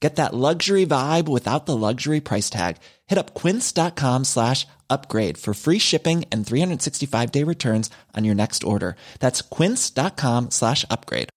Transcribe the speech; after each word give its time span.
Get 0.00 0.16
that 0.16 0.34
luxury 0.34 0.84
vibe 0.84 1.26
without 1.26 1.64
the 1.64 1.76
luxury 1.76 2.20
price 2.20 2.50
tag. 2.50 2.76
Hit 3.06 3.18
up 3.18 3.32
quince.com 3.34 4.24
slash 4.24 4.66
upgrade 4.90 5.38
for 5.38 5.54
free 5.54 5.78
shipping 5.78 6.24
and 6.30 6.46
365 6.46 7.32
day 7.32 7.44
returns 7.44 7.88
on 8.14 8.24
your 8.24 8.34
next 8.34 8.62
order. 8.62 8.96
That's 9.20 9.40
quince.com 9.40 10.50
slash 10.50 10.84
upgrade. 10.90 11.30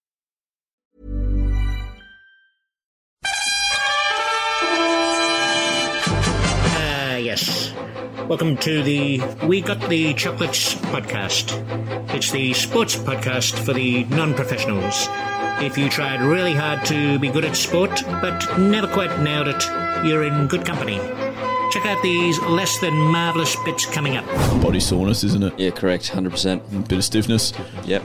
Ah, 6.82 7.16
yes. 7.18 7.74
Welcome 8.28 8.58
to 8.58 8.84
the 8.84 9.22
We 9.48 9.62
Got 9.62 9.90
the 9.90 10.14
Chocolates 10.14 10.76
podcast. 10.76 11.54
It's 12.14 12.32
the 12.32 12.54
sports 12.54 12.96
podcast 12.96 13.58
for 13.66 13.74
the 13.74 14.04
non 14.06 14.34
professionals. 14.34 15.08
If 15.62 15.78
you 15.78 15.90
tried 15.90 16.22
really 16.22 16.54
hard 16.54 16.86
to 16.86 17.20
be 17.20 17.30
good 17.30 17.44
at 17.44 17.56
sport, 17.58 18.04
but 18.06 18.58
never 18.58 18.88
quite 18.88 19.20
nailed 19.20 19.50
it, 19.50 19.66
you're 20.06 20.24
in 20.24 20.48
good 20.48 20.66
company. 20.66 20.98
Check 21.72 21.86
out 21.86 22.02
these 22.02 22.40
less 22.44 22.80
than 22.80 22.94
marvellous 22.94 23.58
bits 23.66 23.86
coming 23.86 24.16
up. 24.16 24.26
Body 24.62 24.80
soreness, 24.80 25.26
isn't 25.26 25.44
it? 25.44 25.60
Yeah, 25.60 25.72
correct. 25.72 26.12
100%. 26.12 26.88
Bit 26.88 26.98
of 26.98 27.04
stiffness. 27.04 27.52
Yep. 27.84 28.04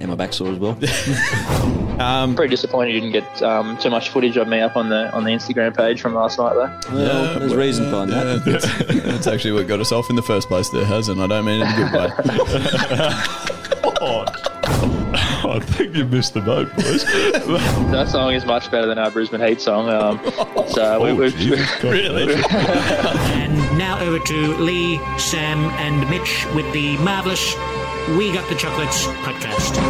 And 0.00 0.10
my 0.10 0.14
back 0.14 0.34
sore 0.34 0.48
as 0.48 0.58
well. 0.58 0.78
Um, 1.94 2.34
Pretty 2.34 2.50
disappointed 2.50 2.92
you 2.92 3.00
didn't 3.00 3.12
get 3.12 3.42
um, 3.44 3.78
too 3.78 3.88
much 3.88 4.08
footage 4.08 4.36
of 4.36 4.48
me 4.48 4.58
up 4.58 4.76
on 4.76 4.88
the 4.88 5.14
on 5.14 5.22
the 5.22 5.30
Instagram 5.30 5.76
page 5.76 6.00
from 6.00 6.12
last 6.12 6.40
night 6.40 6.54
though. 6.54 6.92
Well, 6.92 7.38
there's 7.38 7.52
a 7.52 7.56
reason 7.56 7.84
behind 7.84 8.10
yeah, 8.10 8.24
that. 8.24 8.44
that's, 8.44 8.78
that's 9.04 9.26
actually 9.28 9.52
what 9.52 9.68
got 9.68 9.78
us 9.78 9.92
off 9.92 10.10
in 10.10 10.16
the 10.16 10.22
first 10.22 10.48
place 10.48 10.68
there, 10.70 10.84
has 10.84 11.08
and 11.08 11.22
I 11.22 11.28
don't 11.28 11.44
mean 11.44 11.62
it 11.62 11.68
in 11.68 11.70
a 11.70 11.90
good 11.92 12.02
way. 14.40 14.44
I 15.54 15.60
think 15.60 15.94
you 15.94 16.04
missed 16.04 16.34
the 16.34 16.40
boat, 16.40 16.74
boys. 16.74 17.04
That 17.94 18.08
song 18.08 18.34
is 18.34 18.44
much 18.44 18.70
better 18.72 18.86
than 18.86 18.98
our 18.98 19.08
Brisbane 19.10 19.40
Heat 19.40 19.60
song. 19.60 19.88
Um, 19.88 20.18
so 20.68 21.00
we, 21.00 21.10
Oh, 21.10 21.14
we've, 21.14 21.36
Jesus 21.36 21.70
Christ. 21.76 21.84
really? 21.84 22.34
And 22.44 23.78
now 23.78 24.00
over 24.00 24.18
to 24.18 24.56
Lee, 24.56 24.98
Sam, 25.16 25.58
and 25.78 26.10
Mitch 26.10 26.44
with 26.56 26.70
the 26.72 26.96
marvellous 26.98 27.54
We 28.10 28.30
Got 28.34 28.46
the 28.50 28.54
Chocolates 28.54 29.06
podcast. 29.06 29.80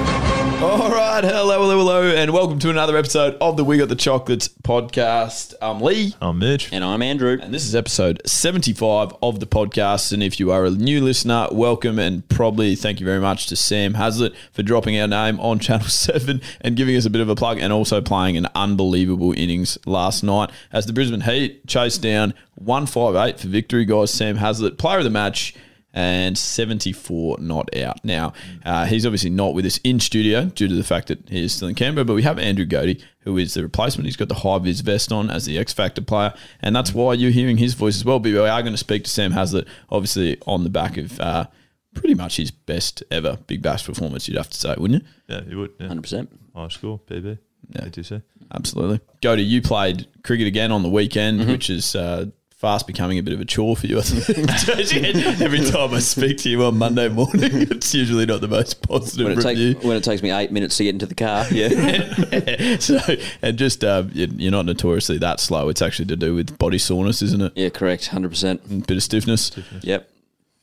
All 0.63 0.89
right, 0.89 1.25
hello, 1.25 1.61
hello, 1.61 1.79
hello, 1.79 2.03
and 2.15 2.33
welcome 2.33 2.61
to 2.61 2.71
another 2.71 2.97
episode 2.97 3.37
of 3.41 3.57
the 3.57 3.65
We 3.65 3.77
Got 3.77 3.89
the 3.89 3.97
Chocolates 3.97 4.47
podcast. 4.47 5.53
I'm 5.61 5.81
Lee. 5.81 6.15
I'm 6.23 6.39
Mitch. 6.39 6.73
And 6.73 6.85
I'm 6.85 7.03
Andrew. 7.03 7.37
And 7.43 7.53
this 7.53 7.65
is 7.67 7.75
episode 7.75 8.23
75 8.25 9.15
of 9.21 9.41
the 9.41 9.47
podcast. 9.47 10.13
And 10.13 10.23
if 10.23 10.39
you 10.39 10.53
are 10.53 10.65
a 10.65 10.71
new 10.71 11.03
listener, 11.03 11.49
welcome 11.51 11.99
and 11.99 12.27
probably 12.29 12.77
thank 12.77 13.01
you 13.01 13.05
very 13.05 13.21
much 13.21 13.49
to 13.49 13.57
Sam 13.57 13.95
Heazlett 13.95 14.37
for 14.53 14.63
dropping 14.63 14.97
our 15.01 15.09
name 15.09 15.41
on 15.41 15.59
Channel 15.61 15.89
7 15.89 16.41
and 16.61 16.77
giving 16.77 16.95
us 16.95 17.05
a 17.05 17.11
bit 17.11 17.21
of 17.21 17.29
a 17.29 17.35
plug 17.35 17.59
and 17.59 17.73
also 17.73 18.01
playing 18.01 18.37
an 18.37 18.47
unbelievable 18.55 19.33
innings 19.33 19.77
last 19.87 20.23
night 20.23 20.51
as 20.73 20.87
the 20.87 20.93
Brisbane 20.93 21.23
Heat 21.23 21.67
chased 21.67 22.01
down 22.01 22.33
158 22.55 23.41
for 23.41 23.49
victory, 23.49 23.85
guys. 23.85 24.13
Sam 24.13 24.37
Heazlett, 24.39 24.79
player 24.79 24.99
of 24.99 25.05
the 25.05 25.11
match. 25.11 25.57
And 25.97 26.37
74 26.37 27.39
not 27.39 27.75
out. 27.77 28.05
Now, 28.05 28.33
uh, 28.65 28.85
he's 28.87 29.07
obviously 29.07 29.31
not 29.31 29.55
with 29.55 29.65
us 29.65 29.79
in 29.85 30.01
studio 30.01 30.47
due 30.47 30.67
to 30.67 30.75
the 30.75 30.83
fact 30.83 31.07
that 31.07 31.29
he 31.29 31.45
is 31.45 31.53
still 31.55 31.69
in 31.69 31.77
Canberra, 31.77 32.05
but 32.05 32.15
we 32.15 32.23
have 32.25 32.37
Andrew 32.39 32.67
Godey, 32.67 33.01
who 33.21 33.39
is 33.39 33.55
the 33.55 33.63
replacement. 33.63 34.07
He's 34.07 34.17
got 34.17 34.29
the 34.29 34.35
high 34.35 34.59
vis 34.59 34.81
vest 34.81 35.13
on 35.13 35.31
as 35.31 35.45
the 35.47 35.57
X 35.57 35.73
Factor 35.73 36.03
player, 36.03 36.35
and 36.61 36.75
that's 36.75 36.93
why 36.93 37.13
you're 37.15 37.31
hearing 37.31 37.59
his 37.59 37.75
voice 37.75 37.95
as 37.95 38.05
well. 38.05 38.19
But 38.19 38.33
we 38.33 38.39
are 38.39 38.61
going 38.63 38.75
to 38.75 38.77
speak 38.79 39.05
to 39.05 39.11
Sam 39.11 39.33
Heazlett, 39.33 39.69
obviously 39.89 40.37
on 40.47 40.65
the 40.65 40.71
back 40.71 40.97
of 40.97 41.21
uh, 41.21 41.47
pretty 41.95 42.15
much 42.15 42.39
his 42.39 42.51
best 42.51 43.05
ever 43.13 43.39
Big 43.47 43.63
Bash 43.63 43.87
performance, 43.87 44.27
you'd 44.27 44.37
have 44.37 44.51
to 44.51 44.59
say, 44.59 44.75
wouldn't 44.77 45.03
you? 45.05 45.09
Yeah, 45.29 45.43
you 45.49 45.59
would. 45.59 45.75
Yeah. 45.79 45.87
100%. 45.89 46.27
High 46.57 46.69
score, 46.69 46.99
PB. 47.07 47.39
Yeah. 47.71 47.83
ATC. 47.83 48.21
Absolutely. 48.53 49.01
Godey, 49.23 49.47
you 49.47 49.63
played 49.63 50.09
cricket 50.25 50.49
again 50.49 50.73
on 50.73 50.83
the 50.83 50.89
weekend, 50.91 51.41
Mm-hmm. 51.41 51.51
which 51.53 51.71
is 51.71 51.95
uh, 51.95 52.27
fast 52.65 52.87
becoming 52.87 53.19
a 53.19 53.23
bit 53.23 53.35
of 53.35 53.41
a 53.41 53.45
chore 53.45 53.77
for 53.77 53.87
you. 53.87 53.99
Every 53.99 55.61
time 55.71 55.93
I 55.93 55.99
speak 55.99 56.39
to 56.39 56.49
you 56.49 56.65
on 56.65 56.79
Monday 56.79 57.09
morning, 57.09 57.51
it's 57.71 57.95
usually 57.95 58.25
not 58.25 58.41
the 58.41 58.49
most 58.49 58.81
positive 58.81 59.27
When 59.27 59.39
it, 59.39 59.43
take, 59.43 59.59
review. 59.59 59.75
when 59.87 59.99
it 59.99 60.03
takes 60.05 60.23
me 60.23 60.31
eight 60.31 60.51
minutes 60.51 60.79
to 60.79 60.85
get 60.85 60.95
into 60.95 61.05
the 61.05 61.15
car, 61.15 61.45
yeah. 61.51 62.79
so, 62.79 62.99
and 63.43 63.59
just 63.59 63.85
uh, 63.85 64.05
you- 64.15 64.33
you're 64.37 64.51
not 64.51 64.65
notoriously 64.65 65.19
that 65.19 65.41
slow. 65.41 65.69
It's 65.69 65.83
actually 65.83 66.07
to 66.07 66.17
do 66.17 66.35
with 66.35 66.57
body 66.57 66.79
soreness, 66.79 67.21
isn't 67.21 67.43
it? 67.43 67.53
yeah, 67.55 67.69
correct. 67.69 68.09
100%. 68.11 68.87
Bit 68.87 68.97
of 68.97 69.03
stiffness. 69.03 69.51
Yep. 69.83 70.09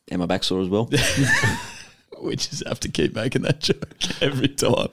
And 0.10 0.20
my 0.20 0.26
back 0.26 0.44
sore 0.44 0.62
as 0.62 0.70
well. 0.70 0.90
We 2.32 2.36
just 2.36 2.66
have 2.68 2.80
to 2.82 2.90
keep 2.90 3.16
making 3.16 3.42
that 3.44 3.60
joke 3.60 3.96
every 4.22 4.48
time, 4.48 4.90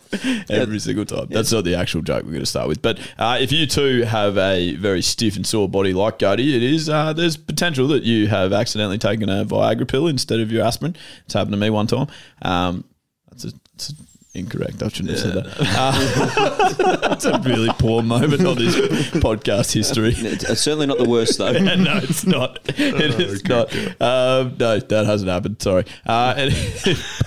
every 0.49 0.79
single 0.79 1.05
time. 1.05 1.27
That's 1.29 1.53
not 1.53 1.65
the 1.65 1.75
actual 1.75 2.01
joke 2.03 2.25
we're 2.25 2.31
going 2.31 2.41
to 2.41 2.47
start 2.47 2.69
with. 2.69 2.81
But 2.81 2.99
uh, 3.19 3.37
if 3.41 3.53
you 3.53 3.67
too 3.67 4.03
have 4.03 4.39
a 4.39 4.75
very 4.77 5.03
stiff 5.03 5.37
and 5.37 5.47
sore 5.47 5.69
body 5.69 5.93
like 5.93 6.19
Godey, 6.19 6.55
it 6.57 6.63
is 6.63 6.89
uh, 6.89 7.13
there's 7.13 7.37
potential 7.37 7.87
that 7.89 8.03
you 8.03 8.29
have 8.29 8.53
accidentally 8.53 8.99
taken 8.99 9.29
a 9.29 9.45
Viagra 9.45 9.87
pill 9.87 10.07
instead 10.07 10.41
of 10.41 10.51
your 10.51 10.65
aspirin. 10.65 10.97
It's 11.27 11.35
happened 11.35 11.53
to 11.53 11.59
me 11.59 11.71
one 11.71 11.87
time. 11.87 12.07
Um, 12.43 12.85
that's 13.31 13.45
a, 13.45 13.53
it's 13.75 13.93
incorrect. 14.39 14.83
I 14.83 14.89
shouldn't 14.89 15.11
have 15.11 15.21
said 15.21 15.35
that. 15.35 15.57
Uh, 15.61 16.99
that's 17.09 17.25
a 17.25 17.39
really 17.41 17.71
poor 17.79 18.03
moment 18.03 18.45
on 18.45 18.57
this 18.57 18.77
podcast 19.13 19.73
history. 19.73 20.15
it's, 20.17 20.45
it's 20.45 20.61
certainly 20.61 20.87
not 20.87 20.99
the 20.99 21.09
worst, 21.09 21.39
though. 21.39 21.53
no, 21.77 21.97
it's 21.99 22.27
not. 22.27 22.59
It 22.79 23.21
is 23.21 23.45
not. 23.45 23.75
Um, 24.01 24.57
no, 24.59 24.79
that 24.79 25.07
hasn't 25.07 25.31
happened. 25.31 25.61
Sorry. 25.61 25.85
Uh, 26.07 26.35
and, 26.37 26.55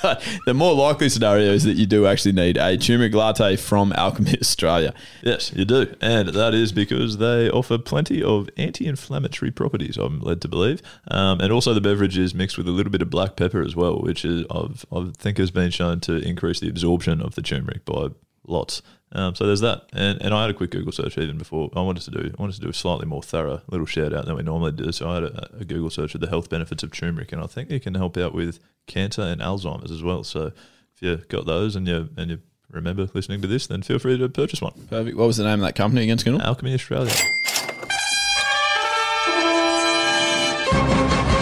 but 0.02 0.26
the 0.46 0.54
more 0.54 0.74
likely 0.74 1.10
scenario 1.10 1.52
is 1.52 1.64
that 1.66 1.74
you 1.74 1.86
do 1.86 2.08
actually 2.08 2.32
need 2.32 2.58
a 2.58 2.78
turmeric 2.78 3.14
latte 3.14 3.56
from 3.58 3.94
Alchemy 3.94 4.38
Australia. 4.40 4.94
Yes, 5.22 5.52
you 5.54 5.66
do. 5.66 5.94
And 6.02 6.30
that 6.30 6.54
is 6.54 6.72
because 6.72 7.18
they 7.18 7.50
offer 7.50 7.78
plenty 7.78 8.24
of 8.24 8.50
anti 8.58 8.88
inflammatory 8.88 9.52
properties, 9.52 9.98
I'm 9.98 10.20
led 10.20 10.42
to 10.42 10.48
believe. 10.48 10.82
Um, 11.10 11.42
and 11.42 11.52
also, 11.52 11.74
the 11.74 11.82
beverage 11.82 12.18
is 12.18 12.34
mixed 12.34 12.58
with 12.58 12.68
a 12.68 12.72
little 12.72 12.92
bit 12.92 13.02
of 13.02 13.10
black 13.10 13.36
pepper 13.36 13.62
as 13.62 13.76
well, 13.76 14.00
which 14.00 14.24
is, 14.24 14.46
I've, 14.50 14.86
I 14.92 15.12
think 15.18 15.38
has 15.38 15.52
been 15.52 15.72
shown 15.72 16.00
to 16.02 16.16
increase 16.16 16.60
the 16.60 16.70
absorption 16.70 17.01
of 17.08 17.36
the 17.36 17.42
turmeric 17.42 17.86
by 17.86 18.10
lots. 18.46 18.82
Um, 19.14 19.36
so 19.36 19.46
there's 19.46 19.62
that, 19.62 19.90
and 19.92 20.22
and 20.22 20.34
I 20.34 20.42
had 20.42 20.50
a 20.50 20.54
quick 20.54 20.72
Google 20.72 20.92
search 20.92 21.18
even 21.18 21.38
before 21.38 21.70
I 21.76 21.82
wanted 21.82 22.04
to 22.04 22.12
do 22.12 22.34
I 22.38 22.42
wanted 22.42 22.56
to 22.56 22.62
do 22.62 22.70
a 22.70 22.74
slightly 22.74 23.06
more 23.06 23.22
thorough 23.22 23.62
little 23.70 23.86
shout 23.86 24.14
out 24.14 24.26
than 24.26 24.36
we 24.36 24.44
normally 24.44 24.72
do. 24.72 24.92
So 24.92 25.10
I 25.10 25.16
had 25.16 25.24
a, 25.24 25.50
a 25.60 25.66
Google 25.66 25.90
search 25.90 26.16
of 26.16 26.22
the 26.22 26.30
health 26.30 26.50
benefits 26.50 26.82
of 26.84 26.92
turmeric, 26.92 27.32
and 27.34 27.44
I 27.44 27.48
think 27.48 27.70
it 27.70 27.84
can 27.84 27.96
help 27.96 28.18
out 28.18 28.34
with 28.34 28.60
cancer 28.88 29.22
and 29.22 29.42
Alzheimer's 29.42 29.92
as 29.92 30.02
well. 30.02 30.24
So 30.24 30.54
if 30.96 31.02
you 31.02 31.18
got 31.28 31.46
those 31.46 31.76
and 31.76 31.88
you 31.88 32.10
and 32.16 32.32
you 32.32 32.40
remember 32.70 33.10
listening 33.14 33.42
to 33.42 33.48
this, 33.48 33.68
then 33.68 33.82
feel 33.82 34.00
free 34.00 34.18
to 34.18 34.30
purchase 34.30 34.62
one. 34.62 34.74
Perfect. 34.90 35.18
What 35.18 35.28
was 35.28 35.38
the 35.38 35.44
name 35.44 35.60
of 35.60 35.66
that 35.66 35.76
company 35.76 36.04
again, 36.04 36.18
Skinner? 36.18 36.42
Alchemy 36.42 36.74
Australia. 36.74 37.12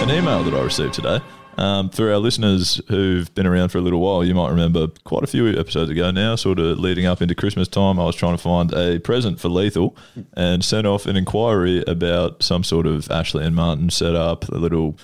An 0.01 0.09
email 0.09 0.43
that 0.43 0.55
I 0.55 0.61
received 0.63 0.95
today. 0.95 1.19
Um, 1.59 1.89
for 1.89 2.09
our 2.09 2.19
listeners 2.19 2.79
who've 2.87 3.33
been 3.35 3.45
around 3.45 3.69
for 3.69 3.79
a 3.79 3.81
little 3.81 3.99
while, 3.99 4.23
you 4.23 4.33
might 4.33 4.49
remember 4.49 4.87
quite 5.03 5.23
a 5.23 5.27
few 5.27 5.49
episodes 5.59 5.91
ago 5.91 6.09
now, 6.09 6.35
sort 6.35 6.57
of 6.57 6.79
leading 6.79 7.05
up 7.05 7.21
into 7.21 7.35
Christmas 7.35 7.67
time, 7.67 7.99
I 7.99 8.05
was 8.05 8.15
trying 8.15 8.37
to 8.37 8.41
find 8.41 8.73
a 8.73 8.99
present 8.99 9.41
for 9.41 9.49
Lethal 9.49 9.95
and 10.37 10.63
sent 10.63 10.87
off 10.87 11.05
an 11.05 11.17
inquiry 11.17 11.83
about 11.85 12.41
some 12.41 12.63
sort 12.63 12.87
of 12.87 13.11
Ashley 13.11 13.45
and 13.45 13.55
Martin 13.55 13.89
setup, 13.89 14.47
a 14.47 14.57
little, 14.57 14.97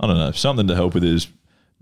I 0.00 0.08
don't 0.08 0.18
know, 0.18 0.32
something 0.32 0.66
to 0.66 0.74
help 0.74 0.94
with 0.94 1.04
his 1.04 1.28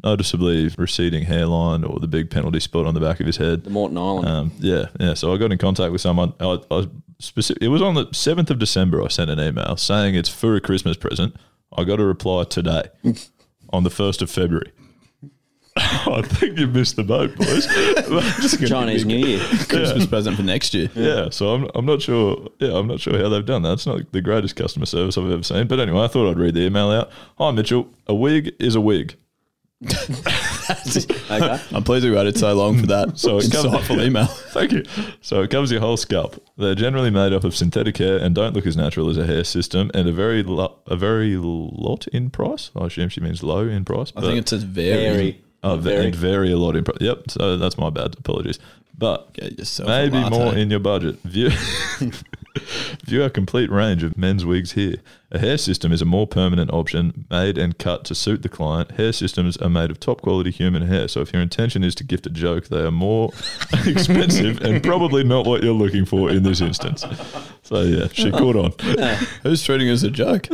noticeably 0.04 0.68
receding 0.76 1.24
hairline 1.24 1.82
or 1.82 1.98
the 1.98 2.06
big 2.06 2.30
penalty 2.30 2.60
spot 2.60 2.84
on 2.84 2.92
the 2.92 3.00
back 3.00 3.20
of 3.20 3.26
his 3.26 3.38
head. 3.38 3.64
The 3.64 3.70
Moreton 3.70 3.98
Island. 3.98 4.28
Um, 4.28 4.52
yeah, 4.58 4.86
yeah. 5.00 5.14
So 5.14 5.32
I 5.32 5.38
got 5.38 5.52
in 5.52 5.58
contact 5.58 5.90
with 5.90 6.02
someone. 6.02 6.34
I, 6.38 6.58
I 6.70 6.86
specific, 7.18 7.62
it 7.62 7.68
was 7.68 7.82
on 7.82 7.94
the 7.94 8.06
seventh 8.12 8.50
of 8.50 8.58
December. 8.58 9.02
I 9.02 9.08
sent 9.08 9.30
an 9.30 9.40
email 9.40 9.76
saying 9.76 10.14
it's 10.14 10.28
for 10.28 10.54
a 10.54 10.60
Christmas 10.60 10.96
present. 10.96 11.34
I 11.76 11.84
got 11.84 12.00
a 12.00 12.04
reply 12.04 12.44
today, 12.44 12.84
on 13.70 13.84
the 13.84 13.90
first 13.90 14.22
of 14.22 14.30
February. 14.30 14.72
I 15.76 16.22
think 16.22 16.58
you 16.58 16.66
missed 16.66 16.96
the 16.96 17.04
boat, 17.04 17.36
boys. 17.36 17.66
Chinese 18.68 19.04
New 19.04 19.16
Year. 19.16 19.38
Christmas 19.68 20.06
present 20.06 20.36
for 20.36 20.42
next 20.42 20.74
year. 20.74 20.90
yeah, 20.94 21.30
so 21.30 21.54
I'm, 21.54 21.70
I'm 21.74 21.86
not 21.86 22.02
sure. 22.02 22.48
Yeah, 22.58 22.76
I'm 22.76 22.88
not 22.88 23.00
sure 23.00 23.16
how 23.16 23.28
they've 23.28 23.46
done 23.46 23.62
that. 23.62 23.74
It's 23.74 23.86
not 23.86 24.10
the 24.10 24.20
greatest 24.20 24.56
customer 24.56 24.86
service 24.86 25.16
I've 25.16 25.30
ever 25.30 25.42
seen. 25.42 25.68
But 25.68 25.78
anyway, 25.78 26.02
I 26.02 26.08
thought 26.08 26.30
I'd 26.30 26.38
read 26.38 26.54
the 26.54 26.62
email 26.62 26.90
out. 26.90 27.10
Hi, 27.38 27.52
Mitchell. 27.52 27.88
A 28.08 28.14
wig 28.14 28.54
is 28.58 28.74
a 28.74 28.80
wig. 28.80 29.16
Okay. 31.30 31.60
I'm 31.74 31.84
pleased 31.84 32.04
we 32.04 32.10
waited 32.10 32.36
so 32.38 32.52
long 32.54 32.78
for 32.80 32.86
that. 32.86 33.12
So 33.18 33.38
it 33.38 33.50
comes- 33.52 33.66
insightful 33.66 34.04
email. 34.04 34.26
Thank 34.52 34.72
you. 34.72 34.84
So 35.20 35.42
it 35.42 35.50
covers 35.50 35.70
your 35.70 35.80
whole 35.80 35.96
scalp. 35.96 36.42
They're 36.56 36.74
generally 36.74 37.10
made 37.10 37.32
up 37.32 37.44
of 37.44 37.54
synthetic 37.54 37.96
hair 37.98 38.16
and 38.18 38.34
don't 38.34 38.54
look 38.54 38.66
as 38.66 38.76
natural 38.76 39.08
as 39.10 39.16
a 39.16 39.26
hair 39.26 39.44
system, 39.44 39.90
and 39.94 40.08
a 40.08 40.12
very 40.12 40.42
lo- 40.42 40.76
a 40.86 40.96
very 40.96 41.36
lot 41.36 42.06
in 42.08 42.30
price. 42.30 42.70
I 42.76 42.86
assume 42.86 43.08
she 43.08 43.20
means 43.20 43.42
low 43.42 43.66
in 43.68 43.84
price. 43.84 44.12
I 44.16 44.20
think 44.22 44.38
it 44.38 44.48
says 44.48 44.62
very. 44.64 44.96
Very. 44.96 45.42
Oh, 45.64 45.76
Very. 45.76 46.06
and 46.06 46.14
vary 46.14 46.52
a 46.52 46.56
lot 46.56 46.76
in 46.76 46.84
price. 46.84 46.98
Yep. 47.00 47.30
So 47.32 47.56
that's 47.56 47.76
my 47.76 47.90
bad. 47.90 48.14
Apologies. 48.18 48.60
But 48.96 49.32
Get 49.34 49.58
yourself 49.58 49.88
maybe 49.88 50.18
more 50.30 50.54
in 50.54 50.70
your 50.70 50.78
budget. 50.80 51.18
View 51.24 51.50
view 53.04 53.22
our 53.22 53.30
complete 53.30 53.70
range 53.70 54.02
of 54.02 54.16
men's 54.16 54.44
wigs 54.44 54.72
here. 54.72 54.96
A 55.30 55.38
hair 55.38 55.58
system 55.58 55.92
is 55.92 56.00
a 56.00 56.06
more 56.06 56.26
permanent 56.26 56.72
option, 56.72 57.26
made 57.30 57.58
and 57.58 57.76
cut 57.76 58.04
to 58.06 58.14
suit 58.14 58.42
the 58.42 58.48
client. 58.48 58.92
Hair 58.92 59.12
systems 59.12 59.56
are 59.58 59.68
made 59.68 59.90
of 59.90 60.00
top 60.00 60.22
quality 60.22 60.50
human 60.50 60.86
hair. 60.86 61.06
So 61.06 61.20
if 61.20 61.32
your 61.32 61.42
intention 61.42 61.84
is 61.84 61.94
to 61.96 62.04
gift 62.04 62.26
a 62.26 62.30
joke, 62.30 62.68
they 62.68 62.80
are 62.80 62.90
more 62.90 63.32
expensive 63.86 64.62
and 64.62 64.82
probably 64.82 65.24
not 65.24 65.46
what 65.46 65.62
you're 65.62 65.74
looking 65.74 66.06
for 66.06 66.30
in 66.30 66.44
this 66.44 66.60
instance. 66.60 67.04
So 67.62 67.82
yeah, 67.82 68.08
she 68.12 68.30
caught 68.30 68.56
on. 68.56 68.72
Who's 69.42 69.62
treating 69.62 69.88
it 69.88 69.92
as 69.92 70.02
a 70.04 70.10
joke? 70.10 70.48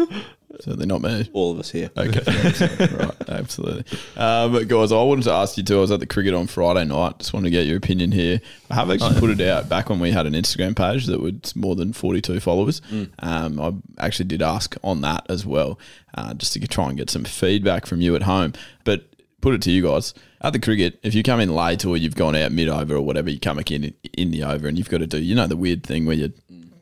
Certainly 0.60 0.86
not 0.86 1.02
me. 1.02 1.28
All 1.32 1.52
of 1.52 1.58
us 1.58 1.70
here. 1.70 1.90
Okay, 1.96 2.96
right, 2.96 3.28
absolutely. 3.28 3.84
Um, 4.16 4.52
but 4.52 4.68
guys, 4.68 4.92
I 4.92 5.02
wanted 5.02 5.24
to 5.24 5.32
ask 5.32 5.56
you 5.56 5.62
too. 5.62 5.78
I 5.78 5.80
was 5.80 5.90
at 5.90 6.00
the 6.00 6.06
cricket 6.06 6.34
on 6.34 6.46
Friday 6.46 6.84
night. 6.84 7.18
Just 7.18 7.32
wanted 7.32 7.46
to 7.46 7.50
get 7.50 7.66
your 7.66 7.76
opinion 7.76 8.12
here. 8.12 8.40
I 8.70 8.74
have 8.74 8.90
actually 8.90 9.18
put 9.20 9.30
it 9.30 9.40
out 9.40 9.68
back 9.68 9.90
when 9.90 10.00
we 10.00 10.10
had 10.10 10.26
an 10.26 10.34
Instagram 10.34 10.76
page 10.76 11.06
that 11.06 11.20
was 11.20 11.54
more 11.56 11.74
than 11.74 11.92
forty-two 11.92 12.40
followers. 12.40 12.80
Um, 13.18 13.60
I 13.60 13.72
actually 14.04 14.26
did 14.26 14.42
ask 14.42 14.76
on 14.82 15.00
that 15.02 15.26
as 15.28 15.44
well, 15.46 15.78
uh, 16.14 16.34
just 16.34 16.52
to 16.54 16.66
try 16.66 16.88
and 16.88 16.96
get 16.96 17.10
some 17.10 17.24
feedback 17.24 17.86
from 17.86 18.00
you 18.00 18.14
at 18.16 18.22
home. 18.22 18.52
But 18.84 19.04
put 19.40 19.54
it 19.54 19.62
to 19.62 19.70
you 19.70 19.82
guys 19.82 20.14
at 20.40 20.52
the 20.54 20.58
cricket. 20.58 20.98
If 21.02 21.14
you 21.14 21.22
come 21.22 21.40
in 21.40 21.54
late 21.54 21.84
or 21.84 21.96
you've 21.96 22.16
gone 22.16 22.34
out 22.34 22.50
mid 22.52 22.68
over 22.68 22.96
or 22.96 23.02
whatever, 23.02 23.30
you 23.30 23.38
come 23.38 23.58
back 23.58 23.70
in 23.70 23.94
in 24.14 24.30
the 24.30 24.42
over 24.42 24.68
and 24.68 24.78
you've 24.78 24.88
got 24.90 24.98
to 24.98 25.06
do, 25.06 25.18
you 25.18 25.34
know, 25.34 25.46
the 25.46 25.56
weird 25.56 25.82
thing 25.84 26.06
where 26.06 26.16
you. 26.16 26.32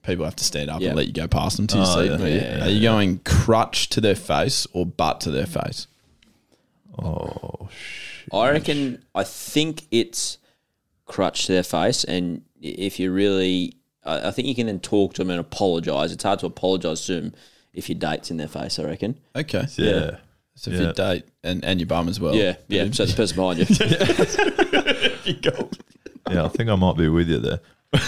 People 0.04 0.24
have 0.24 0.36
to 0.36 0.44
stand 0.44 0.68
up 0.70 0.80
Yeah. 0.80 0.88
and 0.88 0.96
let 0.96 1.06
you 1.06 1.12
go 1.12 1.28
past 1.28 1.56
them 1.56 1.66
to 1.68 1.76
your 1.76 1.86
Oh, 1.86 1.94
seat. 1.94 2.06
yeah. 2.10 2.16
Are 2.16 2.28
you- 2.28 2.34
Yeah, 2.36 2.64
Are 2.64 2.70
you 2.70 2.80
going 2.82 3.18
crutch 3.20 3.88
to 3.90 4.00
their 4.00 4.16
face 4.16 4.66
or 4.72 4.84
butt 4.84 5.20
to 5.22 5.30
their 5.30 5.46
face? 5.46 5.86
Oh 6.98 7.68
shit. 7.70 8.34
I 8.34 8.50
reckon. 8.50 9.02
I 9.14 9.24
think 9.24 9.84
it's 9.90 10.36
crutch 11.06 11.46
to 11.46 11.52
their 11.52 11.62
face, 11.62 12.04
and 12.04 12.42
if 12.60 12.98
you 13.00 13.10
really, 13.12 13.76
I 14.04 14.28
I 14.28 14.30
think 14.30 14.46
you 14.48 14.54
can 14.54 14.66
then 14.66 14.80
talk 14.80 15.14
to 15.14 15.22
them 15.22 15.30
and 15.30 15.40
apologise. 15.40 16.12
It's 16.12 16.22
hard 16.24 16.40
to 16.40 16.46
apologise 16.46 17.06
to 17.06 17.14
them 17.20 17.32
if 17.72 17.88
your 17.88 17.98
date's 17.98 18.30
in 18.30 18.36
their 18.36 18.48
face. 18.48 18.78
I 18.78 18.82
reckon. 18.84 19.18
Okay. 19.34 19.64
Yeah. 19.76 20.16
So 20.54 20.70
if 20.70 20.78
Yeah. 20.80 20.88
you 20.88 20.92
date 20.92 21.24
and, 21.42 21.64
and 21.64 21.80
your 21.80 21.86
bum 21.86 22.08
as 22.10 22.20
well. 22.20 22.34
Yeah, 22.34 22.56
yeah. 22.68 22.90
So 22.92 23.06
the 23.06 23.14
person 23.14 23.36
behind 23.36 23.58
you. 23.60 23.66
Yeah, 26.30 26.44
I 26.44 26.48
think 26.48 26.70
I 26.70 26.76
might 26.76 26.96
be 26.96 27.08
with 27.08 27.28
you 27.28 27.38
there. 27.38 27.60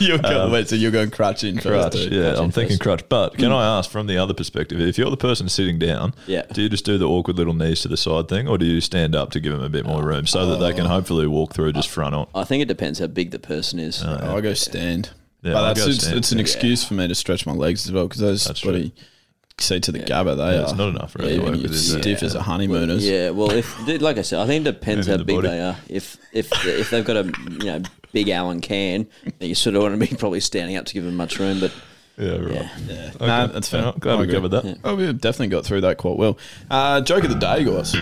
you're 0.00 0.18
going, 0.18 0.36
um, 0.36 0.52
wait, 0.52 0.68
so 0.68 0.74
you're 0.74 0.90
going 0.90 1.10
crutch 1.10 1.44
in 1.44 1.58
Crutch, 1.58 1.92
first. 1.92 2.10
yeah, 2.10 2.22
Crutch 2.22 2.38
I'm 2.38 2.44
in 2.46 2.50
thinking 2.50 2.76
first. 2.76 2.82
crutch. 2.82 3.08
But 3.08 3.36
can 3.38 3.46
hmm. 3.50 3.54
I 3.54 3.78
ask 3.78 3.90
from 3.90 4.06
the 4.06 4.18
other 4.18 4.34
perspective, 4.34 4.80
if 4.80 4.98
you're 4.98 5.10
the 5.10 5.16
person 5.16 5.48
sitting 5.48 5.78
down, 5.78 6.14
Yeah. 6.26 6.42
do 6.52 6.62
you 6.62 6.68
just 6.68 6.84
do 6.84 6.98
the 6.98 7.08
awkward 7.08 7.36
little 7.36 7.54
knees 7.54 7.80
to 7.82 7.88
the 7.88 7.96
side 7.96 8.28
thing, 8.28 8.48
or 8.48 8.58
do 8.58 8.66
you 8.66 8.80
stand 8.80 9.14
up 9.14 9.30
to 9.32 9.40
give 9.40 9.52
them 9.52 9.62
a 9.62 9.68
bit 9.68 9.86
more 9.86 10.02
room 10.04 10.26
so 10.26 10.46
that 10.46 10.56
they 10.56 10.72
can 10.72 10.86
uh, 10.86 10.90
hopefully 10.90 11.26
walk 11.26 11.54
through 11.54 11.72
just 11.72 11.88
front 11.88 12.14
on? 12.14 12.26
I 12.34 12.44
think 12.44 12.62
it 12.62 12.68
depends 12.68 12.98
how 12.98 13.06
big 13.06 13.30
the 13.30 13.38
person 13.38 13.78
is. 13.78 14.02
Oh, 14.04 14.36
I 14.36 14.40
go 14.40 14.54
stand. 14.54 15.10
Yeah, 15.42 15.52
but 15.52 15.58
I'll 15.58 15.64
that's 15.74 15.84
go 15.84 15.90
it's, 15.90 16.00
stand 16.02 16.16
it's 16.16 16.32
an 16.32 16.38
too. 16.38 16.42
excuse 16.42 16.84
for 16.84 16.94
me 16.94 17.06
to 17.06 17.14
stretch 17.14 17.46
my 17.46 17.52
legs 17.52 17.86
as 17.86 17.92
well 17.92 18.08
because 18.08 18.20
those 18.20 18.44
That's 18.44 18.62
bloody 18.62 18.92
seat 19.58 19.84
to 19.84 19.92
the 19.92 20.00
gabba, 20.00 20.36
they 20.36 20.52
Yeah, 20.54 20.58
are. 20.60 20.62
it's 20.64 20.74
not 20.74 20.88
enough 20.88 21.14
really 21.14 21.32
yeah, 21.32 21.36
to 21.36 21.42
work 21.44 21.54
even 21.54 21.62
with, 21.62 21.72
is 21.72 21.92
stiff 21.92 22.22
as 22.22 22.34
a 22.34 22.42
honeymooners. 22.42 23.06
Yeah, 23.06 23.30
well, 23.30 23.50
if 23.50 23.78
like 24.00 24.18
I 24.18 24.22
said, 24.22 24.40
I 24.40 24.46
think 24.46 24.66
it 24.66 24.72
depends 24.72 25.06
Maybe 25.06 25.12
how 25.12 25.18
the 25.18 25.24
big 25.24 25.36
body. 25.36 25.48
they 25.48 25.60
are. 25.60 25.76
If 25.88 26.16
if 26.32 26.66
if 26.66 26.90
they've 26.90 27.04
got 27.04 27.16
a 27.16 27.24
you 27.50 27.66
know 27.66 27.82
big 28.16 28.30
Allen 28.30 28.62
can, 28.62 29.06
then 29.38 29.48
you 29.50 29.54
sort 29.54 29.76
of 29.76 29.82
want 29.82 30.00
to 30.00 30.06
be 30.08 30.16
probably 30.16 30.40
standing 30.40 30.76
up 30.76 30.86
to 30.86 30.94
give 30.94 31.04
him 31.04 31.16
much 31.16 31.38
room. 31.38 31.60
But 31.60 31.70
Yeah, 32.16 32.36
right. 32.38 32.50
yeah, 32.50 32.68
Yeah, 32.88 33.10
Okay. 33.14 33.26
Nah, 33.26 33.46
that's 33.48 33.68
fair. 33.68 33.82
Yeah, 33.82 33.92
glad 34.00 34.14
I 34.14 34.16
we 34.16 34.22
agree. 34.22 34.34
covered 34.36 34.48
that. 34.52 34.78
Oh, 34.84 34.94
we've 34.96 35.20
definitely 35.20 35.48
got 35.48 35.66
through 35.66 35.82
that 35.82 35.98
quite 35.98 36.16
well. 36.16 36.38
Uh, 36.70 37.02
joke 37.02 37.24
of 37.24 37.30
the 37.30 37.38
day, 37.38 37.62
guys. 37.62 37.92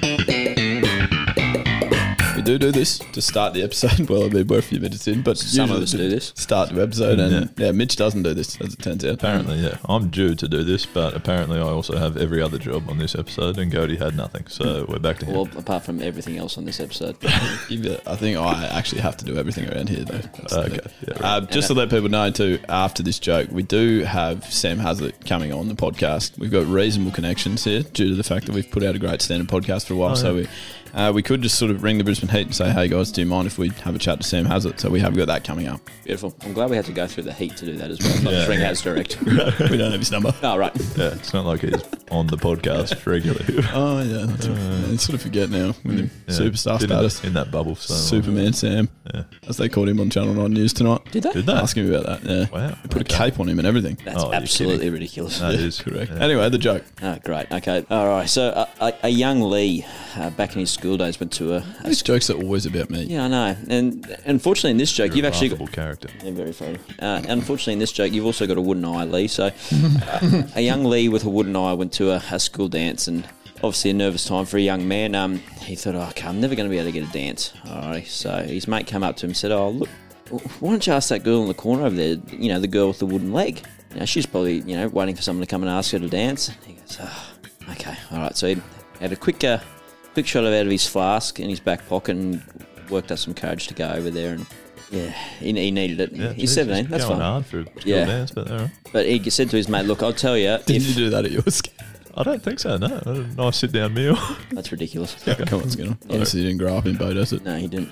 We 2.44 2.50
do 2.52 2.58
do 2.58 2.72
this 2.72 2.98
to 2.98 3.22
start 3.22 3.54
the 3.54 3.62
episode. 3.62 3.92
Well, 4.14 4.24
I 4.24 4.28
mean, 4.28 4.46
we're 4.46 4.58
a 4.58 4.62
few 4.62 4.80
minutes 4.80 5.08
in, 5.08 5.22
but 5.22 5.38
Some 5.38 5.70
of 5.70 5.80
us 5.82 5.92
do 5.92 6.10
this. 6.10 6.34
Start 6.36 6.68
the 6.68 6.82
episode, 6.82 7.18
and 7.18 7.50
yeah. 7.56 7.72
Mitch 7.72 7.96
doesn't 7.96 8.22
do 8.22 8.34
this, 8.34 8.60
as 8.60 8.74
it 8.74 8.82
turns 8.82 9.02
out. 9.02 9.14
Apparently, 9.14 9.56
yeah. 9.60 9.78
I'm 9.86 10.10
due 10.10 10.34
to 10.34 10.46
do 10.46 10.62
this, 10.62 10.84
but 10.84 11.14
apparently 11.14 11.58
I 11.58 11.62
also 11.62 11.96
have 11.96 12.18
every 12.18 12.42
other 12.42 12.58
job 12.58 12.90
on 12.90 12.98
this 12.98 13.14
episode, 13.14 13.56
and 13.56 13.72
Cody 13.72 13.96
had 13.96 14.14
nothing. 14.14 14.46
So 14.48 14.84
we're 14.90 14.98
back 14.98 15.20
to 15.20 15.26
him. 15.26 15.34
well, 15.34 15.48
apart 15.56 15.84
from 15.84 16.02
everything 16.02 16.36
else 16.36 16.58
on 16.58 16.66
this 16.66 16.80
episode, 16.80 17.16
I 17.24 18.16
think 18.16 18.36
I 18.36 18.66
actually 18.66 19.00
have 19.00 19.16
to 19.16 19.24
do 19.24 19.38
everything 19.38 19.66
around 19.72 19.88
here, 19.88 20.04
though. 20.04 20.18
That's 20.18 20.52
Okay, 20.64 20.80
yeah, 21.08 21.14
right. 21.14 21.22
uh, 21.22 21.40
just 21.46 21.68
to 21.68 21.74
let 21.74 21.88
people 21.88 22.10
know, 22.10 22.30
too, 22.30 22.58
after 22.68 23.02
this 23.02 23.18
joke, 23.18 23.48
we 23.52 23.62
do 23.62 24.00
have 24.00 24.44
Sam 24.52 24.78
Heazlett 24.78 25.26
coming 25.26 25.50
on 25.54 25.68
the 25.68 25.74
podcast. 25.74 26.38
We've 26.38 26.52
got 26.52 26.66
reasonable 26.66 27.12
connections 27.12 27.64
here 27.64 27.82
due 27.84 28.10
to 28.10 28.14
the 28.14 28.22
fact 28.22 28.44
that 28.46 28.54
we've 28.54 28.70
put 28.70 28.82
out 28.82 28.94
a 28.94 28.98
great 28.98 29.22
standard 29.22 29.48
podcast 29.48 29.86
for 29.86 29.94
a 29.94 29.96
while. 29.96 30.12
Oh, 30.12 30.16
So 30.16 30.34
yeah. 30.34 30.42
we 30.42 30.48
uh, 30.94 31.12
we 31.14 31.22
could 31.22 31.42
just 31.42 31.58
sort 31.58 31.70
of 31.70 31.82
ring 31.82 31.98
the 31.98 32.04
Brisbane 32.04 32.28
Heat 32.30 32.42
and 32.46 32.54
say, 32.54 32.70
hey, 32.70 32.88
guys, 32.88 33.10
do 33.12 33.20
you 33.20 33.26
mind 33.26 33.46
if 33.46 33.58
we 33.58 33.68
have 33.70 33.94
a 33.94 33.98
chat 33.98 34.20
to 34.20 34.26
Sam 34.26 34.44
Heazlett? 34.46 34.78
So 34.80 34.90
we 34.90 35.00
have 35.00 35.16
got 35.16 35.26
that 35.26 35.44
coming 35.44 35.66
up. 35.68 35.80
beautiful. 36.04 36.34
I'm 36.42 36.52
glad 36.52 36.70
we 36.70 36.76
had 36.76 36.84
to 36.86 36.92
go 36.92 37.06
through 37.06 37.24
the 37.24 37.32
heat 37.32 37.56
to 37.58 37.64
do 37.66 37.74
that 37.76 37.90
as 37.90 37.98
well. 38.00 38.14
Not 38.22 38.32
Yeah. 38.32 38.38
just 38.38 38.48
ring 38.48 38.60
Haz 38.60 38.82
direct. 38.82 39.20
we 39.22 39.76
don't 39.76 39.90
have 39.90 40.00
his 40.00 40.10
number. 40.10 40.32
oh 40.42 40.56
right, 40.56 40.72
yeah, 40.96 41.14
it's 41.14 41.32
not 41.34 41.44
like 41.46 41.60
he's 41.60 41.82
on 42.10 42.26
the 42.28 42.36
podcast 42.36 43.04
regularly. 43.06 43.44
Oh, 43.74 44.00
yeah. 44.02 44.26
That's 44.26 44.46
right. 44.46 44.58
I 44.92 44.96
sort 44.96 45.14
of 45.14 45.22
forget 45.22 45.50
now 45.50 45.68
with 45.84 45.98
him. 45.98 46.10
Yeah, 46.28 46.34
Superstar 46.34 46.78
been 46.80 46.90
in- 46.92 46.96
status. 47.10 47.24
in, 47.24 47.32
that 47.34 47.50
bubble. 47.50 47.74
So 47.74 47.94
Superman 47.94 48.52
Sam, 48.52 48.88
Yeah. 49.12 49.24
as 49.48 49.56
they 49.56 49.68
called 49.68 49.88
him 49.88 49.98
on 50.00 50.10
Channel 50.10 50.34
9 50.34 50.52
News 50.52 50.72
tonight. 50.72 51.00
did 51.10 51.24
they? 51.24 51.32
Did 51.32 51.46
they? 51.46 51.52
Ask 51.54 51.76
him 51.76 51.92
about 51.92 52.06
that. 52.22 52.30
Yeah. 52.30 52.46
Wow, 52.50 52.68
They 52.68 52.88
put 52.88 53.02
okay. 53.02 53.14
a 53.14 53.18
cape 53.30 53.40
on 53.40 53.48
him 53.48 53.58
and 53.58 53.66
everything. 53.66 53.98
That's 54.04 54.22
Oh, 54.22 54.26
you're 54.26 54.34
absolutely 54.36 54.78
kidding. 54.78 54.92
ridiculous. 54.92 55.38
That 55.40 55.54
is 55.54 55.80
Correct. 55.82 56.12
Yeah. 56.12 56.18
Anyway, 56.22 56.48
the 56.50 56.58
joke. 56.58 56.84
Oh, 57.02 57.18
great. 57.24 57.50
Okay. 57.50 57.84
All 57.90 58.06
right. 58.06 58.28
So 58.28 58.48
uh, 58.50 58.66
a, 58.80 58.92
a 59.04 59.08
young 59.08 59.40
Lee, 59.40 59.84
uh, 60.16 60.30
back 60.30 60.54
in 60.54 60.60
his 60.60 60.70
school 60.70 60.96
days, 60.96 61.18
went 61.20 61.32
to 61.34 61.54
a. 61.54 61.64
a 61.84 61.88
These 61.88 62.02
jokes 62.02 62.30
are 62.30 62.34
always 62.36 62.66
about 62.66 62.90
me. 62.90 63.04
yeah, 63.04 63.24
I 63.24 63.28
know. 63.28 63.56
And 63.68 64.16
unfortunately, 64.26 64.72
in 64.72 64.76
this 64.78 64.92
joke, 64.92 65.08
You're 65.08 65.16
you've 65.16 65.24
a 65.24 65.28
actually 65.28 65.48
got. 65.48 65.60
laughable 65.60 65.72
character. 65.74 66.08
Yeah, 66.22 66.30
very 66.32 66.52
funny. 66.52 66.78
Uh, 66.98 67.22
unfortunately, 67.28 67.74
in 67.74 67.78
this 67.78 67.92
joke, 67.92 68.12
you've 68.12 68.26
also 68.26 68.46
got 68.46 68.56
a 68.56 68.60
wooden 68.60 68.84
eye, 68.84 69.04
Lee. 69.04 69.28
So, 69.28 69.50
uh, 69.72 70.42
a 70.54 70.60
young 70.60 70.84
Lee 70.84 71.08
with 71.08 71.24
a 71.24 71.30
wooden 71.30 71.56
eye 71.56 71.72
went 71.74 71.92
to 71.94 72.10
a, 72.12 72.22
a 72.30 72.38
school 72.40 72.68
dance, 72.68 73.08
and 73.08 73.24
obviously 73.56 73.90
a 73.90 73.94
nervous 73.94 74.24
time 74.24 74.44
for 74.44 74.56
a 74.58 74.60
young 74.60 74.86
man. 74.86 75.14
Um, 75.14 75.38
he 75.60 75.74
thought, 75.76 75.94
"Oh, 75.94 76.02
okay, 76.10 76.26
I'm 76.28 76.40
never 76.40 76.54
going 76.54 76.68
to 76.68 76.70
be 76.70 76.78
able 76.78 76.90
to 76.90 76.92
get 77.00 77.08
a 77.08 77.12
dance." 77.12 77.52
All 77.68 77.80
right. 77.82 78.06
So 78.06 78.42
his 78.42 78.68
mate 78.68 78.86
came 78.86 79.02
up 79.02 79.16
to 79.16 79.26
him 79.26 79.30
and 79.30 79.36
said, 79.36 79.52
"Oh, 79.52 79.70
look, 79.70 79.88
why 80.60 80.70
don't 80.70 80.86
you 80.86 80.92
ask 80.92 81.08
that 81.10 81.22
girl 81.24 81.42
in 81.42 81.48
the 81.48 81.54
corner 81.54 81.84
over 81.86 81.94
there? 81.94 82.16
You 82.30 82.48
know, 82.48 82.60
the 82.60 82.68
girl 82.68 82.88
with 82.88 82.98
the 82.98 83.06
wooden 83.06 83.32
leg. 83.32 83.64
You 83.92 84.00
know, 84.00 84.06
she's 84.06 84.26
probably 84.26 84.60
you 84.60 84.76
know 84.76 84.88
waiting 84.88 85.14
for 85.14 85.22
someone 85.22 85.46
to 85.46 85.50
come 85.50 85.62
and 85.62 85.70
ask 85.70 85.92
her 85.92 85.98
to 85.98 86.08
dance." 86.08 86.50
He 86.66 86.74
goes, 86.74 86.98
oh, 87.00 87.26
"Okay, 87.72 87.94
all 88.12 88.18
right." 88.18 88.36
So 88.36 88.48
he 88.48 88.60
had 89.00 89.12
a 89.12 89.16
quick, 89.16 89.42
uh, 89.44 89.58
quick 90.14 90.26
shot 90.26 90.44
of 90.44 90.52
out 90.54 90.64
of 90.66 90.70
his 90.72 90.86
flask 90.86 91.38
in 91.40 91.50
his 91.50 91.60
back 91.60 91.86
pocket 91.88 92.16
and 92.16 92.42
worked 92.88 93.12
up 93.12 93.18
some 93.18 93.34
courage 93.34 93.66
to 93.68 93.74
go 93.74 93.88
over 93.90 94.10
there 94.10 94.34
and. 94.34 94.46
Yeah, 94.90 95.10
he, 95.40 95.52
he 95.52 95.70
needed 95.72 95.98
it. 95.98 96.12
Yeah, 96.12 96.28
He's 96.34 96.50
geez, 96.50 96.54
17. 96.54 96.86
That's 96.88 97.04
going 97.04 97.18
fine. 97.18 97.20
hard 97.28 97.46
for 97.46 97.60
a 97.60 97.66
Yeah. 97.84 98.04
dance, 98.04 98.30
but 98.30 98.48
all 98.50 98.58
right. 98.58 98.70
But 98.92 99.06
he 99.06 99.28
said 99.30 99.50
to 99.50 99.56
his 99.56 99.68
mate, 99.68 99.86
"Look, 99.86 100.02
I'll 100.04 100.12
tell 100.12 100.36
you, 100.38 100.56
Didn't 100.66 100.86
you 100.86 100.94
do 100.94 101.10
that 101.10 101.24
at 101.24 101.32
yours? 101.32 101.62
I 102.16 102.22
don't 102.22 102.40
think 102.40 102.60
so. 102.60 102.76
No, 102.76 103.00
a 103.06 103.14
nice 103.34 103.56
sit 103.56 103.72
down 103.72 103.94
meal. 103.94 104.16
that's 104.52 104.70
ridiculous." 104.70 105.16
Come 105.24 105.62
on, 105.62 105.70
Skinner. 105.70 105.96
Obviously, 106.10 106.42
you 106.42 106.46
didn't 106.48 106.60
grow 106.60 106.76
up 106.76 106.86
in 106.86 106.96
Beaudesert. 106.96 107.42
No, 107.42 107.56
he 107.56 107.66
didn't. 107.66 107.90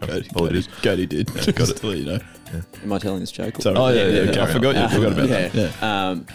Cody, 0.00 0.26
Apologies. 0.30 0.68
Cody 0.82 1.06
did. 1.06 1.26
got 1.26 1.48
it. 1.48 1.56
To 1.76 1.86
let 1.86 1.98
you 1.98 2.04
know. 2.06 2.18
Am 2.82 2.92
I 2.92 2.98
telling 2.98 3.20
this 3.20 3.32
joke? 3.32 3.60
Sorry. 3.60 3.76
Oh, 3.76 3.88
yeah, 3.88 4.06
yeah, 4.06 4.30
I 4.30 4.34
carry 4.34 4.52
forgot 4.52 4.74
you. 4.76 4.80
on. 4.82 4.88
forgot 4.90 5.12
about 5.12 5.28
Yeah. 5.28 5.48
that. 5.48 5.72
Yeah. 5.82 6.08
Um, 6.08 6.26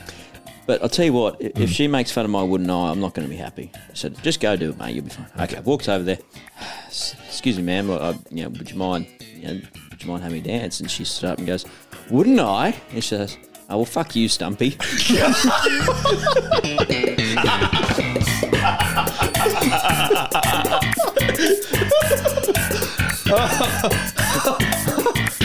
but 0.69 0.83
I'll 0.83 0.89
tell 0.89 1.05
you 1.05 1.13
what, 1.13 1.41
if 1.41 1.55
mm. 1.55 1.67
she 1.67 1.87
makes 1.87 2.11
fun 2.11 2.25
of 2.25 2.29
my 2.29 2.43
wooden 2.43 2.69
eye, 2.69 2.91
I'm 2.91 2.99
not 2.99 3.15
going 3.15 3.27
to 3.27 3.29
be 3.29 3.35
happy. 3.35 3.71
I 3.73 3.95
said, 3.95 4.15
just 4.21 4.39
go 4.39 4.55
do 4.55 4.69
it, 4.69 4.77
mate. 4.77 4.93
You'll 4.93 5.05
be 5.05 5.09
fine. 5.09 5.25
Okay, 5.39 5.59
walks 5.61 5.89
over 5.89 6.03
there. 6.03 6.19
Excuse 6.87 7.57
me, 7.57 7.63
ma'am. 7.63 7.89
I, 7.89 8.15
you 8.29 8.43
know, 8.43 8.49
would 8.49 8.69
you 8.69 8.77
mind? 8.77 9.07
You 9.33 9.47
know, 9.47 9.61
would 9.89 10.03
you 10.03 10.07
mind 10.07 10.21
having 10.21 10.43
me 10.43 10.47
dance? 10.47 10.79
And 10.79 10.91
she 10.91 11.05
stood 11.05 11.31
up 11.31 11.39
and 11.39 11.47
goes, 11.47 11.65
"Wouldn't 12.11 12.39
I?" 12.39 12.79
And 12.91 13.03
she 13.03 13.09
says, 13.09 13.35
"Oh 13.67 13.77
well, 13.77 13.85
fuck 13.85 14.15
you, 14.15 14.29
Stumpy." 14.29 14.77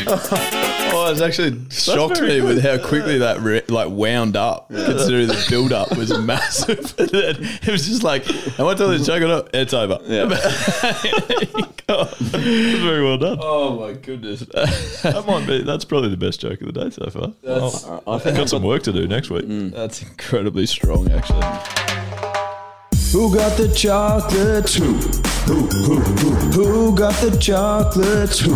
Oh, 0.96 1.10
was 1.10 1.20
actually 1.20 1.60
shocked 1.70 2.20
me 2.22 2.40
with 2.40 2.62
how 2.62 2.78
quickly 2.78 3.18
that 3.18 3.40
re- 3.40 3.62
like 3.68 3.88
wound 3.90 4.36
up, 4.36 4.68
considering 4.68 5.26
the 5.26 5.44
build 5.50 5.72
up 5.72 5.94
was 5.96 6.16
massive. 6.18 6.94
It 6.98 7.66
was 7.68 7.86
just 7.88 8.02
like, 8.04 8.24
I 8.58 8.62
want 8.62 8.78
to 8.78 8.84
tell 8.84 8.90
this 8.92 9.04
joke 9.06 9.22
or 9.22 9.26
not? 9.26 9.50
It's 9.54 9.74
over. 9.74 9.98
Yeah. 10.04 10.26
That's 11.86 12.20
very 12.20 13.02
well 13.04 13.18
done. 13.18 13.38
Oh 13.40 13.78
my 13.80 13.92
goodness. 13.94 14.40
That 15.02 15.24
might 15.26 15.46
be. 15.46 15.62
That's 15.62 15.84
probably 15.84 16.10
the 16.10 16.16
best 16.16 16.40
joke 16.40 16.60
of 16.62 16.72
the 16.72 16.84
day 16.84 16.90
so 16.90 17.10
far. 17.10 17.32
That's- 17.42 17.84
Well, 17.84 18.02
I 18.06 18.12
I've 18.12 18.22
think 18.22 18.36
got 18.36 18.48
some 18.48 18.62
work 18.62 18.82
to 18.84 18.92
do 18.92 19.06
next 19.08 19.30
week. 19.30 19.46
Mm. 19.46 19.72
That's 19.72 20.00
incredibly 20.02 20.66
strong, 20.66 21.10
actually. 21.10 21.40
Who 23.12 23.34
got 23.34 23.56
the 23.56 23.72
chocolates? 23.76 24.74
Who? 24.76 24.92
Who, 24.94 25.66
who, 25.66 26.00
who, 26.00 26.62
who 26.64 26.94
got 26.96 27.14
the 27.20 27.36
chocolates? 27.38 28.38
Who? 28.40 28.54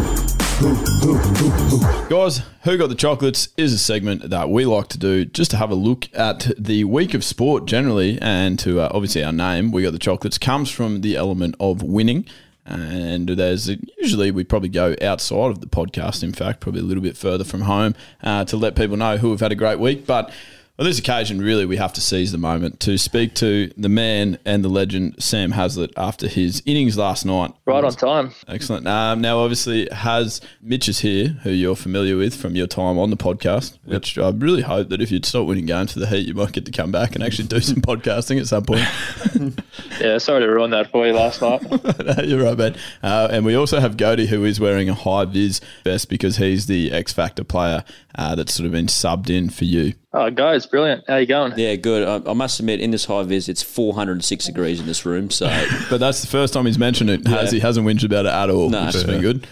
Guys, 0.59 2.43
Who 2.65 2.77
Got 2.77 2.89
the 2.89 2.97
Chocolates 2.99 3.51
is 3.57 3.73
a 3.73 3.79
segment 3.79 4.29
that 4.29 4.51
we 4.51 4.65
like 4.65 4.89
to 4.89 4.99
do 4.99 5.25
just 5.25 5.53
to 5.53 5.57
have 5.57 5.71
a 5.71 5.77
look 5.77 6.09
at 6.13 6.51
the 6.59 6.83
week 6.83 7.15
of 7.15 7.23
sport 7.23 7.67
generally 7.67 8.19
and 8.21 8.59
to 8.59 8.81
uh, 8.81 8.89
obviously 8.91 9.23
our 9.23 9.31
name, 9.31 9.71
We 9.71 9.85
Got 9.85 9.93
the 9.93 10.01
Chocolates, 10.01 10.37
comes 10.37 10.69
from 10.69 11.03
the 11.03 11.15
element 11.15 11.55
of 11.61 11.85
winning. 11.85 12.27
And 12.67 13.29
there's 13.29 13.71
usually 13.99 14.33
we 14.33 14.43
probably 14.43 14.69
go 14.69 14.97
outside 15.01 15.53
of 15.53 15.61
the 15.61 15.69
podcast, 15.69 16.25
in 16.25 16.33
fact, 16.33 16.59
probably 16.59 16.81
a 16.81 16.85
little 16.85 17.05
bit 17.05 17.17
further 17.17 17.45
from 17.45 17.61
home 17.61 17.95
uh, 18.25 18.45
to 18.47 18.57
let 18.57 18.75
people 18.75 18.97
know 18.97 19.17
who 19.17 19.31
have 19.31 19.39
had 19.39 19.53
a 19.53 19.55
great 19.55 19.79
week. 19.79 20.07
But 20.07 20.33
on 20.79 20.85
this 20.85 20.99
occasion, 21.01 21.41
really, 21.41 21.67
we 21.67 21.77
have 21.77 21.93
to 21.95 22.01
seize 22.01 22.31
the 22.31 22.39
moment 22.39 22.79
to 22.81 22.97
speak 22.99 23.35
to 23.35 23.73
the 23.77 23.89
man 23.89 24.39
and 24.45 24.65
the 24.65 24.69
legend, 24.69 25.21
Sam 25.21 25.51
Heazlett, 25.51 25.93
after 25.97 26.29
his 26.29 26.63
innings 26.67 26.97
last 26.97 27.27
night. 27.27 27.53
Right 27.67 27.83
on 27.83 27.93
time. 27.93 28.33
Excellent. 28.47 28.87
Um, 28.87 29.21
now, 29.21 29.41
obviously, 29.41 29.89
has 29.91 30.41
Mitch 30.63 30.89
is 30.89 31.01
here, 31.01 31.31
who 31.43 31.51
you're 31.51 31.75
familiar 31.75 32.17
with 32.17 32.41
from 32.41 32.55
your 32.55 32.69
time 32.69 32.97
on 32.97 33.11
the 33.11 33.17
podcast. 33.17 33.77
Which 33.85 34.19
I 34.19 34.31
really 34.31 34.63
hope 34.63 34.89
that 34.91 35.03
if 35.03 35.11
you'd 35.11 35.27
stop 35.27 35.49
winning 35.49 35.67
games 35.67 35.93
for 35.95 35.99
the 35.99 36.07
Heat, 36.07 36.29
you 36.29 36.35
might 36.35 36.53
get 36.53 36.65
to 36.67 36.71
come 36.71 36.93
back 36.93 37.17
and 37.17 37.25
actually 37.25 37.49
do 37.49 37.59
some 37.61 37.77
podcasting 37.83 38.39
at 38.39 38.47
some 38.47 38.65
point. 38.65 38.87
Yeah, 40.01 40.19
sorry 40.19 40.43
to 40.43 40.47
ruin 40.47 40.71
that 40.71 40.93
for 40.93 41.07
you 41.07 41.13
last 41.13 41.43
night. 41.43 41.61
No, 42.09 42.23
you're 42.23 42.45
right, 42.45 42.57
man. 42.57 42.77
Uh, 43.03 43.29
and 43.31 43.45
we 43.45 43.57
also 43.57 43.81
have 43.81 43.97
Goaty, 43.97 44.27
who 44.27 44.45
is 44.45 44.61
wearing 44.61 44.89
a 44.89 44.95
high 44.95 45.25
vis 45.25 45.61
vest 45.83 46.09
because 46.09 46.37
he's 46.37 46.67
the 46.67 46.93
X 46.93 47.13
Factor 47.13 47.43
player 47.43 47.83
uh, 48.15 48.35
that's 48.37 48.55
sort 48.55 48.67
of 48.67 48.73
been 48.73 48.87
subbed 48.87 49.29
in 49.29 49.51
for 49.51 49.65
you. 49.65 49.95
Oh, 50.13 50.31
guys, 50.31 50.65
brilliant. 50.67 51.05
How 51.07 51.17
you 51.17 51.27
going? 51.27 51.53
Yeah, 51.59 51.75
good. 51.75 52.07
I, 52.27 52.31
I 52.31 52.33
must 52.33 52.59
admit, 52.61 52.81
in 52.81 52.91
this 52.93 53.05
high 53.05 53.23
vis, 53.25 53.49
it's 53.49 53.63
406 53.63 54.47
degrees 54.47 54.81
in 54.81 54.87
this 54.87 55.05
room. 55.05 55.31
So 55.31 55.47
But 55.91 55.99
that's 56.01 56.23
the 56.23 56.27
first 56.29 56.55
time 56.55 56.65
he's 56.67 56.79
mentioned 56.79 57.11
it. 57.11 57.27
Has 57.27 57.53
Yeah. 57.53 57.57
he 57.59 57.61
hasn't 57.61 57.87
whinged 57.87 58.05
about 58.05 58.25
it 58.25 58.33
at 58.33 58.49
all, 58.49 58.71
No. 58.71 58.87
which 58.87 58.95
has 58.95 59.05
been 59.05 59.21
good. 59.21 59.47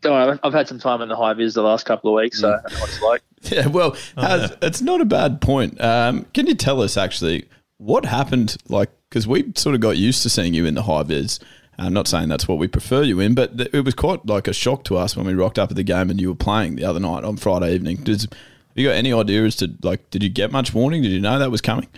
Don't 0.00 0.12
worry, 0.14 0.38
I've 0.42 0.54
had 0.54 0.66
some 0.66 0.78
time 0.78 1.02
in 1.02 1.10
the 1.10 1.16
high 1.16 1.34
vis 1.34 1.52
the 1.52 1.62
last 1.62 1.84
couple 1.84 2.10
of 2.16 2.22
weeks, 2.22 2.40
so 2.40 2.48
I 2.48 2.52
know 2.72 2.78
what 2.80 2.88
it's 2.88 3.02
like. 3.02 3.22
Yeah, 3.42 3.68
well, 3.68 3.96
has, 4.18 4.54
it's 4.60 4.82
not 4.82 5.00
a 5.00 5.06
bad 5.06 5.40
point. 5.40 5.80
Um, 5.80 6.26
can 6.34 6.46
you 6.46 6.54
tell 6.54 6.82
us 6.82 6.96
actually 6.98 7.48
what 7.78 8.04
happened? 8.04 8.56
Like, 8.68 8.90
because 9.08 9.26
we 9.26 9.52
sort 9.56 9.74
of 9.74 9.80
got 9.80 9.96
used 9.96 10.22
to 10.24 10.28
seeing 10.30 10.52
you 10.54 10.66
in 10.66 10.74
the 10.74 10.82
high 10.82 11.02
vis. 11.04 11.38
I'm 11.78 11.94
not 11.94 12.06
saying 12.06 12.28
that's 12.28 12.46
what 12.46 12.58
we 12.58 12.68
prefer 12.68 13.02
you 13.02 13.18
in, 13.20 13.34
but 13.34 13.56
th- 13.56 13.70
it 13.72 13.84
was 13.84 13.94
quite 13.94 14.26
like 14.26 14.46
a 14.46 14.52
shock 14.52 14.84
to 14.84 14.98
us 14.98 15.16
when 15.16 15.26
we 15.26 15.32
rocked 15.32 15.58
up 15.58 15.70
at 15.70 15.76
the 15.76 15.82
game 15.82 16.10
and 16.10 16.20
you 16.20 16.28
were 16.28 16.34
playing 16.34 16.76
the 16.76 16.84
other 16.84 17.00
night 17.00 17.24
on 17.24 17.38
Friday 17.38 17.74
evening. 17.74 17.96
Does, 17.96 18.22
have 18.24 18.30
you 18.74 18.86
got 18.86 18.94
any 18.94 19.12
idea 19.12 19.44
as 19.44 19.56
to 19.56 19.72
like, 19.82 20.10
did 20.10 20.22
you 20.22 20.28
get 20.28 20.52
much 20.52 20.72
warning? 20.74 21.02
Did 21.02 21.12
you 21.12 21.20
know 21.20 21.38
that 21.38 21.50
was 21.50 21.60
coming? 21.60 21.88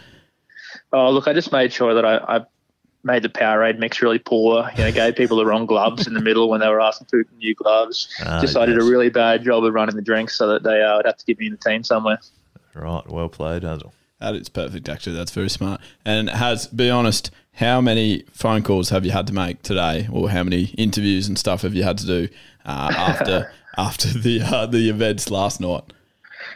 Oh, 0.92 1.10
look, 1.10 1.28
I 1.28 1.32
just 1.32 1.52
made 1.52 1.72
sure 1.72 1.94
that 1.94 2.04
I, 2.04 2.36
I 2.36 2.44
made 3.04 3.22
the 3.22 3.28
Powerade 3.28 3.78
mix 3.78 4.00
really 4.02 4.18
poor. 4.18 4.68
You 4.76 4.84
know, 4.84 4.92
gave 4.92 5.16
people 5.16 5.36
the 5.36 5.46
wrong 5.46 5.66
gloves 5.66 6.06
in 6.06 6.14
the 6.14 6.20
middle 6.20 6.48
when 6.48 6.60
they 6.60 6.68
were 6.68 6.80
asking 6.80 7.08
for 7.08 7.24
new 7.36 7.54
gloves. 7.54 8.08
Ah, 8.24 8.40
just 8.40 8.56
I 8.56 8.66
did 8.66 8.78
a 8.78 8.84
really 8.84 9.10
bad 9.10 9.44
job 9.44 9.64
of 9.64 9.74
running 9.74 9.96
the 9.96 10.02
drinks 10.02 10.36
so 10.36 10.48
that 10.48 10.62
they 10.62 10.82
uh, 10.82 10.96
would 10.96 11.06
have 11.06 11.16
to 11.16 11.24
give 11.24 11.38
me 11.38 11.46
in 11.46 11.52
the 11.52 11.58
team 11.58 11.82
somewhere. 11.82 12.18
Right, 12.74 13.06
well 13.08 13.28
played, 13.28 13.62
Hazel. 13.62 13.92
That 14.20 14.36
is 14.36 14.48
perfect, 14.48 14.88
actually. 14.88 15.16
That's 15.16 15.32
very 15.32 15.50
smart. 15.50 15.80
And 16.04 16.30
has, 16.30 16.68
be 16.68 16.88
honest, 16.88 17.30
how 17.54 17.80
many 17.80 18.24
phone 18.32 18.62
calls 18.62 18.90
have 18.90 19.04
you 19.04 19.10
had 19.10 19.26
to 19.26 19.32
make 19.32 19.62
today, 19.62 20.08
or 20.12 20.30
how 20.30 20.44
many 20.44 20.66
interviews 20.78 21.26
and 21.26 21.38
stuff 21.38 21.62
have 21.62 21.74
you 21.74 21.82
had 21.82 21.98
to 21.98 22.06
do 22.06 22.28
uh, 22.64 22.92
after 22.96 23.52
after 23.76 24.08
the 24.08 24.40
uh, 24.42 24.66
the 24.66 24.88
events 24.88 25.30
last 25.30 25.60
night? 25.60 25.92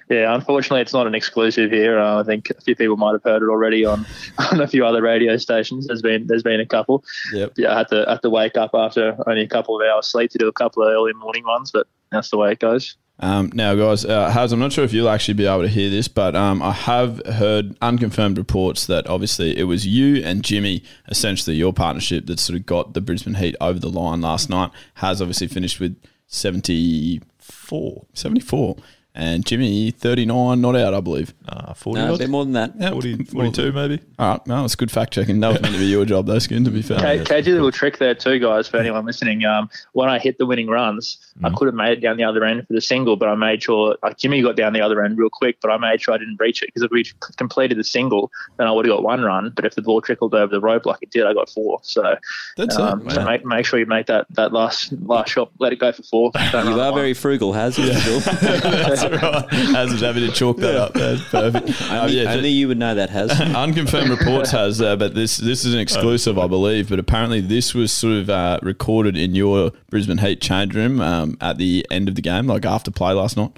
Yeah, 0.08 0.34
unfortunately, 0.34 0.80
it's 0.80 0.92
not 0.92 1.06
an 1.06 1.14
exclusive 1.14 1.70
here. 1.70 1.98
Uh, 1.98 2.20
I 2.20 2.24
think 2.24 2.50
a 2.50 2.60
few 2.60 2.76
people 2.76 2.96
might 2.96 3.12
have 3.12 3.22
heard 3.22 3.42
it 3.42 3.48
already 3.48 3.84
on, 3.84 4.06
on 4.52 4.60
a 4.60 4.66
few 4.66 4.84
other 4.84 5.02
radio 5.02 5.36
stations. 5.36 5.86
There's 5.86 6.02
been 6.02 6.26
there's 6.26 6.42
been 6.42 6.60
a 6.60 6.66
couple. 6.66 7.04
Yep. 7.32 7.52
Yeah, 7.56 7.74
I 7.74 7.78
had 7.78 7.88
to 7.88 8.04
had 8.08 8.22
to 8.22 8.30
wake 8.30 8.56
up 8.56 8.70
after 8.74 9.16
only 9.26 9.42
a 9.42 9.48
couple 9.48 9.80
of 9.80 9.86
hours 9.86 10.06
sleep 10.06 10.30
to 10.32 10.38
do 10.38 10.48
a 10.48 10.52
couple 10.52 10.82
of 10.82 10.90
early 10.90 11.12
morning 11.14 11.44
ones, 11.44 11.70
but 11.70 11.86
that's 12.10 12.30
the 12.30 12.38
way 12.38 12.52
it 12.52 12.58
goes. 12.58 12.96
Um, 13.18 13.50
now, 13.54 13.74
guys, 13.74 14.04
uh, 14.04 14.30
Haz, 14.30 14.52
I'm 14.52 14.58
not 14.58 14.72
sure 14.72 14.84
if 14.84 14.92
you'll 14.92 15.08
actually 15.08 15.34
be 15.34 15.46
able 15.46 15.62
to 15.62 15.68
hear 15.68 15.88
this, 15.88 16.06
but 16.06 16.36
um, 16.36 16.62
I 16.62 16.72
have 16.72 17.24
heard 17.26 17.76
unconfirmed 17.80 18.36
reports 18.36 18.86
that 18.86 19.06
obviously 19.06 19.56
it 19.56 19.64
was 19.64 19.86
you 19.86 20.22
and 20.22 20.44
Jimmy, 20.44 20.82
essentially 21.08 21.56
your 21.56 21.72
partnership, 21.72 22.26
that 22.26 22.38
sort 22.38 22.58
of 22.58 22.66
got 22.66 22.92
the 22.92 23.00
Brisbane 23.00 23.34
Heat 23.34 23.56
over 23.60 23.78
the 23.78 23.88
line 23.88 24.20
last 24.20 24.50
night. 24.50 24.70
Has 24.94 25.22
obviously 25.22 25.46
finished 25.46 25.80
with 25.80 25.96
74. 26.26 28.06
74. 28.12 28.76
And 29.18 29.46
Jimmy, 29.46 29.90
39, 29.92 30.60
not 30.60 30.76
out, 30.76 30.92
I 30.92 31.00
believe. 31.00 31.32
Uh, 31.48 31.72
40 31.72 32.00
no, 32.00 32.14
a 32.14 32.18
bit 32.18 32.28
more 32.28 32.44
than 32.44 32.52
that. 32.52 32.74
Yeah, 32.78 32.90
40, 32.90 33.24
42 33.24 33.72
maybe. 33.72 34.00
All 34.18 34.32
right, 34.32 34.46
no, 34.46 34.62
it's 34.64 34.74
good 34.74 34.90
fact 34.90 35.14
checking. 35.14 35.40
That 35.40 35.52
was 35.52 35.62
meant 35.62 35.72
to 35.74 35.80
be 35.80 35.86
your 35.86 36.04
job, 36.04 36.26
though, 36.26 36.38
Skin, 36.38 36.64
to 36.64 36.70
be 36.70 36.82
fair. 36.82 36.98
Ca- 36.98 37.24
Cagey 37.24 37.52
little 37.52 37.72
trick 37.72 37.96
there 37.96 38.14
too, 38.14 38.38
guys. 38.38 38.68
For 38.68 38.76
anyone 38.76 39.06
listening, 39.06 39.44
um, 39.46 39.70
when 39.94 40.10
I 40.10 40.18
hit 40.18 40.36
the 40.36 40.44
winning 40.44 40.68
runs, 40.68 41.16
I 41.42 41.48
could 41.50 41.64
have 41.66 41.74
made 41.74 41.92
it 41.96 42.00
down 42.02 42.18
the 42.18 42.24
other 42.24 42.44
end 42.44 42.66
for 42.66 42.74
the 42.74 42.80
single, 42.82 43.16
but 43.16 43.28
I 43.30 43.34
made 43.34 43.62
sure 43.62 43.96
like 44.02 44.18
Jimmy 44.18 44.42
got 44.42 44.54
down 44.56 44.74
the 44.74 44.82
other 44.82 45.02
end 45.02 45.16
real 45.16 45.30
quick, 45.32 45.56
but 45.62 45.70
I 45.70 45.78
made 45.78 46.02
sure 46.02 46.12
I 46.12 46.18
didn't 46.18 46.36
reach 46.38 46.62
it 46.62 46.66
because 46.66 46.82
if 46.82 46.90
we 46.90 47.04
completed 47.36 47.78
the 47.78 47.84
single, 47.84 48.30
then 48.58 48.66
I 48.66 48.72
would 48.72 48.84
have 48.86 48.94
got 48.96 49.02
one 49.02 49.22
run. 49.22 49.50
But 49.56 49.64
if 49.64 49.74
the 49.76 49.82
ball 49.82 50.02
trickled 50.02 50.34
over 50.34 50.50
the 50.50 50.60
rope 50.60 50.84
like 50.84 50.98
it 51.00 51.10
did, 51.10 51.24
I 51.24 51.32
got 51.32 51.48
four. 51.48 51.78
So, 51.82 52.16
That's 52.58 52.76
um, 52.76 53.06
it. 53.06 53.12
so 53.12 53.24
make 53.24 53.44
make 53.46 53.64
sure 53.64 53.78
you 53.78 53.86
make 53.86 54.06
that 54.06 54.26
that 54.30 54.52
last 54.52 54.92
last 54.92 55.30
shot, 55.30 55.50
let 55.58 55.72
it 55.72 55.78
go 55.78 55.90
for 55.92 56.02
four. 56.02 56.32
Don't 56.52 56.66
You 56.66 56.74
the 56.74 56.82
are 56.82 56.92
one. 56.92 57.00
very 57.00 57.14
frugal, 57.14 57.54
Has. 57.54 57.78
Yeah. 57.78 57.86
That's 59.10 59.22
right. 59.22 59.50
Haz 59.50 59.92
was 59.92 60.00
happy 60.00 60.26
to 60.26 60.32
chalk 60.32 60.56
that 60.58 60.76
up. 60.76 60.92
That's 60.94 61.22
perfect. 61.28 61.66
Um, 61.86 61.92
only, 62.04 62.20
yeah, 62.22 62.32
only 62.32 62.48
you 62.48 62.68
would 62.68 62.78
know 62.78 62.94
that, 62.94 63.10
Has. 63.10 63.30
Unconfirmed 63.40 64.10
reports 64.10 64.50
has, 64.50 64.80
uh, 64.80 64.96
but 64.96 65.14
this 65.14 65.36
this 65.36 65.64
is 65.64 65.72
an 65.72 65.78
exclusive, 65.80 66.38
I 66.38 66.46
believe. 66.48 66.88
But 66.88 66.98
apparently, 66.98 67.40
this 67.40 67.74
was 67.74 67.92
sort 67.92 68.14
of 68.14 68.30
uh, 68.30 68.58
recorded 68.62 69.16
in 69.16 69.34
your 69.34 69.70
Brisbane 69.90 70.18
Heat 70.18 70.40
change 70.40 70.74
room 70.74 71.00
um, 71.00 71.36
at 71.40 71.58
the 71.58 71.86
end 71.90 72.08
of 72.08 72.14
the 72.16 72.22
game, 72.22 72.46
like 72.46 72.64
after 72.64 72.90
play 72.90 73.12
last 73.12 73.36
night. 73.36 73.52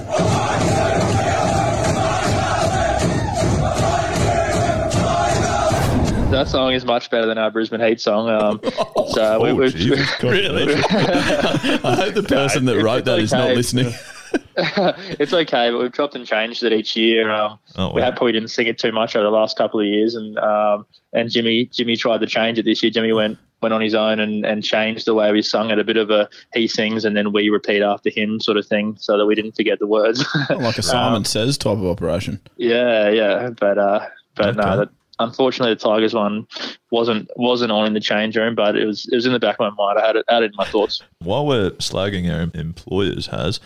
That 6.30 6.46
song 6.46 6.74
is 6.74 6.84
much 6.84 7.08
better 7.10 7.26
than 7.26 7.38
our 7.38 7.50
Brisbane 7.50 7.80
Heat 7.80 8.00
song. 8.00 8.28
Um, 8.28 8.60
so 9.08 9.40
we, 9.42 9.50
Oh, 9.50 9.54
we've, 9.54 9.74
Jesus 9.74 10.06
Christ. 10.16 10.22
Really? 10.22 10.74
I 10.74 11.94
hope 11.96 12.14
the 12.14 12.22
person 12.22 12.66
that 12.66 12.82
wrote 12.82 13.06
that 13.06 13.18
is 13.18 13.32
not 13.32 13.56
listening. 13.56 13.92
it's 14.56 15.32
okay, 15.32 15.70
but 15.70 15.78
we've 15.78 15.92
chopped 15.92 16.14
and 16.14 16.26
changed 16.26 16.62
it 16.62 16.72
each 16.72 16.96
year. 16.96 17.30
Um, 17.30 17.58
Oh, 17.76 17.92
We 17.92 18.00
wow. 18.00 18.06
had 18.06 18.16
probably 18.16 18.32
didn't 18.32 18.48
sing 18.50 18.66
it 18.66 18.78
too 18.78 18.92
much 18.92 19.14
over 19.16 19.24
the 19.24 19.30
last 19.30 19.56
couple 19.56 19.80
of 19.80 19.86
years, 19.86 20.14
and 20.14 20.38
um, 20.38 20.86
and 21.12 21.30
Jimmy 21.30 21.66
Jimmy 21.66 21.96
tried 21.96 22.20
to 22.20 22.26
change 22.26 22.58
it 22.58 22.64
this 22.64 22.82
year. 22.82 22.90
Jimmy 22.90 23.12
went 23.12 23.38
went 23.60 23.74
on 23.74 23.80
his 23.80 23.94
own 23.94 24.20
and, 24.20 24.44
and 24.46 24.62
changed 24.62 25.04
the 25.04 25.14
way 25.14 25.32
we 25.32 25.42
sung 25.42 25.70
it. 25.70 25.78
A 25.78 25.84
bit 25.84 25.96
of 25.96 26.10
a 26.10 26.28
he 26.54 26.68
sings 26.68 27.04
and 27.04 27.16
then 27.16 27.32
we 27.32 27.48
repeat 27.48 27.82
after 27.82 28.10
him 28.10 28.40
sort 28.40 28.56
of 28.56 28.66
thing, 28.66 28.96
so 28.98 29.16
that 29.18 29.26
we 29.26 29.34
didn't 29.34 29.52
forget 29.56 29.78
the 29.78 29.86
words. 29.86 30.24
like 30.50 30.78
a 30.78 30.82
Simon 30.82 31.24
Says 31.24 31.56
type 31.58 31.78
of 31.78 31.84
operation. 31.86 32.40
yeah, 32.56 33.08
yeah, 33.10 33.50
but 33.58 33.78
uh, 33.78 34.06
but 34.34 34.48
Okay. 34.50 34.56
no, 34.56 34.76
that, 34.78 34.88
unfortunately 35.20 35.74
the 35.74 35.80
Tigers 35.80 36.14
one 36.14 36.46
wasn't 36.90 37.28
wasn't 37.36 37.72
on 37.72 37.86
in 37.86 37.92
the 37.94 38.00
change 38.00 38.36
room, 38.36 38.54
but 38.54 38.76
it 38.76 38.86
was 38.86 39.08
it 39.10 39.14
was 39.16 39.26
in 39.26 39.32
the 39.32 39.40
back 39.40 39.56
of 39.58 39.74
my 39.76 39.84
mind. 39.84 39.98
I 39.98 40.06
had 40.06 40.16
it 40.16 40.24
had 40.28 40.42
it 40.42 40.52
in 40.52 40.56
my 40.56 40.64
thoughts. 40.66 41.02
While 41.20 41.46
we're 41.46 41.70
slagging 41.72 42.32
our 42.32 42.48
employers, 42.58 43.26
has 43.26 43.58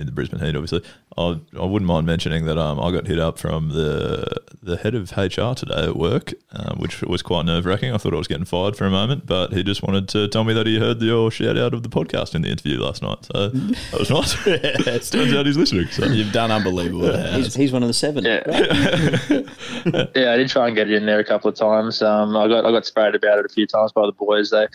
in 0.00 0.06
the 0.06 0.12
Brisbane 0.12 0.40
Heat, 0.40 0.56
obviously, 0.56 0.82
I, 1.16 1.40
I 1.58 1.64
wouldn't 1.64 1.88
mind 1.88 2.06
mentioning 2.06 2.46
that 2.46 2.58
um, 2.58 2.80
I 2.80 2.90
got 2.90 3.06
hit 3.06 3.18
up 3.18 3.38
from 3.38 3.70
the 3.70 4.40
the 4.62 4.76
head 4.76 4.94
of 4.94 5.10
HR 5.16 5.54
today 5.54 5.84
at 5.84 5.96
work, 5.96 6.34
uh, 6.52 6.74
which 6.74 7.02
was 7.02 7.22
quite 7.22 7.46
nerve 7.46 7.64
wracking. 7.64 7.92
I 7.92 7.98
thought 7.98 8.12
I 8.12 8.18
was 8.18 8.28
getting 8.28 8.44
fired 8.44 8.76
for 8.76 8.84
a 8.84 8.90
moment, 8.90 9.26
but 9.26 9.52
he 9.52 9.62
just 9.62 9.82
wanted 9.82 10.08
to 10.10 10.28
tell 10.28 10.44
me 10.44 10.52
that 10.54 10.66
he 10.66 10.78
heard 10.78 11.00
your 11.00 11.30
shout 11.30 11.56
out 11.56 11.74
of 11.74 11.82
the 11.82 11.88
podcast 11.88 12.34
in 12.34 12.42
the 12.42 12.48
interview 12.48 12.78
last 12.78 13.02
night. 13.02 13.26
So 13.32 13.48
that 13.48 13.98
was 13.98 14.10
nice. 14.10 14.36
it 14.46 15.02
turns 15.10 15.32
out 15.32 15.46
he's 15.46 15.56
listening. 15.56 15.86
So. 15.88 16.06
You've 16.06 16.32
done 16.32 16.50
unbelievable. 16.50 17.00
there, 17.02 17.32
He's, 17.32 17.54
he's 17.54 17.72
one 17.72 17.82
of 17.82 17.88
the 17.88 17.94
seven. 17.94 18.24
Yeah. 18.24 18.42
yeah, 20.14 20.32
I 20.32 20.36
did 20.36 20.48
try 20.48 20.66
and 20.66 20.76
get 20.76 20.90
it 20.90 20.94
in 20.94 21.06
there 21.06 21.18
a 21.18 21.24
couple 21.24 21.48
of 21.48 21.56
times. 21.56 22.02
Um, 22.02 22.36
I 22.36 22.48
got 22.48 22.64
I 22.64 22.70
got 22.70 22.86
sprayed 22.86 23.14
about 23.14 23.38
it 23.38 23.46
a 23.46 23.48
few 23.48 23.66
times 23.66 23.92
by 23.92 24.06
the 24.06 24.12
boys. 24.12 24.50
They 24.50 24.66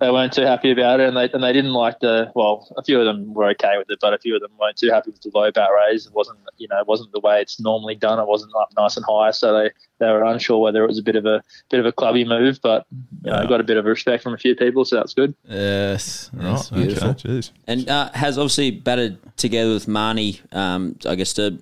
they 0.00 0.10
weren't 0.10 0.32
too 0.32 0.42
happy 0.42 0.70
about 0.70 0.98
it, 0.98 1.08
and 1.08 1.16
they 1.16 1.30
and 1.30 1.42
they 1.44 1.52
didn't 1.52 1.74
like 1.74 2.00
the. 2.00 2.32
Well, 2.34 2.66
a 2.76 2.82
few 2.82 2.98
of 2.98 3.04
them 3.04 3.34
were 3.34 3.48
okay 3.50 3.74
with 3.78 3.90
it, 3.90 3.98
but 4.00 4.14
a 4.14 4.18
few 4.18 4.34
of 4.34 4.40
them 4.40 4.50
weren't 4.58 4.76
too 4.76 4.90
happy 4.90 5.10
with 5.10 5.20
the 5.20 5.30
low 5.32 5.52
bat 5.52 5.68
raise. 5.76 6.06
It 6.06 6.12
wasn't 6.14 6.38
you 6.56 6.66
know 6.68 6.80
it 6.80 6.86
wasn't 6.86 7.12
the 7.12 7.20
way 7.20 7.40
it's 7.40 7.60
normally 7.60 7.94
done. 7.94 8.18
It 8.18 8.26
wasn't 8.26 8.52
up 8.58 8.70
nice 8.76 8.96
and 8.96 9.04
high, 9.06 9.30
so 9.30 9.52
they, 9.52 9.70
they 9.98 10.06
were 10.06 10.24
unsure 10.24 10.58
whether 10.58 10.82
it 10.82 10.88
was 10.88 10.98
a 10.98 11.02
bit 11.02 11.16
of 11.16 11.26
a 11.26 11.42
bit 11.70 11.80
of 11.80 11.86
a 11.86 11.92
clubby 11.92 12.24
move. 12.24 12.60
But 12.62 12.86
you 13.24 13.30
know, 13.30 13.46
got 13.46 13.60
a 13.60 13.64
bit 13.64 13.76
of 13.76 13.84
respect 13.84 14.22
from 14.22 14.34
a 14.34 14.38
few 14.38 14.56
people, 14.56 14.84
so 14.84 14.96
that's 14.96 15.14
good. 15.14 15.34
Yes, 15.48 16.30
Right, 16.32 16.44
that's 16.44 16.72
okay, 16.72 16.82
beautiful. 16.82 17.14
jeez. 17.14 17.50
And 17.66 17.88
uh, 17.88 18.10
has 18.14 18.38
obviously 18.38 18.70
batted 18.70 19.18
together 19.36 19.72
with 19.72 19.86
Marnie, 19.86 20.40
um, 20.54 20.96
I 21.06 21.14
guess 21.14 21.34
to 21.34 21.58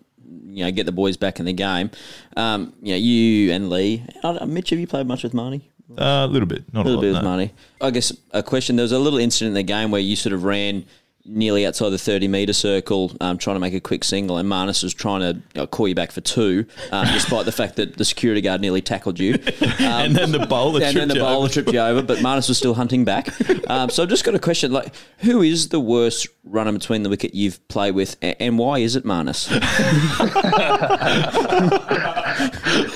you 0.47 0.65
know 0.65 0.71
get 0.71 0.87
the 0.87 0.93
boys 0.93 1.17
back 1.17 1.41
in 1.41 1.47
the 1.47 1.53
game. 1.53 1.91
Um, 2.37 2.73
you 2.83 2.93
know, 2.93 2.99
you 2.99 3.53
and 3.53 3.69
Lee. 3.69 4.05
Mitch, 4.47 4.71
have 4.71 4.79
you 4.79 4.87
played 4.87 5.07
much 5.07 5.25
with 5.25 5.33
Marnie? 5.33 5.63
Uh, 5.97 6.27
a 6.27 6.27
little 6.27 6.47
bit, 6.49 6.65
not 6.73 6.85
A 6.85 6.89
little 6.89 6.99
a 7.01 7.03
bit 7.03 7.13
lot. 7.15 7.25
with 7.25 7.39
no. 7.39 7.45
Marnie. 7.47 7.51
I 7.81 7.91
guess 7.91 8.13
a 8.33 8.43
question. 8.43 8.77
There 8.77 8.83
was 8.83 8.93
a 8.93 8.99
little 8.99 9.19
incident 9.19 9.49
in 9.49 9.55
the 9.55 9.63
game 9.63 9.91
where 9.91 10.01
you 10.01 10.17
sort 10.17 10.33
of 10.35 10.45
ran 10.45 10.85
nearly 11.29 11.67
outside 11.67 11.91
the 11.91 11.99
30 11.99 12.27
metre 12.29 12.53
circle 12.53 13.13
um, 13.21 13.37
trying 13.39 13.57
to 13.57 13.61
make 13.61 13.75
a 13.75 13.81
quick 13.81 14.03
single 14.03 14.39
and 14.39 14.49
Marnus 14.49 14.83
was 14.83 14.95
trying 14.95 15.21
to 15.21 15.35
you 15.35 15.43
know, 15.55 15.67
call 15.67 15.87
you 15.87 15.95
back 15.95 16.11
for 16.11 16.21
two 16.21 16.67
um, 16.91 17.07
despite 17.13 17.45
the 17.45 17.53
fact 17.53 17.77
that 17.77 17.97
the 17.97 18.05
security 18.05 18.41
guard 18.41 18.61
nearly 18.61 18.81
tackled 18.81 19.19
you. 19.19 19.35
Um, 19.35 19.41
and 19.79 20.17
then 20.17 20.33
the 20.33 20.47
bowler 20.47 20.83
and 20.83 20.97
then 20.97 21.09
tripped 21.09 21.09
the 21.09 21.15
you 21.17 21.21
bowler 21.21 21.45
over. 21.45 21.53
tripped 21.53 21.73
you 21.73 21.81
over, 21.81 22.03
but 22.03 22.19
Marnus 22.19 22.49
was 22.49 22.59
still 22.59 22.75
hunting 22.75 23.05
back. 23.05 23.29
Um, 23.69 23.91
so 23.91 24.03
I've 24.03 24.09
just 24.09 24.25
got 24.25 24.35
a 24.35 24.39
question: 24.39 24.73
like, 24.73 24.95
who 25.19 25.43
is 25.43 25.69
the 25.69 25.81
worst 25.81 26.27
runner 26.45 26.73
between 26.73 27.03
the 27.03 27.11
wicket 27.11 27.35
you've 27.35 27.67
played 27.69 27.95
with, 27.95 28.17
and 28.23 28.59
why 28.59 28.79
is 28.79 28.97
it 28.97 29.05
Marnus? 29.05 29.51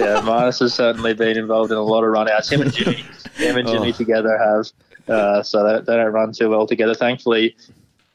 yeah, 0.00 0.20
Marnus 0.22 0.60
has 0.60 0.72
certainly 0.72 1.12
been 1.12 1.36
involved 1.36 1.72
in 1.72 1.76
a 1.76 1.82
lot 1.82 2.04
of 2.04 2.10
run 2.10 2.28
outs. 2.28 2.50
Him 2.50 2.62
and 2.62 2.72
Jimmy, 2.72 3.04
him 3.34 3.58
and 3.58 3.68
Jimmy 3.68 3.92
together 3.92 4.38
have, 4.38 4.70
uh, 5.14 5.42
so 5.42 5.62
they, 5.62 5.80
they 5.84 5.96
don't 5.96 6.12
run 6.12 6.32
too 6.32 6.48
well 6.48 6.66
together. 6.66 6.94
Thankfully, 6.94 7.54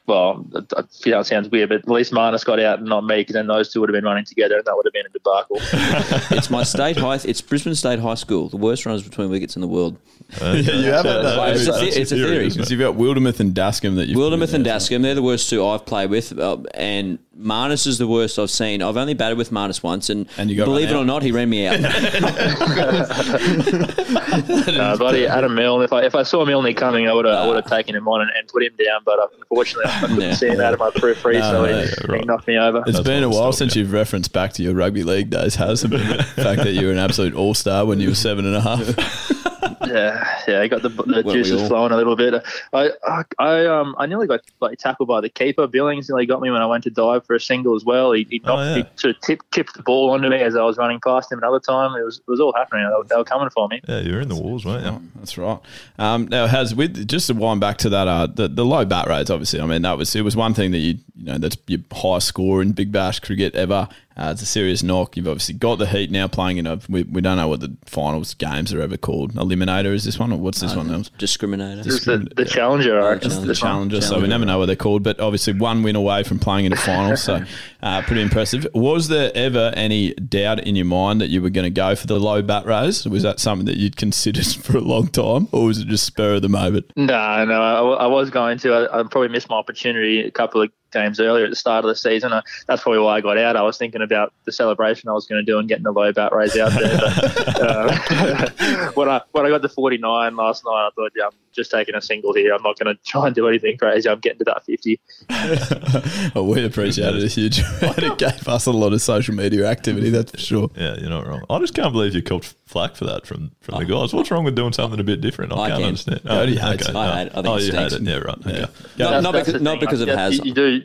well, 0.08 0.44
it- 0.54 0.72
it- 0.76 1.26
sounds 1.26 1.48
weird, 1.50 1.68
but 1.68 1.78
at 1.78 1.88
least 1.88 2.12
Marnus 2.12 2.44
got 2.44 2.58
out 2.58 2.78
and 2.80 2.88
not 2.88 3.04
me, 3.04 3.16
because 3.18 3.34
then 3.34 3.46
those 3.46 3.72
two 3.72 3.80
would 3.80 3.88
have 3.90 3.94
been 3.94 4.04
running 4.04 4.24
together, 4.24 4.56
and 4.56 4.64
that 4.64 4.74
would 4.74 4.86
have 4.86 4.92
been 4.92 5.06
a 5.06 5.10
debacle. 5.10 5.58
it's 6.36 6.50
my 6.50 6.62
state 6.62 6.96
high. 6.96 7.20
It's 7.24 7.40
Brisbane 7.40 7.74
State 7.74 7.98
High 8.00 8.14
School, 8.14 8.48
the 8.48 8.56
worst 8.56 8.86
runners 8.86 9.02
between 9.02 9.30
wickets 9.30 9.54
in 9.56 9.60
the 9.60 9.68
world. 9.68 9.98
Yeah, 10.40 10.52
you 10.54 10.92
have 10.92 11.04
had 11.06 11.22
that. 11.24 11.56
It's 11.56 11.66
a, 11.66 11.72
haven't 11.72 11.86
you? 11.86 11.90
the- 11.92 12.00
it's 12.00 12.12
a 12.12 12.16
theory. 12.16 12.46
isn't 12.46 12.58
Because 12.58 12.70
you've 12.70 12.80
got 12.80 12.96
Wildermuth 12.96 13.40
and 13.40 13.54
Dascombe 13.54 13.94
that 13.96 14.08
you've 14.08 14.18
Wildermuth 14.18 14.52
and 14.52 14.64
yeah. 14.66 14.72
Dascombe, 14.74 15.00
they're 15.02 15.14
the 15.14 15.22
worst 15.22 15.48
two 15.48 15.66
I've 15.66 15.86
played 15.86 16.10
with, 16.10 16.38
uh, 16.38 16.58
and 16.74 17.18
Marnus 17.38 17.86
is 17.86 17.96
the 17.98 18.06
worst 18.06 18.38
I've 18.38 18.50
seen. 18.50 18.82
I've 18.82 18.96
only 18.98 19.14
batted 19.14 19.38
with 19.38 19.50
Marnus 19.50 19.82
once, 19.82 20.10
and, 20.10 20.28
And 20.36 20.50
you 20.50 20.62
believe 20.64 20.90
it 20.90 20.94
or 20.94 20.98
out. 20.98 21.06
not, 21.06 21.22
he 21.22 21.32
ran 21.32 21.48
me 21.48 21.66
out. 21.66 21.78
Uh, 24.28 24.96
buddy, 24.96 25.26
Adam 25.26 25.54
Milne. 25.54 25.82
If 25.82 25.92
I 25.92 26.02
if 26.04 26.14
I 26.14 26.22
saw 26.22 26.44
Milne 26.44 26.72
coming, 26.74 27.08
I 27.08 27.12
would 27.12 27.24
have 27.24 27.34
I 27.34 27.46
would 27.46 27.56
have 27.56 27.66
taken 27.66 27.94
him 27.96 28.06
on 28.08 28.20
and, 28.20 28.30
and 28.36 28.46
put 28.48 28.62
him 28.62 28.72
down. 28.76 29.00
But 29.04 29.18
uh, 29.18 29.26
unfortunately, 29.38 29.90
I 29.90 30.00
couldn't 30.00 30.20
Yeah. 30.20 30.34
see 30.34 30.48
him 30.48 30.60
out 30.60 30.74
of 30.74 30.80
my 30.80 30.90
periphery, 30.90 31.40
so 31.40 31.64
he, 31.64 31.70
yeah, 31.72 31.86
he 31.86 32.06
right. 32.12 32.24
knocked 32.26 32.46
me 32.46 32.56
over. 32.58 32.78
It's 32.86 32.92
That's 32.92 33.04
been 33.08 33.24
a 33.24 33.28
while 33.28 33.52
since 33.52 33.74
you've 33.74 33.92
referenced 33.92 34.32
back 34.32 34.52
to 34.54 34.62
your 34.62 34.74
rugby 34.74 35.02
league 35.02 35.30
days, 35.30 35.54
hasn't 35.56 35.94
it? 35.94 36.00
The 36.36 36.42
fact 36.42 36.62
that 36.62 36.72
you 36.72 36.86
were 36.86 36.92
an 36.92 36.98
absolute 36.98 37.34
all 37.34 37.54
star 37.54 37.84
when 37.86 38.00
you 38.00 38.10
were 38.10 38.14
seven 38.14 38.44
and 38.46 38.56
a 38.56 38.60
half. 38.60 39.32
Yeah, 39.86 40.40
yeah, 40.48 40.62
he 40.62 40.68
got 40.68 40.82
the, 40.82 40.88
the 40.88 41.22
juices 41.22 41.68
flowing 41.68 41.92
a 41.92 41.96
little 41.96 42.16
bit. 42.16 42.34
I, 42.72 42.90
I, 43.06 43.22
I, 43.38 43.66
um, 43.66 43.94
I 43.98 44.06
nearly 44.06 44.26
got 44.26 44.40
like 44.60 44.78
tackled 44.78 45.08
by 45.08 45.20
the 45.20 45.28
keeper. 45.28 45.66
Billings 45.66 46.08
nearly 46.08 46.26
got 46.26 46.40
me 46.40 46.50
when 46.50 46.62
I 46.62 46.66
went 46.66 46.84
to 46.84 46.90
dive 46.90 47.24
for 47.26 47.36
a 47.36 47.40
single 47.40 47.74
as 47.76 47.84
well. 47.84 48.12
He, 48.12 48.26
he, 48.30 48.40
Oh, 48.44 48.56
yeah. 48.56 48.76
he 48.76 48.84
sort 48.96 49.14
of 49.16 49.20
tipped, 49.22 49.50
tipped 49.52 49.74
the 49.74 49.82
ball 49.82 50.10
onto 50.10 50.28
me 50.28 50.38
as 50.40 50.56
I 50.56 50.62
was 50.62 50.78
running 50.78 51.00
past 51.00 51.30
him. 51.30 51.38
Another 51.38 51.60
time, 51.60 51.94
it 51.94 52.04
was, 52.04 52.18
it 52.18 52.28
was 52.28 52.40
all 52.40 52.52
happening. 52.54 52.88
They 52.88 52.96
were, 52.96 53.04
they 53.04 53.16
were 53.16 53.24
coming 53.24 53.50
for 53.50 53.68
me. 53.68 53.80
Yeah, 53.88 54.00
you're 54.00 54.20
in 54.20 54.28
the 54.28 54.36
walls, 54.36 54.64
weren't 54.64 54.84
you? 54.84 55.02
That's 55.16 55.36
right. 55.38 55.58
Um, 55.98 56.28
now, 56.28 56.46
has 56.46 56.74
with 56.74 57.06
just 57.06 57.26
to 57.28 57.34
wind 57.34 57.60
back 57.60 57.78
to 57.78 57.88
that, 57.90 58.08
uh, 58.08 58.26
the, 58.26 58.48
the 58.48 58.64
low 58.64 58.84
bat 58.84 59.08
rates. 59.08 59.30
Obviously, 59.30 59.60
I 59.60 59.66
mean 59.66 59.82
that 59.82 59.96
was 59.98 60.14
it 60.16 60.22
was 60.22 60.34
one 60.36 60.54
thing 60.54 60.70
that 60.72 60.78
you 60.78 60.98
you 61.16 61.24
know 61.24 61.38
that's 61.38 61.56
your 61.66 61.80
highest 61.92 62.28
score 62.28 62.62
in 62.62 62.72
Big 62.72 62.90
Bash 62.92 63.20
cricket 63.20 63.54
ever. 63.54 63.88
Uh, 64.18 64.30
it's 64.32 64.42
a 64.42 64.46
serious 64.46 64.82
knock. 64.82 65.16
You've 65.16 65.28
obviously 65.28 65.54
got 65.54 65.78
the 65.78 65.86
heat 65.86 66.10
now 66.10 66.26
playing 66.26 66.58
in 66.58 66.66
a. 66.66 66.80
We, 66.88 67.04
we 67.04 67.20
don't 67.20 67.36
know 67.36 67.46
what 67.46 67.60
the 67.60 67.76
finals 67.84 68.34
games 68.34 68.72
are 68.74 68.80
ever 68.80 68.96
called. 68.96 69.34
Eliminator 69.34 69.94
is 69.94 70.04
this 70.04 70.18
one 70.18 70.32
or 70.32 70.38
what's 70.38 70.60
this 70.60 70.74
one? 70.74 70.90
else? 70.90 71.10
Discriminator. 71.18 71.86
It's 71.86 72.04
the, 72.04 72.28
the 72.34 72.44
challenger, 72.44 73.00
I 73.00 73.10
reckon. 73.10 73.30
Challenger. 73.30 73.46
the 73.46 73.54
challenger, 73.54 74.00
so 74.00 74.20
we 74.20 74.26
never 74.26 74.44
know 74.44 74.58
what 74.58 74.66
they're 74.66 74.76
called. 74.76 75.04
But 75.04 75.20
obviously, 75.20 75.52
one 75.52 75.82
win 75.82 75.94
away 75.94 76.24
from 76.24 76.40
playing 76.40 76.64
in 76.66 76.72
a 76.72 76.76
final, 76.76 77.16
so 77.16 77.44
uh, 77.82 78.02
pretty 78.02 78.22
impressive. 78.22 78.66
Was 78.74 79.06
there 79.08 79.30
ever 79.36 79.72
any 79.76 80.14
doubt 80.14 80.66
in 80.66 80.74
your 80.74 80.86
mind 80.86 81.20
that 81.20 81.28
you 81.28 81.40
were 81.40 81.50
going 81.50 81.64
to 81.64 81.70
go 81.70 81.94
for 81.94 82.08
the 82.08 82.18
low 82.18 82.42
bat 82.42 82.66
raise? 82.66 83.06
Was 83.06 83.22
that 83.22 83.38
something 83.38 83.66
that 83.66 83.76
you'd 83.76 83.96
considered 83.96 84.46
for 84.62 84.76
a 84.78 84.80
long 84.80 85.08
time, 85.08 85.48
or 85.52 85.66
was 85.66 85.78
it 85.78 85.86
just 85.86 86.04
spur 86.04 86.34
of 86.34 86.42
the 86.42 86.48
moment? 86.48 86.92
No, 86.96 87.44
no, 87.44 87.94
I, 87.94 88.04
I 88.04 88.06
was 88.06 88.30
going 88.30 88.58
to. 88.58 88.72
I, 88.72 89.00
I 89.00 89.02
probably 89.04 89.28
missed 89.28 89.48
my 89.48 89.56
opportunity 89.56 90.20
a 90.20 90.30
couple 90.30 90.62
of 90.62 90.70
games 90.92 91.20
earlier 91.20 91.44
at 91.44 91.50
the 91.50 91.56
start 91.56 91.84
of 91.84 91.88
the 91.88 91.96
season. 91.96 92.32
I, 92.32 92.42
that's 92.66 92.82
probably 92.82 93.00
why 93.00 93.16
I 93.16 93.20
got 93.20 93.38
out. 93.38 93.56
I 93.56 93.62
was 93.62 93.78
thinking 93.78 94.02
about 94.02 94.32
the 94.44 94.52
celebration 94.52 95.08
I 95.08 95.12
was 95.12 95.26
going 95.26 95.44
to 95.44 95.50
do 95.50 95.58
and 95.58 95.68
getting 95.68 95.84
the 95.84 95.92
low 95.92 96.12
bat 96.12 96.32
raise 96.34 96.56
out 96.56 96.72
there. 96.72 96.98
But, 96.98 97.60
uh, 97.60 98.90
when 98.94 99.08
I 99.08 99.20
when 99.32 99.46
I 99.46 99.50
got 99.50 99.62
to 99.62 99.68
49 99.68 100.36
last 100.36 100.64
night, 100.64 100.70
I 100.86 100.90
thought, 100.94 101.12
yeah, 101.16 101.26
I'm 101.26 101.32
just 101.58 101.70
taking 101.70 101.94
a 101.94 102.00
single 102.00 102.32
here. 102.32 102.54
I'm 102.54 102.62
not 102.62 102.78
going 102.78 102.94
to 102.94 103.02
try 103.02 103.26
and 103.26 103.34
do 103.34 103.46
anything 103.48 103.76
crazy. 103.76 104.08
I'm 104.08 104.20
getting 104.20 104.38
to 104.38 104.44
that 104.44 104.64
50. 104.64 105.00
oh, 106.34 106.44
we 106.44 106.64
appreciated 106.64 107.22
it 107.22 107.24
a 107.24 107.28
huge. 107.28 107.60
it 107.82 108.18
gave 108.18 108.48
us 108.48 108.66
a 108.66 108.70
lot 108.70 108.92
of 108.92 109.02
social 109.02 109.34
media 109.34 109.66
activity, 109.68 110.10
that's 110.10 110.30
for 110.30 110.38
sure. 110.38 110.70
Yeah, 110.76 110.96
you're 110.96 111.10
not 111.10 111.26
wrong. 111.26 111.44
I 111.50 111.58
just 111.58 111.74
can't 111.74 111.92
believe 111.92 112.14
you 112.14 112.22
copped 112.22 112.54
flack 112.66 112.96
for 112.96 113.04
that 113.04 113.26
from, 113.26 113.50
from 113.60 113.74
the 113.74 113.94
oh. 113.94 114.00
guys. 114.00 114.14
What's 114.14 114.30
wrong 114.30 114.44
with 114.44 114.54
doing 114.54 114.72
something 114.72 115.00
a 115.00 115.04
bit 115.04 115.20
different? 115.20 115.52
I, 115.52 115.56
I 115.56 115.68
can't 115.68 115.80
can. 115.80 115.88
understand. 115.88 116.22
Cody 116.24 116.56
hates 116.56 116.88
it. 116.88 116.94
I 116.94 117.06
no. 117.06 117.12
hate 117.12 117.26
it. 117.26 117.32
I 117.34 117.38
oh, 117.38 117.42
think 117.42 117.46
oh, 117.46 117.56
it 117.56 117.62
you 117.62 117.72
hate 117.72 117.90
stinks. 117.90 117.94
it. 117.94 118.02
Yeah, 118.02 118.18
right. 118.18 118.38
Okay. 118.38 118.50
Yeah. 118.52 118.60
Not, 118.60 118.70
That's- 118.96 119.22
not 119.22 119.32
because, 119.32 119.52
the 119.52 119.60
not 119.60 119.80
because 119.80 120.00
Like, 120.00 120.08
it 120.08 120.12
yeah, 120.12 120.18
has. 120.18 120.38
You, 120.38 120.44
you 120.44 120.54
do. 120.54 120.82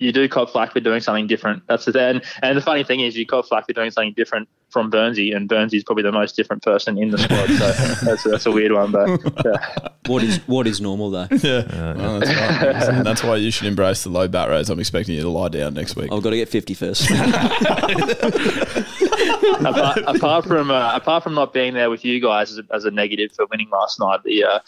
You 0.00 0.12
do 0.12 0.28
cop 0.28 0.50
flack 0.50 0.72
for 0.72 0.80
doing 0.80 1.00
something 1.00 1.26
different. 1.26 1.62
That's 1.68 1.84
the 1.84 2.00
and 2.00 2.22
and 2.42 2.56
the 2.56 2.62
funny 2.62 2.82
thing 2.84 3.00
is 3.00 3.16
you 3.16 3.26
cop 3.26 3.46
flack 3.46 3.66
for 3.66 3.72
doing 3.74 3.90
something 3.90 4.14
different 4.14 4.48
from 4.70 4.90
Burnsy, 4.90 5.36
and 5.36 5.48
Burnsy's 5.48 5.84
probably 5.84 6.04
the 6.04 6.12
most 6.12 6.36
different 6.36 6.62
person 6.62 6.96
in 6.96 7.10
the 7.10 7.18
squad. 7.18 7.48
So 7.48 8.04
that's 8.06 8.24
that's 8.24 8.46
a 8.46 8.50
weird 8.50 8.72
one, 8.72 8.92
but 8.92 9.46
uh, 9.46 9.58
What 10.06 10.22
is 10.22 10.38
what 10.46 10.66
is 10.66 10.80
normal 10.80 11.10
though? 11.10 11.28
Yeah, 11.30 11.94
well, 11.96 12.18
that's 12.18 12.34
right. 12.34 12.88
And 12.94 13.06
that's 13.06 13.22
why 13.22 13.36
you 13.36 13.50
should 13.50 13.66
embrace 13.66 14.02
the 14.02 14.08
low 14.10 14.26
bat 14.26 14.48
rates. 14.48 14.70
I'm 14.70 14.80
expecting 14.80 15.14
you 15.16 15.22
to 15.22 15.28
lie 15.28 15.48
down 15.48 15.74
next 15.74 15.96
week. 15.96 16.10
I've 16.10 16.22
got 16.22 16.30
to 16.30 16.36
get 16.36 16.48
50 16.48 16.74
first. 16.74 17.10
apart, 19.60 19.98
apart 20.06 20.44
from 20.46 20.70
uh, 20.70 20.96
apart 20.96 21.22
from 21.22 21.34
not 21.34 21.52
being 21.52 21.74
there 21.74 21.90
with 21.90 22.04
you 22.04 22.20
guys 22.20 22.50
as 22.52 22.58
a, 22.58 22.64
as 22.74 22.84
a 22.84 22.90
negative 22.90 23.32
for 23.32 23.46
winning 23.50 23.68
last 23.70 24.00
night, 24.00 24.22
the 24.24 24.44
uh, 24.44 24.60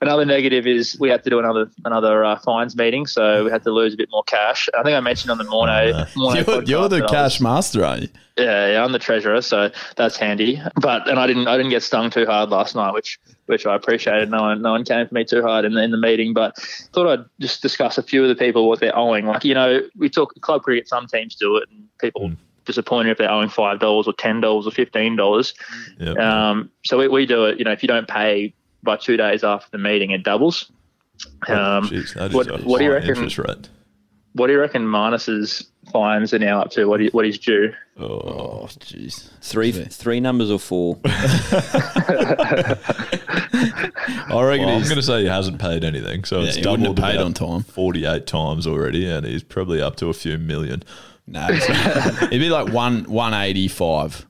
another 0.00 0.24
negative 0.24 0.66
is 0.66 0.96
we 1.00 1.08
had 1.08 1.24
to 1.24 1.30
do 1.30 1.38
another 1.38 1.70
another 1.84 2.24
uh, 2.24 2.38
fines 2.38 2.76
meeting, 2.76 3.06
so 3.06 3.44
we 3.44 3.50
had 3.50 3.62
to 3.64 3.70
lose 3.70 3.94
a 3.94 3.96
bit 3.96 4.08
more 4.10 4.22
cash. 4.24 4.68
I 4.78 4.82
think 4.82 4.96
I 4.96 5.00
mentioned 5.00 5.30
on 5.30 5.38
the 5.38 5.44
Morno. 5.44 6.06
Morno 6.14 6.46
You're, 6.46 6.62
you're 6.64 6.88
the 6.88 6.96
I 6.98 7.02
was- 7.02 7.10
cash 7.10 7.40
master, 7.40 7.84
aren't 7.84 8.02
you? 8.02 8.08
Yeah, 8.36 8.70
yeah, 8.70 8.84
I'm 8.84 8.92
the 8.92 9.00
treasurer, 9.00 9.42
so 9.42 9.68
that's 9.96 10.16
handy. 10.16 10.62
But 10.80 11.08
and 11.08 11.18
I 11.18 11.26
didn't 11.26 11.48
I 11.48 11.56
didn't 11.56 11.70
get 11.70 11.82
stung 11.82 12.08
too 12.08 12.24
hard 12.24 12.50
last 12.50 12.76
night, 12.76 12.94
which 12.94 13.18
which 13.46 13.66
I 13.66 13.74
appreciated. 13.74 14.30
No 14.30 14.42
one 14.42 14.62
no 14.62 14.70
one 14.70 14.84
came 14.84 15.08
for 15.08 15.14
me 15.14 15.24
too 15.24 15.42
hard 15.42 15.64
in 15.64 15.74
the 15.74 15.82
in 15.82 15.90
the 15.90 15.98
meeting, 15.98 16.34
but 16.34 16.56
thought 16.92 17.08
I'd 17.08 17.24
just 17.40 17.62
discuss 17.62 17.98
a 17.98 18.02
few 18.02 18.22
of 18.22 18.28
the 18.28 18.36
people 18.36 18.68
what 18.68 18.78
they're 18.78 18.96
owing. 18.96 19.26
Like 19.26 19.44
you 19.44 19.54
know, 19.54 19.80
we 19.96 20.08
talk 20.08 20.40
club 20.40 20.62
cricket. 20.62 20.88
Some 20.88 21.08
teams 21.08 21.34
do 21.34 21.56
it, 21.56 21.68
and 21.68 21.88
people 21.98 22.30
disappointed 22.64 23.10
if 23.10 23.18
they're 23.18 23.30
owing 23.30 23.48
five 23.48 23.80
dollars 23.80 24.06
or 24.06 24.12
ten 24.12 24.40
dollars 24.40 24.68
or 24.68 24.70
fifteen 24.70 25.16
dollars. 25.16 25.52
Yep. 25.98 26.16
Um, 26.18 26.70
so 26.84 26.96
we, 26.98 27.08
we 27.08 27.26
do 27.26 27.46
it. 27.46 27.58
You 27.58 27.64
know, 27.64 27.72
if 27.72 27.82
you 27.82 27.88
don't 27.88 28.06
pay 28.06 28.54
by 28.82 28.96
two 28.96 29.16
days 29.16 29.44
after 29.44 29.68
the 29.72 29.78
meeting, 29.78 30.10
it 30.12 30.22
doubles. 30.22 30.70
Um, 31.48 31.88
Jeez, 31.88 32.14
that 32.14 32.28
is 32.30 32.34
what- 32.34 32.64
what 32.64 32.78
do 32.78 32.84
you 32.84 32.92
reckon- 32.92 33.08
Interest 33.10 33.38
rate. 33.38 33.68
what 34.34 34.46
do 34.46 34.52
you 34.52 34.60
reckon 34.60 34.86
Marnus's 34.86 35.66
fines 35.92 36.32
are 36.32 36.38
now 36.38 36.60
up 36.60 36.70
to? 36.72 36.84
What 36.86 36.98
do 36.98 37.04
you, 37.04 37.10
what 37.10 37.26
is 37.26 37.38
due? 37.38 37.72
Oh, 37.98 38.68
jeez. 38.78 39.30
three 39.40 39.72
three 39.72 40.20
numbers 40.20 40.50
or 40.52 40.60
four? 40.60 40.96
I 41.04 42.76
reckon 44.42 44.66
Well, 44.66 44.74
I'm 44.74 44.78
he's 44.80 44.88
going 44.88 44.96
to 44.96 45.02
say 45.02 45.22
he 45.22 45.26
hasn't 45.26 45.58
paid 45.60 45.84
anything, 45.84 46.24
so 46.24 46.40
Yeah, 46.40 46.46
it's 46.48 46.56
he 46.56 46.60
wouldn't 46.62 46.82
doubled 46.84 46.98
have 46.98 47.06
paid 47.10 47.16
about 47.16 47.26
on 47.26 47.34
time. 47.34 47.62
48 47.64 48.26
times 48.26 48.66
already, 48.66 49.08
and 49.10 49.26
he's 49.26 49.42
probably 49.42 49.80
up 49.82 49.96
to 49.96 50.08
a 50.08 50.14
few 50.14 50.38
million. 50.38 50.82
no. 51.26 51.46
it's- 51.50 52.22
It'd 52.24 52.30
be 52.40 52.50
like 52.50 52.72
one 52.72 53.04
one 53.04 53.34
eighty 53.34 53.68
five. 53.68 54.26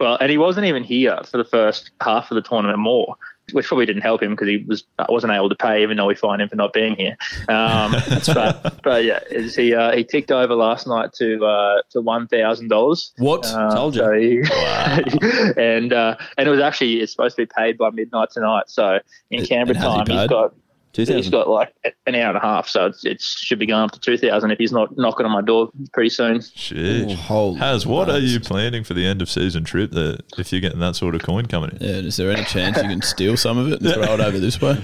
Well, 0.00 0.18
and 0.20 0.30
he 0.30 0.38
wasn't 0.38 0.66
even 0.66 0.82
here 0.82 1.18
for 1.30 1.38
the 1.38 1.44
first 1.44 1.92
half 2.02 2.30
of 2.30 2.34
the 2.34 2.42
tournament 2.42 2.80
more, 2.80 3.14
which 3.52 3.66
probably 3.66 3.86
didn't 3.86 4.02
help 4.02 4.22
him 4.22 4.30
because 4.30 4.48
he 4.48 4.64
was 4.66 4.84
wasn't 5.08 5.32
able 5.32 5.48
to 5.48 5.54
pay, 5.54 5.82
even 5.82 5.96
though 5.96 6.06
we 6.06 6.14
fined 6.14 6.40
him 6.42 6.48
for 6.48 6.56
not 6.56 6.72
being 6.72 6.96
here. 6.96 7.16
Um, 7.48 7.92
but, 8.26 8.80
but 8.82 9.04
yeah, 9.04 9.20
he 9.30 9.74
uh, 9.74 9.92
he 9.94 10.04
ticked 10.04 10.32
over 10.32 10.54
last 10.54 10.86
night 10.86 11.12
to 11.14 11.44
uh, 11.44 11.82
to 11.90 12.00
one 12.00 12.26
thousand 12.26 12.68
dollars. 12.68 13.12
What? 13.18 13.46
Uh, 13.46 13.74
Told 13.74 13.96
you. 13.96 14.00
so 14.02 14.12
he- 14.14 15.52
and 15.56 15.92
uh, 15.92 16.16
and 16.38 16.48
it 16.48 16.50
was 16.50 16.60
actually 16.60 17.00
it's 17.00 17.12
supposed 17.12 17.36
to 17.36 17.42
be 17.42 17.46
paid 17.56 17.76
by 17.78 17.90
midnight 17.90 18.30
tonight. 18.30 18.64
So 18.68 19.00
in 19.30 19.44
Canberra 19.44 19.78
has 19.78 20.08
he's 20.08 20.28
got 20.28 20.54
Two 20.94 21.02
he's 21.02 21.08
thousand. 21.10 21.32
got 21.32 21.48
like 21.50 21.74
an 22.06 22.14
hour 22.14 22.28
and 22.28 22.36
a 22.38 22.40
half. 22.40 22.66
So 22.68 22.86
it's, 22.86 23.04
it 23.04 23.20
should 23.20 23.58
be 23.58 23.66
going 23.66 23.82
up 23.82 23.90
to 23.92 24.00
two 24.00 24.16
thousand 24.16 24.50
if 24.52 24.58
he's 24.58 24.72
not 24.72 24.96
knocking 24.96 25.26
on 25.26 25.32
my 25.32 25.42
door 25.42 25.68
pretty 25.92 26.08
soon. 26.08 26.38
Sheesh. 26.38 27.14
holy 27.16 27.58
Has 27.58 27.86
what 27.86 28.08
are 28.08 28.18
you 28.18 28.40
planning 28.40 28.84
for 28.84 28.94
the 28.94 29.04
end 29.04 29.20
of 29.20 29.28
season 29.28 29.64
trip? 29.64 29.90
That 29.90 30.22
if 30.38 30.52
you're 30.52 30.60
getting 30.62 30.78
that 30.80 30.96
sort 30.96 31.14
of 31.14 31.22
coin 31.22 31.46
coming 31.46 31.70
in, 31.72 31.78
Yeah, 31.82 31.88
is 31.96 32.16
there 32.16 32.30
any 32.30 32.44
chance 32.44 32.76
you 32.76 32.84
can 32.84 33.02
steal 33.02 33.36
some 33.36 33.58
of 33.58 33.70
it 33.72 33.82
and 33.82 33.92
throw 33.92 34.14
it 34.14 34.20
over 34.20 34.38
this 34.38 34.60
way? 34.60 34.82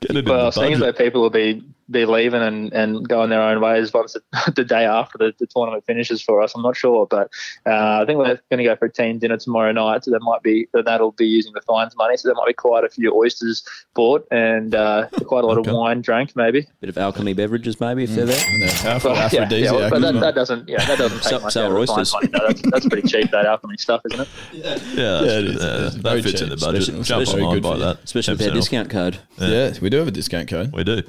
Get 0.00 0.10
it 0.10 0.16
in 0.18 0.24
Well, 0.24 0.46
the 0.46 0.50
seems 0.50 0.78
budget. 0.80 0.80
like 0.80 0.96
people 0.98 1.20
will 1.22 1.30
be 1.30 1.62
be 1.90 2.04
leaving 2.06 2.40
and, 2.42 2.72
and 2.72 3.08
going 3.08 3.30
their 3.30 3.42
own 3.42 3.60
ways 3.60 3.92
once 3.92 4.12
the, 4.14 4.22
the 4.56 4.64
day 4.64 4.84
after 4.84 5.18
the, 5.18 5.34
the 5.38 5.46
tournament 5.46 5.84
finishes 5.86 6.22
for 6.22 6.40
us. 6.42 6.54
I'm 6.54 6.62
not 6.62 6.76
sure, 6.76 7.06
but 7.06 7.30
uh, 7.66 8.00
I 8.02 8.04
think 8.06 8.18
we're 8.18 8.38
going 8.50 8.58
to 8.58 8.64
go 8.64 8.76
for 8.76 8.84
a 8.86 8.92
team 8.92 9.18
dinner 9.18 9.36
tomorrow 9.36 9.72
night. 9.72 10.04
So 10.04 10.10
there 10.10 10.20
might 10.20 10.42
be 10.42 10.68
that'll 10.72 11.12
be 11.12 11.26
using 11.26 11.52
the 11.52 11.60
fines 11.62 11.96
money. 11.96 12.16
So 12.16 12.28
there 12.28 12.34
might 12.36 12.46
be 12.46 12.52
quite 12.54 12.84
a 12.84 12.88
few 12.88 13.14
oysters 13.14 13.64
bought 13.94 14.26
and 14.30 14.74
uh, 14.74 15.08
quite 15.26 15.44
a 15.44 15.46
lot 15.46 15.58
Okay. 15.58 15.70
of 15.70 15.76
wine 15.76 16.00
drank, 16.00 16.34
maybe. 16.36 16.66
Bit 16.80 16.90
of 16.90 16.98
alchemy 16.98 17.32
beverages, 17.34 17.80
maybe, 17.80 18.04
if 18.04 18.10
they're 18.10 18.24
there. 18.26 18.40
And 18.48 18.62
they're 18.62 18.70
powerful 18.82 19.10
But, 19.14 19.32
yeah, 19.32 19.48
yeah, 19.50 19.88
but 19.90 20.00
that, 20.00 20.04
isn't 20.04 20.16
it? 20.16 20.20
that 20.20 20.34
doesn't 20.34 20.68
yeah 20.68 20.84
that 20.86 20.98
doesn't 20.98 21.18
take 21.18 21.28
Sell- 21.28 21.40
much 21.40 21.52
sell 21.52 21.64
out 21.66 21.72
of 21.72 21.78
oysters. 21.78 22.12
money. 22.12 22.28
No, 22.32 22.46
that's, 22.46 22.62
that's 22.70 22.88
pretty 22.88 23.08
cheap 23.08 23.30
that 23.32 23.46
alchemy 23.46 23.76
stuff, 23.76 24.00
isn't 24.12 24.20
it? 24.20 24.28
Yeah, 24.52 24.62
Yeah, 24.62 24.74
that's- 24.74 25.32
it 25.32 25.44
is. 25.46 25.62
uh, 25.62 25.82
It's 25.86 25.94
that 25.96 26.02
very 26.02 26.22
fits 26.22 26.40
in 26.40 26.48
cheap, 26.48 26.58
the 26.58 26.64
budget. 26.66 26.80
especially- 26.82 27.02
Jump 27.04 27.22
especially 27.22 27.42
online 27.42 27.56
good 27.56 27.62
by 27.62 27.76
that. 27.78 28.04
Especially 28.04 28.32
with 28.32 28.38
their 28.40 28.48
10% 28.48 28.50
off. 28.52 28.56
discount 28.56 28.90
code. 28.90 29.18
yeah, 29.38 29.72
we 29.82 29.90
do 29.90 29.96
have 29.98 30.08
a 30.08 30.12
discount 30.12 30.48
code. 30.48 30.72
We 30.72 30.84
do. 30.84 31.02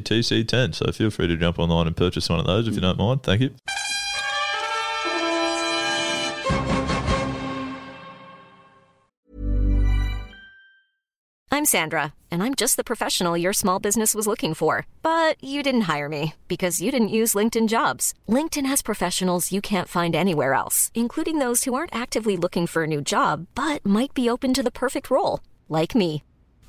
WGTC10. 0.00 0.74
So 0.74 0.92
feel 0.92 1.10
free 1.10 1.26
to 1.26 1.36
jump 1.36 1.58
online 1.58 1.86
and 1.86 1.96
purchase 1.96 2.28
one 2.28 2.40
of 2.40 2.46
those 2.46 2.68
if 2.68 2.74
you 2.74 2.80
don't 2.80 2.98
mind. 2.98 3.22
Thank 3.22 3.42
you. 3.42 3.54
I'm 11.52 11.64
Sandra, 11.66 12.14
and 12.30 12.42
I'm 12.42 12.54
just 12.54 12.76
the 12.78 12.84
professional 12.84 13.36
your 13.36 13.52
small 13.52 13.80
business 13.80 14.14
was 14.14 14.26
looking 14.26 14.54
for. 14.54 14.86
But 15.02 15.36
you 15.44 15.62
didn't 15.62 15.82
hire 15.92 16.08
me 16.08 16.34
because 16.48 16.80
you 16.80 16.90
didn't 16.90 17.08
use 17.08 17.34
LinkedIn 17.34 17.68
jobs. 17.68 18.14
LinkedIn 18.28 18.64
has 18.66 18.80
professionals 18.80 19.52
you 19.52 19.60
can't 19.60 19.88
find 19.88 20.16
anywhere 20.16 20.54
else, 20.54 20.90
including 20.94 21.38
those 21.38 21.64
who 21.64 21.74
aren't 21.74 21.94
actively 21.94 22.36
looking 22.38 22.66
for 22.66 22.84
a 22.84 22.86
new 22.86 23.02
job 23.02 23.46
but 23.54 23.84
might 23.84 24.14
be 24.14 24.30
open 24.30 24.54
to 24.54 24.62
the 24.62 24.70
perfect 24.70 25.10
role, 25.10 25.40
like 25.68 25.94
me. 25.94 26.22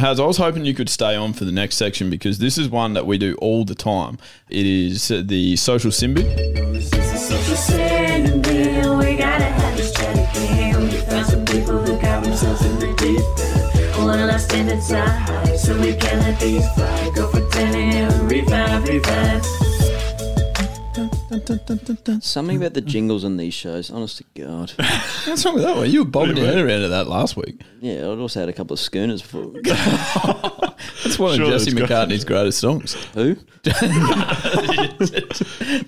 Haz, 0.00 0.18
I 0.18 0.24
was 0.24 0.38
hoping 0.38 0.64
you 0.64 0.72
could 0.72 0.88
stay 0.88 1.14
on 1.14 1.34
for 1.34 1.44
the 1.44 1.52
next 1.52 1.76
section 1.76 2.08
because 2.08 2.38
this 2.38 2.56
is 2.56 2.70
one 2.70 2.94
that 2.94 3.04
we 3.04 3.18
do 3.18 3.34
all 3.34 3.66
the 3.66 3.74
time. 3.74 4.16
It 4.48 4.64
is 4.64 5.08
the 5.08 5.56
social 5.56 5.92
time, 15.26 15.58
so 15.58 15.78
we 15.78 15.94
can 15.94 16.18
let 16.20 16.40
these 16.40 16.66
fly. 16.72 17.10
Go 17.14 17.28
for 17.28 17.46
10 17.50 17.74
and 17.74 18.32
revive, 18.32 18.88
revive. 18.88 19.59
Something 21.30 22.56
about 22.56 22.74
the 22.74 22.80
jingles 22.84 23.24
on 23.24 23.36
these 23.36 23.54
shows, 23.54 23.88
honest 23.90 24.18
to 24.18 24.24
God. 24.34 24.70
What's 25.26 25.44
wrong 25.44 25.54
with 25.54 25.62
that 25.64 25.76
one? 25.76 25.88
You 25.90 26.00
were 26.04 26.10
bobbing 26.10 26.36
your 26.36 26.46
head 26.46 26.58
around 26.58 26.80
to 26.80 26.88
that 26.88 27.06
last 27.06 27.36
week. 27.36 27.60
Yeah, 27.80 27.98
I'd 28.10 28.18
also 28.18 28.40
had 28.40 28.48
a 28.48 28.52
couple 28.52 28.74
of 28.74 28.80
schooners 28.80 29.22
before. 29.22 29.52
That's 29.64 31.18
one 31.18 31.36
Sure, 31.36 31.46
of 31.46 31.52
Jesse 31.52 31.70
it's 31.70 31.74
got- 31.74 31.88
McCartney's 32.08 32.24
greatest 32.24 32.58
songs. 32.58 32.94
Who? 33.14 33.36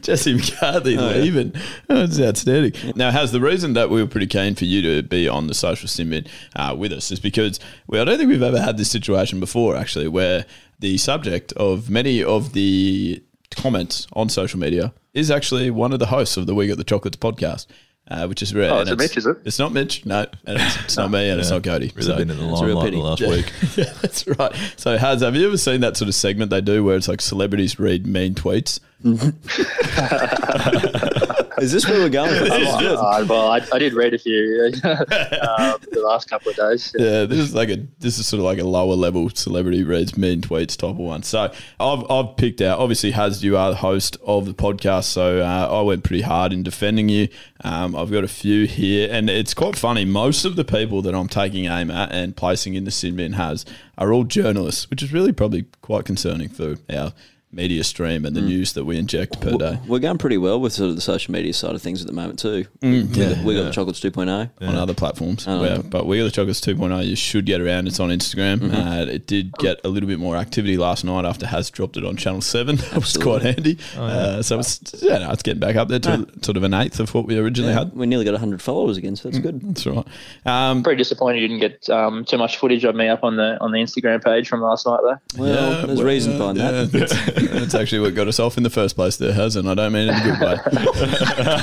Jesse 0.00 0.35
McCartney 0.37 0.96
leaving. 1.20 1.55
Oh, 1.88 2.05
it's 2.05 2.20
outstanding. 2.20 2.72
Now, 2.94 3.11
has 3.11 3.33
the 3.33 3.40
reason 3.40 3.72
that 3.72 3.90
we 3.90 4.00
were 4.02 4.09
pretty 4.09 4.26
keen 4.28 4.55
for 4.55 4.64
you 4.64 4.81
to 4.83 5.02
be 5.02 5.28
on 5.28 5.48
the 5.48 5.55
social 5.55 5.88
simid 5.88 6.28
uh, 6.55 6.74
with 6.78 6.92
us 6.92 7.11
is 7.11 7.18
because 7.20 7.59
we, 7.88 7.98
I 7.98 8.05
don't 8.05 8.16
think 8.18 8.28
we've 8.31 8.42
ever 8.42 8.61
had 8.61 8.76
this 8.76 8.90
situation 8.90 9.40
before, 9.40 9.74
actually, 9.76 10.07
where 10.09 10.46
the 10.78 10.98
subject 10.98 11.52
of 11.55 11.90
many 11.90 12.22
of 12.22 12.52
the 12.52 13.22
comments 13.57 14.07
on 14.12 14.29
social 14.29 14.59
media 14.59 14.93
is 15.15 15.31
actually 15.31 15.71
one 15.71 15.93
of 15.93 15.99
the 15.99 16.07
hosts 16.07 16.37
of 16.37 16.47
the 16.47 16.55
We 16.55 16.67
Got 16.69 16.79
the 16.79 16.85
Chocolates 16.85 17.17
podcast. 17.17 17.67
Uh, 18.09 18.27
which 18.27 18.43
is 18.43 18.53
rare. 18.53 18.73
Oh, 18.73 18.81
and 18.81 18.88
is 18.88 18.93
it 18.93 18.99
Mitch, 18.99 19.17
is 19.17 19.27
it? 19.27 19.37
It's 19.45 19.61
not 19.61 19.73
Mitch, 19.73 20.05
no, 20.05 20.27
and 20.45 20.61
it's, 20.61 20.77
it's 20.85 20.97
not 20.97 21.12
me, 21.12 21.31
and 21.31 21.41
it's 21.41 21.51
not 21.51 21.62
Cody. 21.62 21.93
Really 21.95 22.07
So- 22.09 22.17
been 22.17 22.31
in 22.31 22.37
the 22.37 22.51
It's 22.51 22.61
a 22.61 22.67
real 22.67 22.75
limelight 22.77 22.93
the 22.95 23.01
last 23.01 23.21
Yeah. 23.21 23.29
week. 23.29 23.53
yeah, 23.77 23.93
that's 24.03 24.27
right. 24.27 24.53
So, 24.77 24.99
Haz, 24.99 25.23
have 25.23 25.37
you 25.37 25.47
ever 25.47 25.57
seen 25.57 25.83
that 25.83 25.97
sort 25.97 26.09
of 26.09 26.15
segment 26.17 26.51
they 26.51 26.61
do 26.61 26.83
where 26.83 26.97
it's 26.97 27.07
like 27.07 27.21
celebrities 27.21 27.79
read 27.79 28.05
mean 28.05 28.35
tweets? 28.35 28.81
Is 31.59 31.73
this 31.73 31.87
where 31.87 32.01
we're 32.01 32.09
going? 32.09 32.31
For 32.47 32.55
Uh, 32.55 33.25
well, 33.29 33.51
I, 33.51 33.61
I 33.73 33.79
did 33.79 33.95
read 33.95 34.15
a 34.15 34.19
few 34.19 34.73
uh, 34.85 35.79
the 35.91 36.03
last 36.05 36.29
couple 36.29 36.51
of 36.51 36.57
days. 36.57 36.95
Yeah, 36.99 37.25
this 37.25 37.38
is 37.38 37.55
like 37.55 37.69
a 37.69 37.87
this 37.99 38.19
is 38.19 38.27
sort 38.27 38.38
of 38.38 38.45
like 38.45 38.59
a 38.59 38.65
lower 38.65 38.95
level 38.95 39.29
celebrity 39.31 39.83
reads 39.83 40.17
mean 40.17 40.41
tweets 40.41 40.77
type 40.77 40.91
of 40.91 40.99
one. 40.99 41.23
So 41.23 41.53
I've 41.81 42.11
I've 42.11 42.37
picked 42.37 42.61
out. 42.61 42.79
Obviously, 42.79 43.11
Haz, 43.11 43.43
you 43.45 43.57
are 43.57 43.71
the 43.71 43.77
host 43.77 44.17
of 44.25 44.47
the 44.47 44.55
podcast, 44.55 45.05
so 45.05 45.41
uh, 45.41 45.69
I 45.71 45.83
went 45.83 46.05
pretty 46.05 46.23
hard 46.23 46.53
in 46.53 46.62
defending 46.62 47.09
you. 47.09 47.29
Um, 47.65 47.95
I've 47.95 48.11
got 48.11 48.25
a 48.25 48.29
few 48.29 48.67
here, 48.67 49.09
and 49.11 49.29
it's 49.29 49.55
quite 49.55 49.77
funny. 49.77 50.05
Most 50.05 50.45
of 50.45 50.57
the 50.57 50.65
people 50.65 51.03
that 51.03 51.15
I'm 51.15 51.29
taking 51.29 51.67
aim 51.67 51.91
at 51.91 52.12
and 52.12 52.37
placing 52.37 52.75
in 52.75 52.85
the 52.85 52.91
sin 52.91 53.17
bin 53.17 53.35
has 53.35 53.65
are 53.99 54.12
all 54.12 54.25
journalists, 54.25 54.88
which 54.91 55.03
is 55.03 55.12
really 55.12 55.33
probably 55.33 55.67
quite 55.81 56.05
concerning 56.05 56.49
for 56.49 56.77
our 56.91 57.12
media 57.53 57.85
stream 57.85 58.25
and 58.25 58.35
the 58.35 58.41
news 58.41 58.73
that 58.73 58.85
we 58.85 58.97
inject 58.97 59.41
per 59.41 59.57
day. 59.57 59.79
We're 59.87 59.99
going 59.99 60.19
pretty 60.19 60.38
well 60.38 60.59
with 60.61 60.73
sort 60.73 60.88
of 60.91 60.97
the 60.97 61.03
social 61.03 61.33
media 61.33 61.53
side 61.53 61.75
of 61.75 61.83
things 61.83 62.01
at 62.01 62.07
the 62.07 62.12
moment 62.12 62.38
too. 62.38 62.65
Mm, 62.81 63.15
we, 63.15 63.21
yeah. 63.23 63.35
got, 63.35 63.45
we 63.45 63.55
got 63.55 63.62
the 63.65 63.71
chocolates 63.73 64.01
2.0. 64.01 64.51
on 64.61 64.75
other 64.77 64.95
platforms. 64.95 65.47
Oh, 65.47 65.61
where- 65.61 65.79
but 65.83 66.07
We 66.07 66.21
Are 66.21 66.25
the 66.25 66.31
Chocolates 66.31 66.61
2.0, 66.61 67.07
you 67.07 67.17
should 67.17 67.45
get 67.47 67.61
around. 67.61 67.87
It's 67.88 68.01
on 68.01 68.09
Instagram. 68.11 68.59
Mm-hmm. 68.61 68.75
Uh, 68.75 69.03
it 69.05 69.27
did 69.27 69.53
get 69.59 69.81
a 69.85 69.88
little 69.88 70.09
bit 70.09 70.19
more 70.19 70.37
activity 70.37 70.77
last 70.77 71.05
night 71.05 71.25
after 71.25 71.47
Has 71.47 71.71
dropped 71.71 71.97
it 71.97 72.05
on 72.05 72.17
Channel 72.17 72.41
7. 72.41 72.77
That 72.93 72.95
was 72.95 73.17
quite 73.17 73.43
handy. 73.43 73.79
uh, 73.97 74.43
so 74.43 74.59
it's, 74.59 74.81
yeah, 75.03 75.19
no, 75.19 75.31
it's 75.33 75.43
getting 75.43 75.61
back 75.61 75.77
up 75.77 75.88
there 75.88 75.99
to 76.01 76.27
sort 76.43 76.57
of 76.57 76.62
an 76.62 76.75
eighth 76.75 77.01
of 77.01 77.12
what 77.15 77.27
we 77.27 77.37
originally 77.38 77.73
Yeah, 77.73 77.81
had. 77.81 77.95
we 77.95 78.07
nearly 78.07 78.25
got 78.25 78.33
100 78.33 78.61
followers 78.62 78.97
again, 78.97 79.17
so 79.17 79.29
that's 79.29 79.38
Mm. 79.38 79.43
good. 79.43 79.61
That's 79.62 79.87
right. 79.87 80.07
Um, 80.47 80.83
Pretty 80.83 80.99
disappointed 80.99 81.41
you 81.41 81.49
didn't 81.49 81.61
get 81.61 81.88
um, 81.91 82.25
too 82.25 82.38
much 82.38 82.57
footage 82.59 82.85
of 82.85 82.95
me 82.95 83.09
up 83.09 83.25
on 83.25 83.37
the 83.37 83.59
on 83.61 83.71
the 83.73 83.79
Instagram 83.79 84.23
page 84.23 84.49
from 84.49 84.61
last 84.62 84.87
night, 84.87 85.01
though. 85.03 85.19
Well, 85.38 85.49
yeah, 85.81 85.87
there's 85.87 85.99
well, 85.99 86.07
reason 86.07 86.38
behind 86.38 86.59
yeah, 86.59 86.71
that. 86.85 87.41
That's, 87.46 87.61
that's 87.61 87.74
actually 87.74 88.00
what 88.00 88.14
got 88.14 88.28
us 88.28 88.38
off 88.40 88.57
in 88.57 88.62
the 88.62 88.70
first 88.70 88.94
place 88.96 89.16
there, 89.16 89.33
Has, 89.33 89.57
and 89.57 89.68
I 89.68 89.74
don't 89.74 89.92
mean 89.92 90.09
it 90.09 90.12
in 90.12 90.31
a 90.31 90.38
good 90.38 90.40
way. 90.40 91.61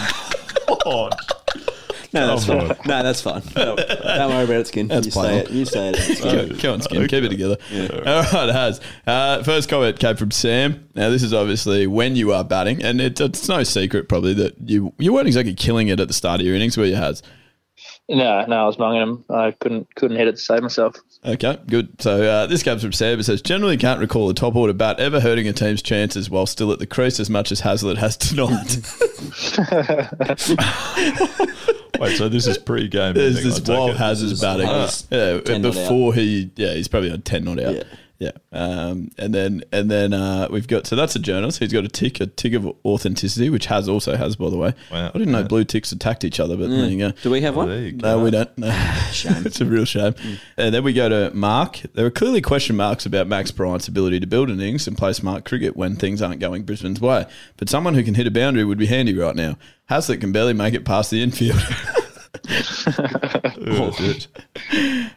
No, 2.12 2.26
that's 2.26 2.50
Oh, 2.50 2.68
fine. 2.68 2.78
No, 2.88 3.04
that's 3.04 3.22
fine. 3.22 3.42
Don't, 3.54 3.78
don't 3.78 4.30
worry 4.32 4.44
about 4.46 4.62
it, 4.62 4.68
Skin. 4.68 4.88
That's 4.88 5.06
you 5.06 5.12
say 5.12 5.20
playable. 5.22 5.52
it. 5.52 5.54
You 5.54 5.66
say 5.66 5.90
it. 5.90 5.96
It's 6.00 6.62
Go, 6.62 6.74
on, 6.74 6.82
Skin. 6.82 7.08
Keep 7.08 7.24
it 7.26 7.30
together. 7.30 7.58
All 7.72 8.24
right, 8.24 8.50
Has. 8.50 8.82
Uh, 9.06 9.44
first 9.44 9.70
comment 9.70 10.00
came 10.00 10.16
from 10.16 10.32
Sam. 10.32 10.90
Now, 10.96 11.12
this 11.12 11.22
is 11.22 11.34
obviously 11.36 11.86
when 11.86 12.16
you 12.16 12.34
are 12.34 12.44
batting, 12.44 12.82
and 12.82 13.00
it, 13.00 13.22
it's 13.22 13.48
no 13.48 13.62
secret 13.64 14.10
probably 14.10 14.34
that 14.36 14.56
you 14.68 14.92
you 14.98 15.14
weren't 15.14 15.28
exactly 15.28 15.54
killing 15.54 15.90
it 15.90 16.00
at 16.00 16.08
the 16.08 16.14
start 16.16 16.42
of 16.42 16.48
your 16.48 16.56
innings, 16.56 16.78
were 16.78 16.86
you, 16.86 16.96
Has? 16.96 17.22
No, 18.10 18.44
no, 18.48 18.56
I 18.56 18.66
was 18.66 18.78
munging 18.78 19.02
them. 19.06 19.26
I 19.30 19.52
couldn't 19.52 19.94
couldn't 19.94 20.18
hit 20.18 20.28
it 20.28 20.32
to 20.32 20.38
save 20.42 20.64
myself. 20.64 20.96
Okay, 21.26 21.58
good. 21.68 22.02
So 22.02 22.24
uh, 22.24 22.48
this 22.48 22.64
comes 22.64 22.82
from 22.82 22.94
Sam. 22.94 23.20
It 23.20 23.24
says, 23.24 23.42
generally 23.42 23.76
can't 23.76 24.00
recall 24.00 24.30
a 24.30 24.34
top 24.34 24.56
order 24.56 24.72
bat 24.72 25.00
ever 25.02 25.20
hurting 25.20 25.48
a 25.50 25.54
team's 25.54 25.82
chances 25.82 26.30
while 26.30 26.46
still 26.46 26.72
at 26.72 26.80
the 26.80 26.86
crease 26.86 27.20
as 27.20 27.30
much 27.30 27.52
as 27.52 27.62
Heazlett 27.62 27.98
has 27.98 28.16
tonight. 28.16 28.80
Wait, 32.00 32.18
so 32.18 32.30
this 32.30 32.48
is 32.48 32.58
pre-game. 32.58 33.16
There's 33.16 33.44
this 33.44 33.60
take 33.60 33.76
while 33.76 33.90
it. 33.90 33.98
Batting. 34.42 34.68
Haz, 34.68 35.08
Yeah, 35.12 35.58
before 35.62 36.14
he, 36.14 36.52
yeah, 36.56 36.74
he's 36.74 36.88
probably 36.88 37.12
on 37.12 37.22
10 37.22 37.44
not 37.44 37.60
out. 37.60 37.76
Yeah. 37.76 37.84
Yeah. 38.20 38.32
Um, 38.52 39.12
and 39.18 39.34
then 39.34 39.64
and 39.72 39.90
then 39.90 40.14
uh, 40.14 40.50
we've 40.52 40.68
got 40.68 40.86
so 40.86 40.98
that's 40.98 41.16
a 41.16 41.20
journalist. 41.20 41.60
He's 41.60 41.72
got 41.72 41.86
a 41.86 41.88
tick, 41.88 42.20
a 42.20 42.26
tick 42.26 42.52
of 42.54 42.68
authenticity, 42.86 43.50
which 43.50 43.68
has 43.68 43.88
also 43.88 44.18
has 44.18 44.36
by 44.36 44.50
the 44.50 44.58
way. 44.58 44.74
Wow. 44.92 45.08
I 45.08 45.18
didn't 45.18 45.32
know 45.32 45.44
blue 45.46 45.64
ticks 45.64 45.94
attacked 45.94 46.26
each 46.26 46.38
other, 46.42 46.58
but 46.58 46.70
there 46.70 46.90
you 46.90 46.98
go. 46.98 47.12
Do 47.24 47.30
we 47.32 47.40
have 47.42 47.56
one? 47.56 47.70
there 47.70 47.80
you 47.82 47.92
go. 47.94 48.18
No, 48.18 48.24
we 48.24 48.32
don't. 48.32 48.50
No. 48.58 48.70
Shame. 49.14 49.46
it's 49.46 49.62
a 49.62 49.66
real 49.66 49.86
shame. 49.86 50.16
And 50.58 50.76
then 50.76 50.84
we 50.84 50.92
go 50.92 51.08
to 51.08 51.34
Mark. 51.34 51.80
There 51.94 52.06
are 52.06 52.12
clearly 52.12 52.42
question 52.42 52.76
marks 52.76 53.06
about 53.06 53.28
Max 53.28 53.52
Bryant's 53.52 53.88
ability 53.88 54.20
to 54.20 54.28
build 54.28 54.50
innings 54.50 54.86
and 54.86 54.98
play 54.98 55.14
smart 55.14 55.46
cricket 55.46 55.78
when 55.78 55.96
things 55.96 56.22
aren't 56.22 56.42
going 56.42 56.64
Brisbane's 56.64 57.00
way. 57.00 57.26
But 57.56 57.70
someone 57.70 57.94
who 57.94 58.04
can 58.04 58.16
hit 58.16 58.28
a 58.28 58.32
boundary 58.32 58.66
would 58.66 58.78
be 58.78 58.88
handy 58.88 59.16
right 59.18 59.36
now. 59.36 59.58
Heazlett 59.90 60.20
can 60.20 60.34
barely 60.34 60.54
make 60.54 60.74
it 60.74 60.84
past 60.84 61.10
the 61.10 61.24
infield. 61.24 61.60
Oh. 63.72 63.92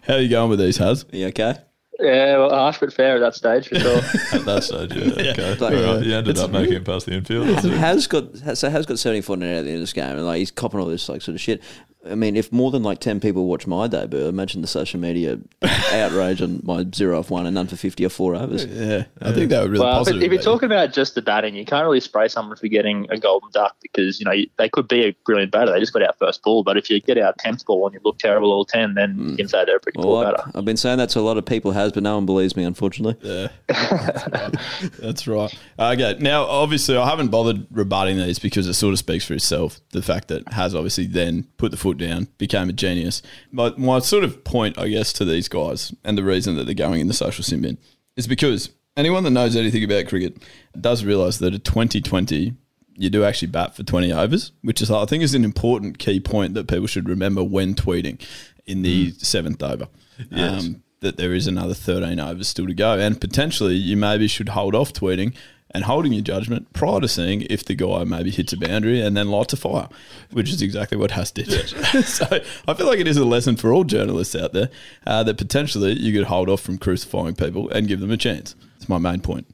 How 0.02 0.14
are 0.14 0.20
you 0.20 0.28
going 0.28 0.50
with 0.50 0.58
these, 0.58 0.76
Has? 0.78 1.04
Are 1.12 1.16
you 1.16 1.26
okay? 1.28 1.56
Yeah, 2.00 2.38
well, 2.38 2.50
harsh 2.50 2.78
but 2.80 2.92
fair 2.92 3.16
at 3.16 3.20
that 3.20 3.34
stage 3.34 3.68
for 3.68 3.78
sure. 3.78 3.96
At 4.32 4.44
that 4.46 4.64
stage, 4.64 4.92
yeah. 4.94 5.30
Okay. 5.32 5.50
Like- 5.58 5.74
All 5.74 5.96
right. 5.96 6.04
You 6.04 6.14
ended 6.16 6.38
up 6.38 6.50
making 6.50 6.74
it 6.74 6.84
past 6.84 7.06
the 7.06 7.12
infield. 7.12 7.46
Has 7.48 8.06
got 8.06 8.36
so 8.56 8.70
has 8.70 8.86
got 8.86 8.98
seventy 8.98 9.20
four 9.20 9.36
net 9.36 9.58
at 9.58 9.62
the 9.64 9.68
end 9.70 9.76
of 9.76 9.82
this 9.82 9.92
game, 9.92 10.16
and 10.16 10.24
like 10.26 10.38
he's 10.38 10.50
copping 10.50 10.80
all 10.80 10.86
this 10.86 11.08
like 11.08 11.20
sort 11.22 11.34
of 11.34 11.40
shit. 11.40 11.62
I 12.08 12.16
mean, 12.16 12.36
if 12.36 12.50
more 12.50 12.70
than 12.70 12.82
like 12.82 12.98
ten 12.98 13.20
people 13.20 13.46
watch 13.46 13.66
my 13.66 13.86
debut, 13.86 14.26
imagine 14.26 14.60
the 14.60 14.66
social 14.66 14.98
media 14.98 15.38
outrage 15.92 16.42
on 16.42 16.60
my 16.64 16.84
zero 16.92 17.18
off 17.18 17.30
one 17.30 17.46
and 17.46 17.54
none 17.54 17.68
for 17.68 17.76
fifty 17.76 18.04
or 18.04 18.08
four 18.08 18.34
overs. 18.34 18.64
Yeah, 18.64 19.04
I 19.20 19.32
think 19.32 19.50
that 19.50 19.62
would 19.62 19.70
really 19.70 19.84
well, 19.84 20.00
but 20.00 20.10
positive. 20.10 20.22
if 20.22 20.32
you're 20.32 20.40
about 20.40 20.44
talking 20.44 20.66
about 20.66 20.92
just 20.92 21.14
the 21.14 21.22
batting, 21.22 21.54
you 21.54 21.64
can't 21.64 21.84
really 21.84 22.00
spray 22.00 22.26
someone 22.26 22.56
for 22.56 22.66
getting 22.66 23.06
a 23.10 23.18
golden 23.18 23.50
duck 23.52 23.76
because 23.80 24.18
you 24.18 24.26
know 24.26 24.32
they 24.58 24.68
could 24.68 24.88
be 24.88 25.04
a 25.04 25.16
brilliant 25.24 25.52
batter. 25.52 25.72
They 25.72 25.78
just 25.78 25.92
got 25.92 26.02
out 26.02 26.18
first 26.18 26.42
ball, 26.42 26.64
but 26.64 26.76
if 26.76 26.90
you 26.90 27.00
get 27.00 27.18
out 27.18 27.38
tenth 27.38 27.64
ball 27.64 27.86
and 27.86 27.94
you 27.94 28.00
look 28.04 28.18
terrible 28.18 28.50
all 28.50 28.64
ten, 28.64 28.94
then 28.94 29.12
hmm. 29.12 29.30
you 29.30 29.36
can 29.36 29.48
say 29.48 29.64
they're 29.64 29.76
a 29.76 29.80
pretty 29.80 29.98
Well, 29.98 30.08
poor 30.08 30.26
I- 30.26 30.30
batter. 30.32 30.50
I've 30.54 30.64
been 30.64 30.76
saying 30.76 30.98
that 30.98 31.10
to 31.10 31.20
a 31.20 31.22
lot 31.22 31.38
of 31.38 31.46
people, 31.46 31.70
has, 31.70 31.92
but 31.92 32.02
no 32.02 32.16
one 32.16 32.26
believes 32.26 32.56
me, 32.56 32.64
unfortunately. 32.64 33.16
Yeah, 33.22 33.48
that's 34.98 35.28
right. 35.28 35.54
Okay, 35.78 36.16
now 36.18 36.44
obviously 36.44 36.96
I 36.96 37.08
haven't 37.08 37.28
bothered 37.28 37.66
rebutting 37.70 38.16
these 38.18 38.40
because 38.40 38.66
it 38.66 38.74
sort 38.74 38.92
of 38.92 38.98
speaks 38.98 39.24
for 39.24 39.34
itself. 39.34 39.80
The 39.90 40.02
fact 40.02 40.28
that 40.28 40.52
has 40.52 40.74
obviously 40.74 41.06
then 41.06 41.46
put 41.58 41.70
the 41.70 41.76
foot 41.76 41.91
down, 41.98 42.28
became 42.38 42.68
a 42.68 42.72
genius. 42.72 43.22
But 43.52 43.78
my 43.78 43.98
sort 44.00 44.24
of 44.24 44.44
point, 44.44 44.78
I 44.78 44.88
guess, 44.88 45.12
to 45.14 45.24
these 45.24 45.48
guys 45.48 45.94
and 46.04 46.16
the 46.16 46.24
reason 46.24 46.56
that 46.56 46.64
they're 46.64 46.74
going 46.74 47.00
in 47.00 47.08
the 47.08 47.14
social 47.14 47.44
sim 47.44 47.62
bin 47.62 47.78
is 48.16 48.26
because 48.26 48.70
anyone 48.96 49.24
that 49.24 49.30
knows 49.30 49.56
anything 49.56 49.84
about 49.84 50.08
cricket 50.08 50.36
does 50.78 51.04
realise 51.04 51.38
that 51.38 51.54
at 51.54 51.64
2020 51.64 52.54
you 52.94 53.10
do 53.10 53.24
actually 53.24 53.48
bat 53.48 53.74
for 53.74 53.82
20 53.82 54.12
overs, 54.12 54.52
which 54.62 54.82
is 54.82 54.90
I 54.90 55.06
think 55.06 55.22
is 55.22 55.34
an 55.34 55.44
important 55.44 55.98
key 55.98 56.20
point 56.20 56.54
that 56.54 56.68
people 56.68 56.86
should 56.86 57.08
remember 57.08 57.42
when 57.42 57.74
tweeting 57.74 58.20
in 58.66 58.82
the 58.82 59.12
seventh 59.12 59.62
over. 59.62 59.88
Yes. 60.30 60.64
Um, 60.64 60.82
that 61.00 61.16
there 61.16 61.34
is 61.34 61.48
another 61.48 61.74
13 61.74 62.20
overs 62.20 62.46
still 62.46 62.66
to 62.66 62.74
go, 62.74 62.96
and 62.98 63.20
potentially 63.20 63.74
you 63.74 63.96
maybe 63.96 64.28
should 64.28 64.50
hold 64.50 64.74
off 64.74 64.92
tweeting 64.92 65.34
and 65.74 65.84
holding 65.84 66.12
your 66.12 66.22
judgment 66.22 66.72
prior 66.72 67.00
to 67.00 67.08
seeing 67.08 67.42
if 67.42 67.64
the 67.64 67.74
guy 67.74 68.04
maybe 68.04 68.30
hits 68.30 68.52
a 68.52 68.56
boundary 68.56 69.00
and 69.00 69.16
then 69.16 69.28
lights 69.28 69.52
a 69.52 69.56
fire, 69.56 69.88
which 70.30 70.50
is 70.50 70.62
exactly 70.62 70.96
what 70.98 71.12
Haas 71.12 71.30
did. 71.30 71.50
so 72.04 72.26
I 72.68 72.74
feel 72.74 72.86
like 72.86 73.00
it 73.00 73.08
is 73.08 73.16
a 73.16 73.24
lesson 73.24 73.56
for 73.56 73.72
all 73.72 73.84
journalists 73.84 74.34
out 74.34 74.52
there 74.52 74.70
uh, 75.06 75.22
that 75.24 75.38
potentially 75.38 75.92
you 75.92 76.12
could 76.12 76.28
hold 76.28 76.48
off 76.48 76.60
from 76.60 76.78
crucifying 76.78 77.34
people 77.34 77.70
and 77.70 77.88
give 77.88 78.00
them 78.00 78.10
a 78.10 78.16
chance. 78.16 78.54
It's 78.76 78.88
my 78.88 78.98
main 78.98 79.20
point. 79.20 79.46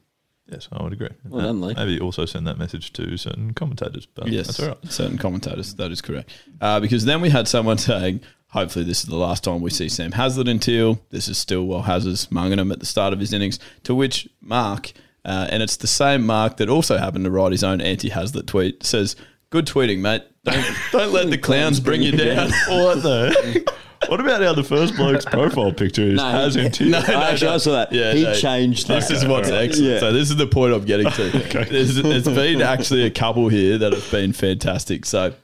Yes, 0.51 0.67
I 0.73 0.83
would 0.83 0.95
agree. 0.95 1.11
Well 1.29 1.45
done, 1.47 1.61
Lee. 1.61 1.75
Maybe 1.75 2.01
also 2.01 2.25
send 2.25 2.47
that 2.47 2.59
message 2.59 2.93
to 2.95 3.19
certain 3.19 3.53
commentators. 3.53 4.07
But 4.07 4.29
Yes, 4.29 4.47
that's 4.47 4.61
all 4.61 4.69
right. 4.69 4.79
certain 4.91 5.19
commentators. 5.19 5.75
That 5.75 5.93
is 5.93 6.01
correct. 6.01 6.31
Uh, 6.61 6.81
because 6.81 7.05
then 7.05 7.21
we 7.21 7.29
had 7.29 7.47
someone 7.47 7.77
saying, 7.77 8.23
hopefully 8.49 8.85
this 8.87 9.01
is 9.01 9.07
the 9.07 9.17
last 9.17 9.45
time 9.45 9.61
we 9.61 9.69
see 9.69 9.91
Sam 9.91 10.13
Heazlett 10.13 10.49
in 10.49 10.59
teal. 10.59 11.01
This 11.11 11.29
is 11.29 11.37
still 11.37 11.65
while 11.65 11.83
Hazard's 11.83 12.29
munging 12.29 12.59
him 12.59 12.73
at 12.73 12.81
the 12.81 12.87
start 12.87 13.13
of 13.13 13.21
his 13.21 13.35
innings. 13.35 13.59
To 13.85 13.95
which 13.95 14.27
Mark, 14.41 14.93
uh, 15.25 15.49
and 15.51 15.63
it's 15.63 15.77
the 15.77 15.87
same 15.87 16.25
Mark 16.25 16.57
that 16.59 16.69
also 16.69 16.97
happened 16.99 17.25
to 17.25 17.31
write 17.31 17.53
his 17.53 17.65
own 17.65 17.81
anti-Heazlett 17.81 18.47
tweet, 18.47 18.85
says, 18.85 19.17
"Good 19.51 19.67
tweeting, 19.67 20.01
mate. 20.01 20.23
Don't 20.45 20.67
don't 20.93 21.13
let 21.13 21.31
the 21.31 21.39
clowns 21.39 21.81
bring 21.81 22.03
you 22.03 22.13
down." 22.13 22.51
What 22.69 23.03
the? 23.03 23.73
what 24.07 24.21
about 24.21 24.43
how 24.43 24.53
the 24.55 24.63
first 24.63 24.97
bloke's 24.97 25.25
profile 25.25 25.73
picture 25.73 26.03
is 26.03 26.15
No, 26.15 26.31
has 26.31 26.57
in 26.57 26.71
tears? 26.71 26.91
No, 26.91 27.01
no, 27.01 27.21
Actually, 27.21 27.49
no. 27.49 27.55
I 27.55 27.59
saw 27.59 27.73
that. 27.73 27.93
Yeah, 27.93 28.13
he 28.13 28.23
no. 28.23 28.35
changed 28.35 28.87
This 28.87 29.11
is 29.11 29.27
what's 29.27 29.51
excellent. 29.51 29.93
Yeah. 29.93 29.99
So 29.99 30.13
this 30.13 30.31
is 30.31 30.37
the 30.37 30.47
point 30.47 30.73
I'm 30.73 30.85
getting 30.85 31.11
to. 31.11 31.31
There's, 31.69 31.97
there's 31.97 32.25
been 32.25 32.63
actually 32.63 33.05
a 33.05 33.11
couple 33.11 33.49
here 33.49 33.77
that 33.79 33.93
have 33.93 34.11
been 34.11 34.33
fantastic. 34.33 35.05
So 35.05 35.35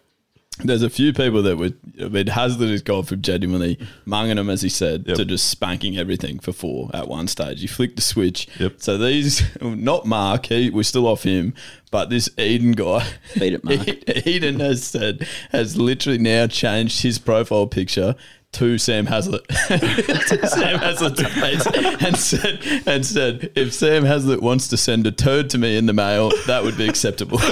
there's 0.58 0.82
a 0.82 0.90
few 0.90 1.12
people 1.12 1.42
that 1.42 1.56
would. 1.56 1.76
I 2.00 2.08
mean, 2.08 2.26
Heazlett 2.26 2.70
has 2.70 2.82
gone 2.82 3.02
from 3.04 3.22
genuinely 3.22 3.76
munging 4.06 4.36
them, 4.36 4.48
as 4.48 4.62
he 4.62 4.68
said, 4.68 5.04
Yep. 5.06 5.16
to 5.16 5.24
just 5.24 5.50
spanking 5.50 5.96
everything 5.98 6.38
for 6.38 6.52
four 6.52 6.90
at 6.94 7.08
one 7.08 7.26
stage. 7.26 7.60
He 7.60 7.66
flicked 7.66 7.96
the 7.96 8.02
switch. 8.02 8.46
Yep. 8.60 8.74
So 8.78 8.96
these, 8.96 9.42
not 9.60 10.06
Mark, 10.06 10.46
he, 10.46 10.70
we're 10.70 10.84
still 10.84 11.08
off 11.08 11.24
him, 11.24 11.54
but 11.90 12.08
this 12.10 12.28
Eden 12.38 12.72
guy, 12.72 13.04
Beat 13.38 13.54
it, 13.54 13.64
Mark. 13.64 13.88
Eden 14.26 14.60
has 14.60 14.84
said 14.84 15.26
has 15.50 15.76
literally 15.76 16.18
now 16.18 16.46
changed 16.46 17.02
his 17.02 17.18
profile 17.18 17.66
picture 17.66 18.14
to 18.54 18.78
Sam 18.78 19.06
Heazlett, 19.06 19.44
to 19.48 20.46
Sam 20.46 20.78
Heazlett's 20.78 21.34
face, 21.34 21.66
and 22.00 22.16
said 22.16 22.60
and 22.86 23.04
said 23.04 23.50
if 23.56 23.74
Sam 23.74 24.04
Heazlett 24.04 24.42
wants 24.42 24.68
to 24.68 24.76
send 24.76 25.08
a 25.08 25.12
turd 25.12 25.50
to 25.50 25.58
me 25.58 25.76
in 25.76 25.86
the 25.86 25.92
mail, 25.92 26.30
that 26.46 26.62
would 26.62 26.76
be 26.76 26.88
acceptable. 26.88 27.40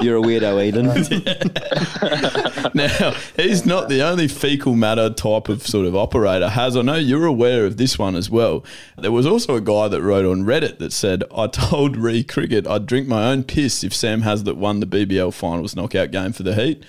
You're 0.00 0.18
a 0.18 0.22
weirdo, 0.22 0.64
Eden. 0.64 0.86
now 2.74 3.12
he's 3.36 3.66
not 3.66 3.88
the 3.88 4.02
only 4.02 4.28
fecal 4.28 4.74
matter 4.74 5.10
type 5.10 5.48
of 5.48 5.66
sort 5.66 5.86
of 5.86 5.96
operator. 5.96 6.48
Has 6.48 6.76
I 6.76 6.82
know 6.82 6.96
you're 6.96 7.26
aware 7.26 7.66
of 7.66 7.76
this 7.76 7.98
one 7.98 8.14
as 8.14 8.30
well. 8.30 8.64
There 8.96 9.12
was 9.12 9.26
also 9.26 9.56
a 9.56 9.60
guy 9.60 9.88
that 9.88 10.02
wrote 10.02 10.24
on 10.24 10.44
Reddit 10.44 10.78
that 10.78 10.92
said, 10.92 11.24
"I 11.34 11.46
told 11.46 11.96
Re 11.96 12.22
Cricket 12.22 12.66
I'd 12.66 12.86
drink 12.86 13.08
my 13.08 13.30
own 13.30 13.44
piss 13.44 13.84
if 13.84 13.94
Sam 13.94 14.22
Heazlett 14.22 14.56
won 14.56 14.80
the 14.80 14.86
BBL 14.86 15.32
finals 15.32 15.76
knockout 15.76 16.10
game 16.10 16.32
for 16.32 16.42
the 16.42 16.54
Heat." 16.54 16.82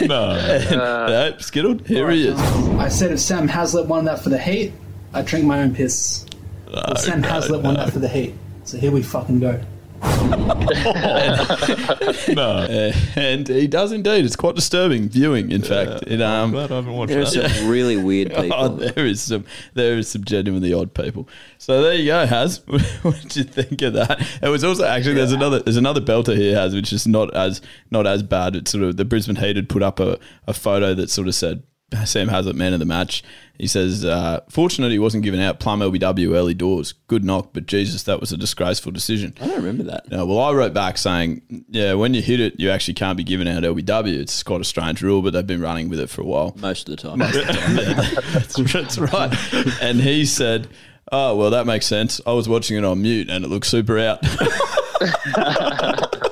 No. 0.00 1.05
Nope, 1.06 1.42
skittled. 1.42 1.86
Here 1.86 2.10
he 2.10 2.28
is. 2.28 2.38
I 2.38 2.88
said 2.88 3.12
if 3.12 3.20
Sam 3.20 3.48
Heazlett 3.48 3.86
won 3.86 4.04
that 4.06 4.22
for 4.22 4.28
the 4.28 4.38
hate, 4.38 4.72
I'd 5.12 5.26
drink 5.26 5.44
my 5.44 5.62
own 5.62 5.74
piss. 5.74 6.26
But 6.66 7.00
Sam 7.00 7.20
no, 7.20 7.28
Heazlett 7.28 7.62
won 7.62 7.74
no. 7.74 7.84
that 7.84 7.92
for 7.92 8.00
the 8.00 8.08
hate. 8.08 8.34
So 8.64 8.78
here 8.78 8.90
we 8.90 9.02
fucking 9.02 9.40
go. 9.40 9.60
no. 12.34 12.66
Uh, 12.68 12.92
and 13.16 13.48
he 13.48 13.66
does 13.66 13.92
indeed. 13.92 14.24
It's 14.24 14.36
quite 14.36 14.54
disturbing 14.54 15.08
viewing. 15.08 15.50
In 15.50 15.62
fact, 15.62 16.04
it 16.06 16.20
I'm 16.20 16.44
um. 16.44 16.50
glad 16.50 16.72
I 16.72 16.76
haven't 16.76 16.92
watched 16.92 17.12
There's 17.12 17.32
that. 17.34 17.50
some 17.50 17.68
really 17.68 17.96
weird 17.96 18.30
people. 18.34 18.52
Oh, 18.52 18.68
there 18.68 19.06
is 19.06 19.22
some, 19.22 19.44
there 19.74 19.98
is 19.98 20.08
some 20.08 20.24
genuinely 20.24 20.72
odd 20.72 20.94
people. 20.94 21.28
So 21.58 21.82
there 21.82 21.94
you 21.94 22.06
go, 22.06 22.26
Has. 22.26 22.62
what 23.02 23.20
did 23.20 23.36
you 23.36 23.44
think 23.44 23.82
of 23.82 23.94
that? 23.94 24.20
It 24.42 24.48
was 24.48 24.64
also 24.64 24.84
actually 24.84 25.14
there's 25.14 25.32
another 25.32 25.60
there's 25.60 25.76
another 25.76 26.00
belter 26.00 26.36
here, 26.36 26.56
Has, 26.56 26.74
which 26.74 26.92
is 26.92 27.06
not 27.06 27.34
as 27.34 27.60
not 27.90 28.06
as 28.06 28.22
bad. 28.22 28.56
It's 28.56 28.70
sort 28.70 28.84
of 28.84 28.96
the 28.96 29.04
Brisbane 29.04 29.36
Heat 29.36 29.56
had 29.56 29.68
put 29.68 29.82
up 29.82 30.00
a, 30.00 30.18
a 30.46 30.52
photo 30.52 30.94
that 30.94 31.10
sort 31.10 31.28
of 31.28 31.34
said 31.34 31.62
Sam 32.04 32.28
Heazlett 32.28 32.54
man 32.54 32.72
of 32.72 32.80
the 32.80 32.84
match. 32.84 33.22
He 33.58 33.66
says, 33.66 34.04
uh, 34.04 34.40
fortunate 34.50 34.90
he 34.90 34.98
wasn't 34.98 35.22
given 35.22 35.40
out 35.40 35.60
plum 35.60 35.80
LBW 35.80 36.34
early 36.34 36.52
doors. 36.52 36.92
Good 37.06 37.24
knock, 37.24 37.50
but 37.52 37.66
Jesus, 37.66 38.02
that 38.02 38.20
was 38.20 38.32
a 38.32 38.36
disgraceful 38.36 38.92
decision. 38.92 39.34
I 39.40 39.46
don't 39.46 39.56
remember 39.56 39.84
that. 39.84 40.10
No, 40.10 40.26
well, 40.26 40.40
I 40.40 40.52
wrote 40.52 40.74
back 40.74 40.98
saying, 40.98 41.64
yeah, 41.68 41.94
when 41.94 42.12
you 42.12 42.22
hit 42.22 42.40
it, 42.40 42.58
you 42.58 42.70
actually 42.70 42.94
can't 42.94 43.16
be 43.16 43.24
given 43.24 43.48
out 43.48 43.62
LBW. 43.62 44.18
It's 44.18 44.42
quite 44.42 44.60
a 44.60 44.64
strange 44.64 45.00
rule, 45.00 45.22
but 45.22 45.32
they've 45.32 45.46
been 45.46 45.62
running 45.62 45.88
with 45.88 46.00
it 46.00 46.10
for 46.10 46.22
a 46.22 46.26
while. 46.26 46.54
Most 46.58 46.88
of 46.88 46.96
the 46.96 47.02
time. 47.02 47.18
that's, 48.32 48.72
that's 48.72 48.98
right. 48.98 49.32
And 49.80 50.00
he 50.00 50.26
said, 50.26 50.68
oh, 51.12 51.36
well, 51.36 51.50
that 51.50 51.66
makes 51.66 51.86
sense. 51.86 52.20
I 52.26 52.32
was 52.32 52.48
watching 52.48 52.76
it 52.76 52.84
on 52.84 53.00
mute 53.00 53.30
and 53.30 53.44
it 53.44 53.48
looked 53.48 53.66
super 53.66 53.98
out. 53.98 54.20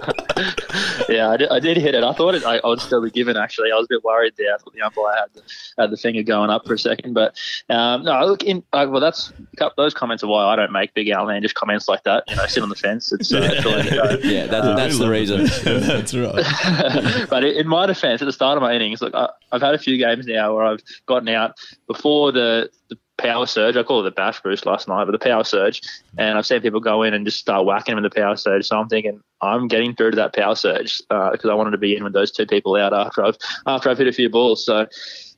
yeah, 1.08 1.30
I 1.30 1.36
did, 1.36 1.48
I 1.50 1.60
did 1.60 1.76
hit 1.76 1.94
it. 1.94 2.04
I 2.04 2.12
thought 2.12 2.34
it, 2.34 2.44
I, 2.44 2.58
I 2.58 2.66
would 2.66 2.80
still 2.80 3.02
be 3.02 3.10
given. 3.10 3.36
Actually, 3.36 3.72
I 3.72 3.76
was 3.76 3.86
a 3.86 3.94
bit 3.94 4.04
worried 4.04 4.34
there. 4.36 4.54
I 4.54 4.58
thought 4.58 4.72
the 4.72 4.82
umpire 4.82 5.14
had 5.16 5.34
the, 5.34 5.42
had 5.78 5.90
the 5.90 5.96
finger 5.96 6.22
going 6.22 6.50
up 6.50 6.66
for 6.66 6.74
a 6.74 6.78
second, 6.78 7.14
but 7.14 7.38
um, 7.68 8.04
no. 8.04 8.24
Look, 8.24 8.42
in 8.42 8.62
uh, 8.72 8.86
well, 8.88 9.00
that's 9.00 9.32
those 9.76 9.94
comments 9.94 10.22
are 10.24 10.28
why 10.28 10.44
I 10.44 10.56
don't 10.56 10.72
make 10.72 10.94
Big 10.94 11.10
outlandish 11.10 11.52
comments 11.52 11.88
like 11.88 12.04
that. 12.04 12.24
You 12.28 12.36
know, 12.36 12.46
sit 12.46 12.62
on 12.62 12.68
the 12.68 12.74
fence. 12.74 13.12
It's 13.12 13.32
uh, 13.32 13.48
it's 13.52 13.66
all 13.66 13.82
you 13.82 13.90
know. 13.90 14.18
Yeah, 14.22 14.46
that, 14.46 14.76
that's 14.76 14.98
the 14.98 15.08
reason. 15.08 15.44
that's 15.64 16.14
right. 16.14 17.26
but 17.30 17.44
in 17.44 17.66
my 17.68 17.86
defence, 17.86 18.22
at 18.22 18.26
the 18.26 18.32
start 18.32 18.56
of 18.56 18.62
my 18.62 18.74
innings, 18.74 19.02
look, 19.02 19.14
I, 19.14 19.28
I've 19.52 19.62
had 19.62 19.74
a 19.74 19.78
few 19.78 19.98
games 19.98 20.26
now 20.26 20.54
where 20.54 20.64
I've 20.64 20.80
gotten 21.06 21.28
out 21.28 21.56
before 21.86 22.32
the, 22.32 22.70
the 22.88 22.96
power 23.16 23.46
surge. 23.46 23.76
I 23.76 23.82
call 23.82 24.00
it 24.00 24.04
the 24.04 24.10
bash 24.10 24.40
boost 24.42 24.66
last 24.66 24.88
night, 24.88 25.04
but 25.04 25.12
the 25.12 25.18
power 25.18 25.44
surge, 25.44 25.82
and 26.18 26.36
I've 26.36 26.46
seen 26.46 26.60
people 26.60 26.80
go 26.80 27.02
in 27.02 27.14
and 27.14 27.24
just 27.24 27.38
start 27.38 27.64
whacking 27.64 27.92
them 27.92 28.04
in 28.04 28.10
the 28.10 28.14
power 28.14 28.36
surge. 28.36 28.66
So 28.66 28.78
I'm 28.78 28.88
thinking 28.88 29.20
I'm 29.40 29.68
getting 29.68 29.94
through 29.94 30.12
to 30.12 30.16
that 30.16 30.34
power 30.34 30.54
surge 30.54 30.98
because 31.08 31.50
I 31.50 31.54
wanted 31.54 31.72
to 31.72 31.78
be 31.78 31.96
in 31.96 32.04
with 32.04 32.12
those 32.12 32.30
two 32.30 32.46
people 32.46 32.76
out 32.76 32.92
after 32.92 33.24
I've 33.24 33.38
after 33.66 33.90
I've 33.90 33.98
hit 33.98 34.08
a 34.08 34.12
few 34.12 34.28
balls. 34.28 34.64
So 34.64 34.86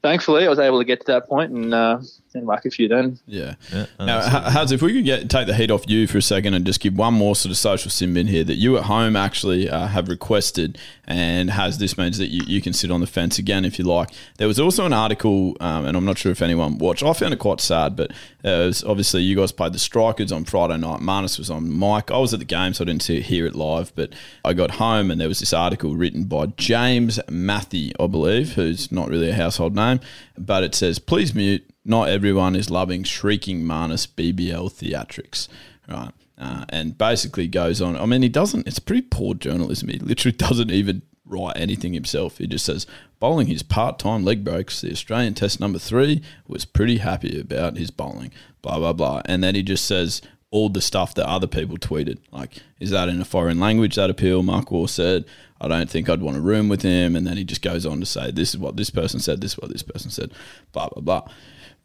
thankfully, 0.02 0.46
I 0.46 0.48
was 0.48 0.58
able 0.58 0.78
to 0.78 0.84
get 0.84 1.00
to 1.00 1.06
that 1.06 1.28
point 1.28 1.52
and 1.52 1.74
uh, 1.74 1.98
and 2.36 2.46
whack 2.46 2.64
a 2.64 2.70
few 2.70 2.88
then. 2.88 3.18
Yeah. 3.26 3.54
Yeah, 3.72 3.86
Now, 3.98 4.20
Ha- 4.20 4.50
Haz, 4.50 4.72
if 4.72 4.82
we 4.82 4.92
could 4.92 5.04
get 5.04 5.30
take 5.30 5.46
the 5.46 5.54
heat 5.54 5.70
off 5.70 5.88
you 5.88 6.06
for 6.06 6.18
a 6.18 6.22
second 6.22 6.54
and 6.54 6.64
just 6.64 6.80
give 6.80 6.96
one 6.96 7.14
more 7.14 7.34
sort 7.36 7.50
of 7.50 7.56
social 7.56 7.90
sim 7.90 8.16
in 8.16 8.26
here 8.26 8.44
that 8.44 8.54
you 8.56 8.76
at 8.76 8.84
home 8.84 9.16
actually 9.16 9.68
uh, 9.68 9.86
have 9.88 10.08
requested, 10.08 10.78
and 11.06 11.50
has 11.50 11.78
this 11.78 11.96
means 11.98 12.18
that 12.18 12.28
you, 12.28 12.42
you 12.46 12.60
can 12.60 12.72
sit 12.72 12.90
on 12.90 13.00
the 13.00 13.06
fence 13.06 13.38
again 13.38 13.64
if 13.64 13.78
you 13.78 13.84
like. 13.84 14.10
There 14.38 14.48
was 14.48 14.58
also 14.60 14.86
an 14.86 14.92
article, 14.92 15.56
um, 15.60 15.86
and 15.86 15.96
I'm 15.96 16.04
not 16.04 16.18
sure 16.18 16.32
if 16.32 16.42
anyone 16.42 16.78
watched. 16.78 17.02
I 17.02 17.12
found 17.12 17.32
it 17.32 17.38
quite 17.38 17.60
sad, 17.60 17.96
but 17.96 18.10
uh, 18.44 18.48
it 18.48 18.66
was 18.66 18.84
obviously 18.84 19.22
you 19.22 19.36
guys 19.36 19.52
played 19.52 19.72
the 19.72 19.78
Strikers 19.78 20.32
on 20.32 20.44
Friday 20.44 20.76
night. 20.76 21.00
Marnus 21.00 21.38
was 21.38 21.50
on 21.50 21.78
mic. 21.78 22.10
I 22.10 22.18
was 22.18 22.32
at 22.32 22.38
the 22.40 22.44
game, 22.44 22.74
so 22.74 22.84
I 22.84 22.86
didn't 22.86 23.02
see 23.02 23.20
hear 23.20 23.46
it 23.46 23.54
live, 23.54 23.92
but 23.94 24.12
I 24.44 24.52
got 24.52 24.72
home 24.72 25.10
and 25.10 25.20
there 25.20 25.28
was 25.28 25.40
this 25.40 25.52
article 25.52 25.94
written 25.96 26.24
by 26.24 26.46
James 26.56 27.18
Matthew, 27.28 27.92
I 27.98 28.06
believe, 28.06 28.52
who's 28.54 28.90
not 28.92 29.08
really 29.08 29.30
a 29.30 29.34
household 29.34 29.74
name, 29.74 30.00
but 30.38 30.62
it 30.64 30.74
says, 30.74 30.98
"Please 30.98 31.34
mute." 31.34 31.64
Not 31.86 32.08
everyone 32.08 32.56
is 32.56 32.68
loving 32.68 33.04
shrieking 33.04 33.62
Marnus 33.62 34.06
BBL 34.06 34.70
theatrics, 34.72 35.48
right? 35.88 36.12
Uh, 36.38 36.66
and 36.68 36.98
basically 36.98 37.46
goes 37.46 37.80
on. 37.80 37.96
I 37.96 38.04
mean, 38.04 38.22
he 38.22 38.28
doesn't. 38.28 38.66
It's 38.66 38.78
pretty 38.78 39.02
poor 39.02 39.34
journalism. 39.34 39.88
He 39.88 39.98
literally 39.98 40.36
doesn't 40.36 40.70
even 40.70 41.02
write 41.24 41.56
anything 41.56 41.92
himself. 41.92 42.38
He 42.38 42.46
just 42.46 42.64
says, 42.64 42.86
bowling 43.18 43.46
his 43.46 43.62
part 43.62 43.98
time 43.98 44.24
leg 44.24 44.44
breaks, 44.44 44.80
the 44.80 44.90
Australian 44.90 45.34
test 45.34 45.60
number 45.60 45.78
three, 45.78 46.22
was 46.46 46.64
pretty 46.64 46.98
happy 46.98 47.40
about 47.40 47.76
his 47.76 47.90
bowling, 47.90 48.32
blah, 48.62 48.78
blah, 48.78 48.92
blah. 48.92 49.22
And 49.24 49.42
then 49.42 49.54
he 49.54 49.62
just 49.62 49.84
says 49.84 50.22
all 50.50 50.68
the 50.68 50.80
stuff 50.80 51.14
that 51.14 51.28
other 51.28 51.46
people 51.46 51.76
tweeted. 51.76 52.18
Like, 52.30 52.58
is 52.80 52.90
that 52.90 53.08
in 53.08 53.20
a 53.20 53.24
foreign 53.24 53.58
language, 53.60 53.96
that 53.96 54.10
appeal? 54.10 54.42
Mark 54.42 54.70
Waugh 54.70 54.86
said, 54.86 55.24
I 55.60 55.68
don't 55.68 55.90
think 55.90 56.08
I'd 56.08 56.20
want 56.20 56.36
a 56.36 56.40
room 56.40 56.68
with 56.68 56.82
him. 56.82 57.16
And 57.16 57.26
then 57.26 57.36
he 57.36 57.44
just 57.44 57.62
goes 57.62 57.86
on 57.86 58.00
to 58.00 58.06
say, 58.06 58.30
this 58.30 58.50
is 58.50 58.58
what 58.58 58.76
this 58.76 58.90
person 58.90 59.20
said, 59.20 59.40
this 59.40 59.52
is 59.52 59.58
what 59.58 59.72
this 59.72 59.82
person 59.82 60.10
said, 60.10 60.32
blah, 60.72 60.88
blah, 60.88 61.02
blah. 61.02 61.32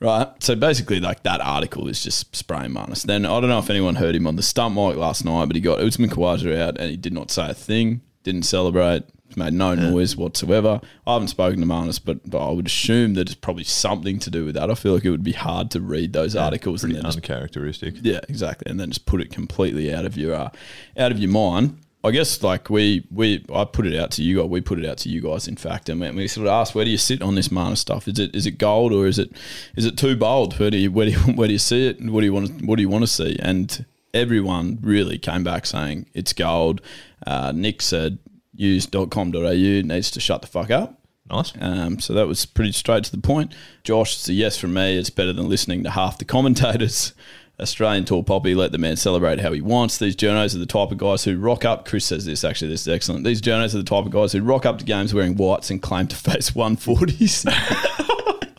Right. 0.01 0.27
So 0.39 0.55
basically, 0.55 0.99
like 0.99 1.21
that 1.23 1.41
article 1.41 1.87
is 1.87 2.03
just 2.03 2.35
spraying 2.35 2.71
Marnus. 2.71 3.03
Then 3.03 3.23
I 3.23 3.39
don't 3.39 3.49
know 3.49 3.59
if 3.59 3.69
anyone 3.69 3.95
heard 3.95 4.15
him 4.15 4.25
on 4.25 4.35
the 4.35 4.41
stump 4.41 4.75
mic 4.75 4.95
last 4.95 5.23
night, 5.23 5.45
but 5.45 5.55
he 5.55 5.61
got 5.61 5.79
Usman 5.79 6.09
Khawaja 6.09 6.59
out 6.59 6.79
and 6.79 6.89
he 6.89 6.97
did 6.97 7.13
not 7.13 7.29
say 7.29 7.51
a 7.51 7.53
thing, 7.53 8.01
didn't 8.23 8.43
celebrate, 8.43 9.03
made 9.37 9.53
no 9.53 9.75
noise 9.75 10.15
whatsoever. 10.15 10.81
I 11.05 11.13
haven't 11.13 11.29
spoken 11.29 11.59
to 11.59 11.65
Marnus, 11.65 11.99
but, 12.03 12.29
but 12.29 12.45
I 12.45 12.51
would 12.51 12.65
assume 12.65 13.13
that 13.13 13.27
it's 13.27 13.35
probably 13.35 13.63
something 13.63 14.19
to 14.19 14.29
do 14.29 14.45
with 14.45 14.55
that. 14.55 14.69
I 14.69 14.75
feel 14.75 14.93
like 14.93 15.05
it 15.05 15.11
would 15.11 15.23
be 15.23 15.33
hard 15.33 15.71
to 15.71 15.81
read 15.81 16.13
those 16.13 16.35
articles 16.35 16.83
and 16.83 16.95
then 16.95 17.03
just 17.03 17.17
uncharacteristic. 17.17 17.95
yeah, 18.01 18.19
exactly, 18.27 18.69
and 18.69 18.79
then 18.79 18.89
just 18.89 19.05
put 19.05 19.21
it 19.21 19.31
completely 19.31 19.93
out 19.93 20.05
of 20.05 20.17
your 20.17 20.33
uh, 20.33 20.49
out 20.97 21.11
of 21.11 21.19
your 21.19 21.31
mind. 21.31 21.77
I 22.03 22.11
guess 22.11 22.41
like 22.41 22.69
we 22.69 23.05
we 23.11 23.45
I 23.53 23.63
put 23.65 23.85
it 23.85 23.99
out 23.99 24.11
to 24.11 24.23
you 24.23 24.39
guys. 24.39 24.49
We 24.49 24.61
put 24.61 24.79
it 24.79 24.85
out 24.85 24.97
to 24.99 25.09
you 25.09 25.21
guys. 25.21 25.47
In 25.47 25.55
fact, 25.55 25.87
and 25.87 26.01
we, 26.01 26.09
we 26.11 26.27
sort 26.27 26.47
of 26.47 26.53
asked, 26.53 26.73
where 26.73 26.85
do 26.85 26.91
you 26.91 26.97
sit 26.97 27.21
on 27.21 27.35
this 27.35 27.49
Marnus 27.49 27.77
stuff? 27.77 28.07
Is 28.07 28.17
it 28.17 28.35
is 28.35 28.45
it 28.45 28.57
gold 28.57 28.91
or 28.91 29.05
is 29.05 29.19
it 29.19 29.31
is 29.75 29.85
it 29.85 29.97
too 29.97 30.15
bold? 30.15 30.57
Where 30.59 30.71
do 30.71 30.77
you 30.77 30.91
where 30.91 31.05
do 31.05 31.11
you, 31.11 31.19
where 31.35 31.47
do 31.47 31.53
you 31.53 31.59
see 31.59 31.87
it? 31.87 32.01
What 32.01 32.21
do 32.21 32.25
you 32.25 32.33
want 32.33 32.59
to, 32.59 32.65
what 32.65 32.77
do 32.77 32.81
you 32.81 32.89
want 32.89 33.03
to 33.03 33.07
see? 33.07 33.37
And 33.39 33.85
everyone 34.13 34.79
really 34.81 35.17
came 35.17 35.43
back 35.43 35.65
saying 35.65 36.07
it's 36.13 36.33
gold. 36.33 36.81
Uh, 37.25 37.51
Nick 37.53 37.81
said 37.81 38.17
news.com.au 38.53 39.51
needs 39.51 40.11
to 40.11 40.19
shut 40.19 40.41
the 40.41 40.47
fuck 40.47 40.71
up. 40.71 40.97
Nice. 41.29 41.53
Um, 41.61 41.99
so 41.99 42.13
that 42.13 42.27
was 42.27 42.45
pretty 42.45 42.73
straight 42.73 43.05
to 43.05 43.11
the 43.11 43.21
point. 43.21 43.53
Josh, 43.83 44.15
it's 44.15 44.27
a 44.27 44.33
yes 44.33 44.57
from 44.57 44.73
me. 44.73 44.97
It's 44.97 45.09
better 45.09 45.31
than 45.31 45.47
listening 45.47 45.83
to 45.83 45.91
half 45.91 46.17
the 46.17 46.25
commentators. 46.35 47.13
Australian 47.61 48.05
Tall 48.05 48.23
Poppy, 48.23 48.55
let 48.55 48.71
the 48.71 48.77
man 48.77 48.95
celebrate 48.95 49.39
how 49.39 49.51
he 49.51 49.61
wants. 49.61 49.97
These 49.97 50.15
journos 50.15 50.55
are 50.55 50.59
the 50.59 50.65
type 50.65 50.91
of 50.91 50.97
guys 50.97 51.23
who 51.23 51.37
rock 51.37 51.65
up. 51.65 51.85
Chris 51.85 52.05
says 52.05 52.25
this, 52.25 52.43
actually, 52.43 52.71
this 52.71 52.81
is 52.81 52.87
excellent. 52.87 53.25
These 53.25 53.41
journos 53.41 53.73
are 53.75 53.79
the 53.79 53.83
type 53.83 54.05
of 54.05 54.11
guys 54.11 54.31
who 54.33 54.41
rock 54.41 54.65
up 54.65 54.79
to 54.79 54.85
games 54.85 55.13
wearing 55.13 55.35
whites 55.35 55.69
and 55.69 55.81
claim 55.81 56.07
to 56.07 56.15
face 56.15 56.51
140s. 56.51 57.45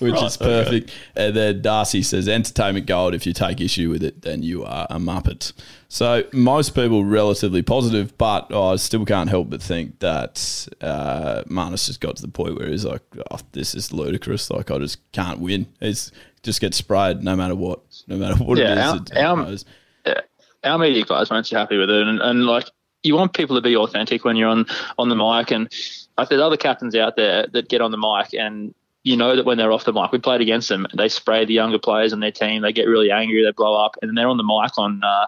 Which 0.00 0.14
Right, 0.14 0.24
is 0.24 0.36
perfect. 0.36 0.90
And 1.14 1.36
then 1.36 1.62
Darcy 1.62 2.02
says, 2.02 2.28
entertainment 2.28 2.86
gold. 2.86 3.14
If 3.14 3.26
you 3.26 3.32
take 3.32 3.60
issue 3.60 3.90
with 3.90 4.02
it, 4.02 4.22
then 4.22 4.42
you 4.42 4.64
are 4.64 4.86
a 4.88 4.98
muppet. 4.98 5.52
So 5.88 6.24
most 6.32 6.74
people 6.74 7.04
relatively 7.04 7.62
positive, 7.62 8.16
but 8.16 8.52
I 8.54 8.76
still 8.76 9.04
can't 9.04 9.28
help 9.28 9.50
but 9.50 9.62
think 9.62 9.98
that 9.98 10.68
uh, 10.80 11.42
Marnus 11.48 11.86
just 11.86 12.00
got 12.00 12.16
to 12.16 12.22
the 12.22 12.28
point 12.28 12.58
where 12.58 12.68
he's 12.68 12.84
like, 12.84 13.02
oh, 13.30 13.38
this 13.52 13.74
is 13.74 13.92
ludicrous. 13.92 14.50
Like 14.50 14.70
I 14.70 14.78
just 14.78 14.98
can't 15.12 15.40
win. 15.40 15.66
It's 15.80 16.10
just 16.42 16.60
get 16.60 16.74
sprayed 16.74 17.22
no 17.22 17.36
matter 17.36 17.54
what, 17.54 17.80
no 18.06 18.16
matter 18.16 18.34
what 18.42 18.58
Yeah, 18.58 18.72
it 18.72 18.78
is. 18.78 19.12
our- 19.16 19.44
it 19.46 19.66
our- 20.06 20.22
our 20.72 20.78
media 20.78 21.04
guys 21.04 21.30
weren't 21.30 21.46
too 21.46 21.56
happy 21.56 21.76
with 21.78 21.88
it, 21.90 22.06
and, 22.06 22.20
and 22.20 22.44
like 22.46 22.68
you 23.02 23.14
want 23.14 23.32
people 23.32 23.56
to 23.56 23.62
be 23.62 23.76
authentic 23.76 24.24
when 24.24 24.36
you're 24.36 24.48
on 24.48 24.66
on 24.98 25.08
the 25.08 25.16
mic, 25.16 25.50
and 25.50 25.72
like 26.18 26.28
there's 26.28 26.40
other 26.42 26.56
captains 26.58 26.94
out 26.94 27.16
there 27.16 27.46
that 27.52 27.68
get 27.68 27.80
on 27.80 27.90
the 27.90 27.98
mic 27.98 28.34
and. 28.34 28.74
You 29.02 29.16
know 29.16 29.34
that 29.34 29.46
when 29.46 29.56
they're 29.56 29.72
off 29.72 29.84
the 29.86 29.94
mic, 29.94 30.12
we 30.12 30.18
played 30.18 30.42
against 30.42 30.68
them. 30.68 30.86
They 30.94 31.08
spray 31.08 31.46
the 31.46 31.54
younger 31.54 31.78
players 31.78 32.12
on 32.12 32.20
their 32.20 32.30
team. 32.30 32.60
They 32.60 32.70
get 32.70 32.86
really 32.86 33.10
angry. 33.10 33.42
They 33.42 33.50
blow 33.50 33.74
up, 33.82 33.96
and 34.02 34.10
then 34.10 34.14
they're 34.14 34.28
on 34.28 34.36
the 34.36 34.42
mic 34.44 34.76
on 34.76 35.00
uh, 35.02 35.24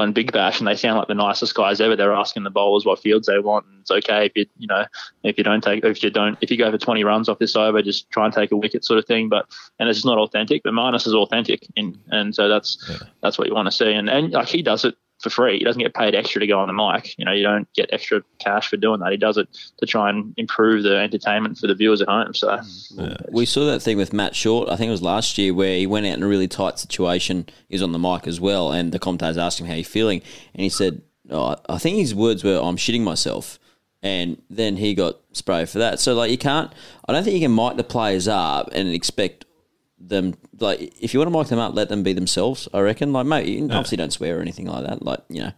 on 0.00 0.12
Big 0.12 0.32
Bash, 0.32 0.58
and 0.58 0.66
they 0.66 0.76
sound 0.76 0.98
like 0.98 1.08
the 1.08 1.14
nicest 1.14 1.54
guys 1.54 1.80
ever. 1.80 1.96
They're 1.96 2.14
asking 2.14 2.42
the 2.42 2.50
bowlers 2.50 2.84
what 2.84 2.98
fields 2.98 3.26
they 3.26 3.38
want, 3.38 3.66
and 3.66 3.80
it's 3.80 3.90
okay 3.90 4.26
if 4.26 4.32
you 4.34 4.46
you 4.58 4.66
know 4.66 4.84
if 5.22 5.38
you 5.38 5.44
don't 5.44 5.62
take 5.62 5.84
if 5.84 6.02
you 6.02 6.10
don't 6.10 6.38
if 6.40 6.50
you 6.50 6.56
go 6.56 6.70
for 6.70 6.78
20 6.78 7.04
runs 7.04 7.28
off 7.28 7.38
this 7.38 7.56
over, 7.56 7.82
just 7.82 8.10
try 8.10 8.24
and 8.24 8.34
take 8.34 8.50
a 8.52 8.56
wicket 8.56 8.84
sort 8.84 8.98
of 8.98 9.06
thing. 9.06 9.28
But 9.28 9.46
and 9.78 9.88
it's 9.88 9.98
just 9.98 10.06
not 10.06 10.18
authentic. 10.18 10.62
But 10.62 10.72
Marnus 10.72 11.06
is 11.06 11.14
authentic, 11.14 11.66
and 11.76 11.98
and 12.10 12.34
so 12.34 12.48
that's 12.48 13.02
that's 13.22 13.38
what 13.38 13.48
you 13.48 13.54
want 13.54 13.66
to 13.66 13.72
see. 13.72 13.92
And 13.92 14.08
and 14.08 14.32
like 14.32 14.48
he 14.48 14.62
does 14.62 14.84
it 14.84 14.96
for 15.20 15.30
free. 15.30 15.58
He 15.58 15.64
doesn't 15.64 15.82
get 15.82 15.94
paid 15.94 16.14
extra 16.14 16.40
to 16.40 16.46
go 16.46 16.58
on 16.58 16.66
the 16.66 16.72
mic. 16.72 17.18
You 17.18 17.24
know, 17.24 17.32
you 17.32 17.42
don't 17.42 17.72
get 17.74 17.90
extra 17.92 18.22
cash 18.38 18.68
for 18.68 18.76
doing 18.76 19.00
that. 19.00 19.12
He 19.12 19.18
does 19.18 19.36
it 19.36 19.48
to 19.78 19.86
try 19.86 20.10
and 20.10 20.34
improve 20.36 20.82
the 20.82 20.96
entertainment 20.96 21.58
for 21.58 21.66
the 21.66 21.74
viewers 21.74 22.00
at 22.00 22.08
home. 22.08 22.34
So 22.34 22.48
mm-hmm. 22.48 23.34
We 23.34 23.46
saw 23.46 23.66
that 23.66 23.80
thing 23.80 23.96
with 23.96 24.12
Matt 24.12 24.34
Short, 24.34 24.68
I 24.68 24.76
think 24.76 24.88
it 24.88 24.92
was 24.92 25.02
last 25.02 25.38
year, 25.38 25.54
where 25.54 25.76
he 25.76 25.86
went 25.86 26.06
out 26.06 26.14
in 26.14 26.22
a 26.22 26.28
really 26.28 26.48
tight 26.48 26.78
situation. 26.78 27.46
He 27.68 27.74
was 27.74 27.82
on 27.82 27.92
the 27.92 27.98
mic 27.98 28.26
as 28.26 28.40
well, 28.40 28.72
and 28.72 28.92
the 28.92 28.98
commentators 28.98 29.38
asked 29.38 29.60
him 29.60 29.66
how 29.66 29.74
he's 29.74 29.88
feeling, 29.88 30.22
and 30.54 30.62
he 30.62 30.68
said, 30.68 31.02
oh, 31.30 31.56
I 31.68 31.78
think 31.78 31.98
his 31.98 32.14
words 32.14 32.42
were, 32.42 32.58
I'm 32.58 32.76
shitting 32.76 33.02
myself. 33.02 33.58
And 34.02 34.40
then 34.48 34.78
he 34.78 34.94
got 34.94 35.18
sprayed 35.32 35.68
for 35.68 35.78
that. 35.78 36.00
So, 36.00 36.14
like, 36.14 36.30
you 36.30 36.38
can't, 36.38 36.72
I 37.06 37.12
don't 37.12 37.22
think 37.22 37.34
you 37.34 37.46
can 37.46 37.54
mic 37.54 37.76
the 37.76 37.84
players 37.84 38.26
up 38.26 38.70
and 38.72 38.88
expect 38.88 39.44
them, 40.00 40.34
like, 40.58 40.94
if 41.00 41.12
you 41.12 41.20
want 41.20 41.32
to 41.32 41.38
mic 41.38 41.48
them 41.48 41.58
up, 41.58 41.74
let 41.74 41.88
them 41.88 42.02
be 42.02 42.12
themselves, 42.12 42.68
I 42.72 42.80
reckon. 42.80 43.12
Like, 43.12 43.26
mate, 43.26 43.46
you 43.46 43.64
obviously 43.64 43.96
don't 43.96 44.12
swear 44.12 44.38
or 44.38 44.40
anything 44.40 44.66
like 44.66 44.86
that, 44.86 45.02
like, 45.04 45.20
you 45.28 45.42
know, 45.42 45.52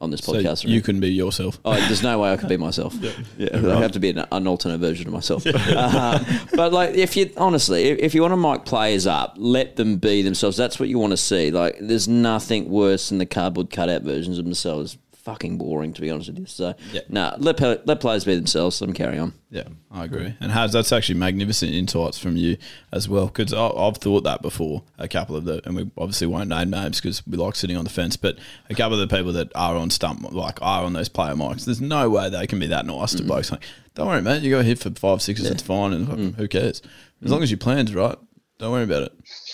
on 0.00 0.10
this 0.10 0.20
podcast. 0.20 0.64
or 0.64 0.68
you 0.68 0.80
can 0.80 1.00
be 1.00 1.12
yourself. 1.12 1.58
Oh, 1.64 1.74
there's 1.74 2.02
no 2.02 2.18
way 2.18 2.32
I 2.32 2.36
could 2.36 2.48
be 2.48 2.56
myself. 2.56 2.94
yeah, 3.36 3.48
I 3.52 3.80
have 3.80 3.92
to 3.92 4.00
be 4.00 4.10
an, 4.10 4.24
an 4.30 4.46
alternate 4.46 4.78
version 4.78 5.06
of 5.06 5.12
myself. 5.12 5.44
Uh, 5.68 6.18
but 6.54 6.72
like, 6.72 6.94
if 6.94 7.16
you 7.16 7.30
honestly, 7.36 7.84
if, 7.84 7.98
if 7.98 8.14
you 8.14 8.22
want 8.22 8.32
to 8.32 8.36
mic 8.36 8.64
players 8.64 9.06
up, 9.06 9.34
let 9.36 9.76
them 9.76 9.96
be 9.96 10.22
themselves. 10.22 10.56
That's 10.56 10.80
what 10.80 10.88
you 10.88 10.98
want 10.98 11.12
to 11.12 11.16
see. 11.16 11.50
Like, 11.50 11.76
there's 11.80 12.08
nothing 12.08 12.68
worse 12.70 13.08
than 13.08 13.18
the 13.18 13.26
cardboard 13.26 13.70
cutout 13.70 14.02
versions 14.02 14.38
of 14.38 14.44
themselves. 14.44 14.96
Fucking 15.28 15.58
boring, 15.58 15.92
to 15.92 16.00
be 16.00 16.10
honest 16.10 16.28
with 16.30 16.38
you. 16.38 16.46
So, 16.46 16.72
Yeah. 16.90 17.02
nah, 17.10 17.34
let 17.38 17.60
let 17.86 18.00
players 18.00 18.24
be 18.24 18.34
themselves. 18.34 18.80
Let 18.80 18.86
them 18.86 18.94
carry 18.94 19.18
on. 19.18 19.34
Yeah, 19.50 19.64
I 19.90 20.06
agree. 20.06 20.34
And 20.40 20.50
Has, 20.50 20.72
that's 20.72 20.90
actually 20.90 21.18
magnificent 21.18 21.70
insights 21.74 22.18
from 22.18 22.38
you 22.38 22.56
as 22.92 23.10
well, 23.10 23.26
because 23.26 23.52
I've 23.52 23.98
thought 23.98 24.24
that 24.24 24.40
before. 24.40 24.84
A 24.98 25.06
couple 25.06 25.36
of 25.36 25.44
the, 25.44 25.60
and 25.66 25.76
we 25.76 25.90
obviously 25.98 26.28
won't 26.28 26.48
name 26.48 26.70
names 26.70 26.98
because 26.98 27.26
we 27.26 27.36
like 27.36 27.56
sitting 27.56 27.76
on 27.76 27.84
the 27.84 27.90
fence, 27.90 28.16
but 28.16 28.38
a 28.70 28.74
couple 28.74 28.98
of 28.98 29.06
the 29.06 29.14
people 29.14 29.34
that 29.34 29.52
are 29.54 29.76
on 29.76 29.90
stump, 29.90 30.32
like 30.32 30.58
are 30.62 30.84
on 30.84 30.94
those 30.94 31.10
player 31.10 31.34
mics, 31.34 31.66
there's 31.66 31.82
no 31.82 32.08
way 32.08 32.30
they 32.30 32.46
can 32.46 32.58
be 32.58 32.66
that 32.68 32.86
nice 32.86 33.12
to 33.14 33.22
blokes. 33.22 33.50
Like, 33.50 33.64
don't 33.94 34.06
worry, 34.06 34.22
mate, 34.22 34.42
you 34.42 34.48
go 34.50 34.62
hit 34.62 34.78
for 34.78 34.88
five, 34.92 35.20
sixes, 35.20 35.50
it's 35.50 35.62
fine, 35.62 35.92
and 35.92 36.08
fucking 36.08 36.32
who 36.34 36.48
cares? 36.48 36.80
As 37.22 37.30
long 37.30 37.42
as 37.42 37.50
your 37.50 37.58
plan's 37.58 37.94
right, 37.94 38.16
don't 38.58 38.72
worry 38.72 38.84
about 38.84 39.10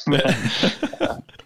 it. 0.06 1.20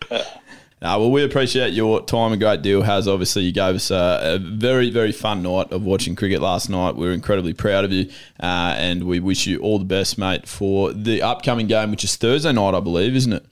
Uh, 0.80 0.94
well, 0.98 1.10
we 1.10 1.24
appreciate 1.24 1.72
your 1.72 2.04
time 2.04 2.32
a 2.32 2.36
great 2.36 2.62
deal. 2.62 2.82
Has 2.82 3.08
obviously 3.08 3.42
you 3.42 3.52
gave 3.52 3.74
us 3.74 3.90
a, 3.90 4.20
a 4.22 4.38
very 4.38 4.90
very 4.90 5.10
fun 5.10 5.42
night 5.42 5.72
of 5.72 5.82
watching 5.82 6.14
cricket 6.14 6.40
last 6.40 6.70
night. 6.70 6.94
We're 6.94 7.12
incredibly 7.12 7.52
proud 7.52 7.84
of 7.84 7.92
you, 7.92 8.10
uh, 8.40 8.74
and 8.76 9.04
we 9.04 9.18
wish 9.18 9.46
you 9.46 9.58
all 9.58 9.78
the 9.78 9.84
best, 9.84 10.18
mate, 10.18 10.46
for 10.48 10.92
the 10.92 11.20
upcoming 11.22 11.66
game, 11.66 11.90
which 11.90 12.04
is 12.04 12.14
Thursday 12.16 12.52
night, 12.52 12.74
I 12.74 12.80
believe, 12.80 13.16
isn't 13.16 13.32
it? 13.32 13.44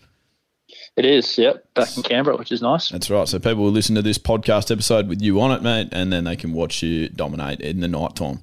it 0.97 1.05
is, 1.05 1.37
yep, 1.37 1.62
back 1.75 1.95
in 1.97 2.03
Canberra, 2.03 2.37
which 2.37 2.51
is 2.51 2.62
nice. 2.62 2.89
That's 2.89 3.11
right. 3.11 3.29
So 3.29 3.39
people 3.39 3.65
will 3.65 3.71
listen 3.71 3.95
to 3.97 4.03
this 4.03 4.19
podcast 4.19 4.71
episode 4.71 5.09
with 5.09 5.21
you 5.21 5.41
on 5.41 5.53
it, 5.53 5.62
mate, 5.62 5.89
and 5.93 6.11
then 6.12 6.25
they 6.25 6.37
can 6.37 6.55
watch 6.55 6.83
you 6.83 7.09
dominate 7.11 7.61
in 7.61 7.81
the 7.81 7.89
night 7.89 8.17
time. 8.17 8.43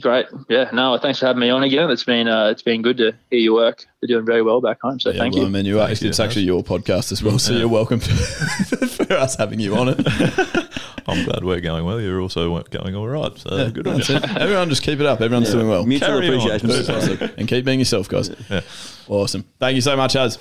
Great, 0.00 0.24
yeah. 0.48 0.70
No, 0.72 0.96
thanks 0.96 1.18
for 1.18 1.26
having 1.26 1.40
me 1.40 1.50
on 1.50 1.62
again. 1.64 1.90
It's 1.90 2.04
been 2.04 2.26
uh, 2.26 2.46
it's 2.46 2.62
been 2.62 2.80
good 2.80 2.96
to 2.96 3.12
hear 3.30 3.40
your 3.40 3.54
work. 3.54 3.84
You're 4.00 4.16
doing 4.16 4.24
very 4.26 4.40
well 4.42 4.62
back 4.62 4.80
home, 4.80 4.98
so 4.98 5.10
Yeah, 5.10 5.18
thank 5.18 5.34
well, 5.34 5.42
you. 5.42 5.48
I 5.48 5.50
mean, 5.52 5.66
you 5.66 5.80
are, 5.80 5.86
Thanks, 5.86 6.00
it's 6.02 6.18
yeah, 6.18 6.24
actually 6.24 6.44
your 6.46 6.62
podcast 6.64 7.12
as 7.12 7.22
well, 7.22 7.38
so 7.38 7.52
Yeah. 7.52 7.58
you're 7.58 7.68
welcome 7.68 8.00
for 8.00 9.12
us 9.12 9.36
having 9.36 9.60
you 9.60 9.76
on 9.76 9.90
it. 9.90 9.98
I'm 11.06 11.24
glad 11.26 11.44
we're 11.44 11.60
going 11.60 11.84
well. 11.84 12.00
You're 12.00 12.22
also 12.22 12.58
going 12.62 12.94
all 12.94 13.06
right. 13.06 13.36
So 13.36 13.70
good 13.70 13.86
on 13.86 13.96
you. 13.98 14.04
it. 14.08 14.36
Everyone 14.38 14.70
just 14.70 14.82
keep 14.82 14.98
it 14.98 15.04
up. 15.04 15.20
Everyone's 15.20 15.50
doing 15.50 15.68
well. 15.68 15.84
Mutual 15.84 16.08
Carry 16.08 16.28
appreciation. 16.28 16.70
Awesome. 16.70 17.30
and 17.36 17.46
keep 17.48 17.64
being 17.66 17.80
yourself, 17.80 18.08
guys. 18.08 18.30
Yeah. 18.48 18.60
Awesome. 19.08 19.44
Thank 19.58 19.74
you 19.74 19.80
so 19.82 19.94
much, 19.96 20.16
Az. 20.16 20.38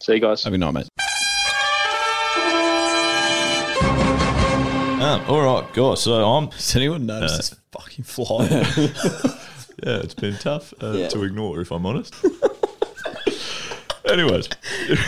See 0.00 0.14
you 0.14 0.20
guys. 0.20 0.42
Have 0.42 0.52
a 0.52 0.56
good 0.58 0.64
night, 0.64 0.72
mate. 0.74 0.88
All 5.46 5.62
right, 5.62 5.72
guys. 5.72 6.02
So 6.02 6.12
I'm. 6.24 6.46
Does 6.50 6.76
anyone 6.76 7.06
notice 7.06 7.32
Uh, 7.32 7.36
this 7.36 7.54
fucking 7.72 8.04
fly? 8.04 9.36
Yeah, 9.82 10.00
it's 10.00 10.12
been 10.12 10.36
tough 10.36 10.74
uh, 10.82 10.90
Yeah. 10.92 11.08
to 11.08 11.22
ignore, 11.24 11.58
if 11.62 11.70
I'm 11.70 11.86
honest. 11.86 12.14
Anyways, 14.04 14.48
as 14.90 14.98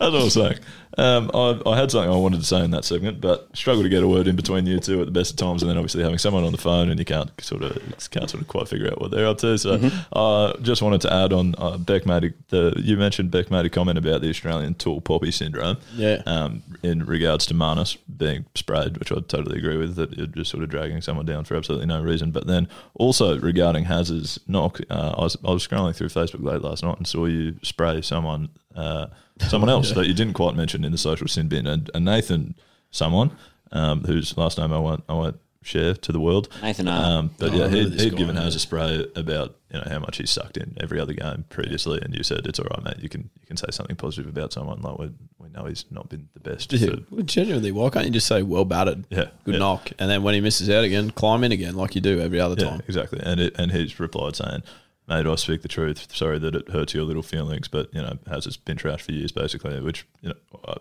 I 0.00 0.08
was 0.08 0.34
saying, 0.34 0.58
um, 0.98 1.30
I, 1.32 1.60
I 1.66 1.76
had 1.76 1.90
something 1.90 2.10
I 2.10 2.16
wanted 2.16 2.40
to 2.40 2.46
say 2.46 2.64
in 2.64 2.70
that 2.72 2.84
segment, 2.84 3.20
but 3.20 3.48
struggled 3.54 3.84
to 3.84 3.88
get 3.88 4.02
a 4.02 4.08
word 4.08 4.26
in 4.26 4.36
between 4.36 4.66
you 4.66 4.78
two 4.78 5.00
at 5.00 5.06
the 5.06 5.12
best 5.12 5.32
of 5.32 5.36
times, 5.36 5.62
and 5.62 5.70
then 5.70 5.78
obviously 5.78 6.02
having 6.02 6.18
someone 6.18 6.44
on 6.44 6.52
the 6.52 6.58
phone 6.58 6.90
and 6.90 6.98
you 6.98 7.04
can't 7.04 7.30
sort 7.40 7.62
of 7.62 7.76
can't 8.10 8.30
sort 8.30 8.42
of 8.42 8.48
quite 8.48 8.68
figure 8.68 8.88
out 8.88 9.00
what 9.00 9.10
they're 9.10 9.26
up 9.26 9.38
to. 9.38 9.56
So, 9.58 9.90
uh, 10.12 10.56
just 10.58 10.82
wanted 10.82 11.00
to 11.02 11.12
add 11.12 11.32
on. 11.32 11.54
Uh, 11.58 11.78
Beck 11.78 12.06
made 12.06 12.24
a, 12.24 12.30
the 12.48 12.74
you 12.76 12.96
mentioned 12.96 13.30
Beck 13.30 13.50
made 13.50 13.66
a 13.66 13.70
comment 13.70 13.98
about 13.98 14.20
the 14.20 14.28
Australian 14.28 14.74
tall 14.74 15.00
poppy 15.00 15.30
syndrome. 15.30 15.78
Yeah. 15.94 16.22
Um, 16.26 16.62
in 16.82 17.04
regards 17.04 17.46
to 17.46 17.54
Marnus 17.54 17.96
being 18.16 18.44
sprayed, 18.54 18.98
which 18.98 19.12
I 19.12 19.16
totally 19.16 19.58
agree 19.58 19.76
with, 19.76 19.96
that 19.96 20.16
you're 20.16 20.26
just 20.26 20.50
sort 20.50 20.62
of 20.62 20.70
dragging 20.70 21.00
someone 21.00 21.26
down 21.26 21.44
for 21.44 21.56
absolutely 21.56 21.86
no 21.86 22.02
reason. 22.02 22.30
But 22.30 22.46
then 22.46 22.68
also 22.94 23.38
regarding 23.38 23.84
Haz's 23.84 24.38
knock, 24.46 24.80
uh, 24.90 25.14
I, 25.16 25.22
was, 25.22 25.36
I 25.44 25.50
was 25.50 25.66
scrolling 25.66 25.94
through 25.94 26.08
Facebook 26.08 26.42
late 26.42 26.62
last 26.62 26.82
night 26.82 26.98
and 26.98 27.06
saw 27.06 27.26
you 27.26 27.56
spray 27.62 28.02
someone, 28.02 28.50
uh, 28.74 29.06
someone 29.48 29.70
else 29.70 29.92
that 29.92 30.06
you 30.06 30.14
didn't 30.14 30.34
quite 30.34 30.54
mention 30.54 30.84
in 30.84 30.92
the 30.92 30.98
social 30.98 31.28
sin 31.28 31.48
bin, 31.48 31.66
and, 31.66 31.90
and 31.94 32.04
Nathan, 32.04 32.54
someone 32.90 33.30
um, 33.72 34.04
whose 34.04 34.36
last 34.36 34.58
name 34.58 34.72
I 34.72 34.78
won't, 34.78 35.04
I 35.08 35.14
won't 35.14 35.38
share 35.64 35.94
to 35.94 36.10
the 36.10 36.18
world. 36.18 36.48
Nathan 36.60 36.86
Hart. 36.88 37.04
Um, 37.06 37.30
but 37.38 37.52
Oh, 37.52 37.54
yeah, 37.56 37.68
he'd, 37.68 38.00
he'd 38.00 38.12
guy, 38.12 38.18
given 38.18 38.34
yeah. 38.36 38.46
A 38.48 38.50
spray 38.50 39.06
about 39.14 39.54
you 39.72 39.78
know 39.78 39.86
how 39.88 40.00
much 40.00 40.16
he's 40.18 40.30
sucked 40.30 40.56
in 40.56 40.76
every 40.80 40.98
other 40.98 41.12
game 41.12 41.44
previously, 41.50 42.00
and 42.02 42.14
you 42.14 42.22
said 42.24 42.46
it's 42.46 42.58
all 42.58 42.66
right, 42.72 42.82
mate. 42.84 42.96
You 43.02 43.08
can 43.08 43.30
you 43.40 43.46
can 43.46 43.56
say 43.56 43.68
something 43.70 43.94
positive 43.96 44.28
about 44.28 44.52
someone 44.52 44.80
like 44.82 44.98
we, 44.98 45.10
we 45.38 45.48
know 45.50 45.64
he's 45.66 45.84
not 45.90 46.08
been 46.08 46.28
the 46.34 46.40
best. 46.40 46.72
Yeah, 46.72 46.88
for- 46.90 46.96
well, 47.10 47.22
genuinely, 47.22 47.70
why 47.70 47.88
can't 47.90 48.04
you 48.06 48.10
just 48.12 48.26
say 48.26 48.42
well 48.42 48.64
batted? 48.64 49.06
Yeah, 49.08 49.26
good 49.44 49.54
yeah. 49.54 49.58
knock, 49.60 49.90
and 50.00 50.10
then 50.10 50.24
when 50.24 50.34
he 50.34 50.40
misses 50.40 50.68
out 50.68 50.82
again, 50.84 51.10
climb 51.12 51.44
in 51.44 51.52
again 51.52 51.76
like 51.76 51.94
you 51.94 52.00
do 52.00 52.20
every 52.20 52.40
other 52.40 52.56
Yeah, 52.58 52.70
time. 52.70 52.82
exactly. 52.88 53.20
And 53.22 53.40
it, 53.40 53.54
and 53.56 53.70
he's 53.70 53.98
replied 54.00 54.34
saying, 54.34 54.64
"Mate, 55.08 55.26
I 55.26 55.34
speak 55.34 55.62
the 55.62 55.68
truth. 55.68 56.14
Sorry 56.14 56.38
that 56.38 56.54
it 56.54 56.68
hurts 56.68 56.94
your 56.94 57.04
little 57.04 57.22
feelings, 57.22 57.68
but 57.68 57.92
you 57.94 58.00
know, 58.00 58.18
has 58.28 58.46
it's 58.46 58.56
been 58.56 58.76
trashed 58.76 59.02
for 59.02 59.12
years, 59.12 59.32
basically." 59.32 59.80
Which 59.80 60.06
you 60.20 60.30
know, 60.30 60.76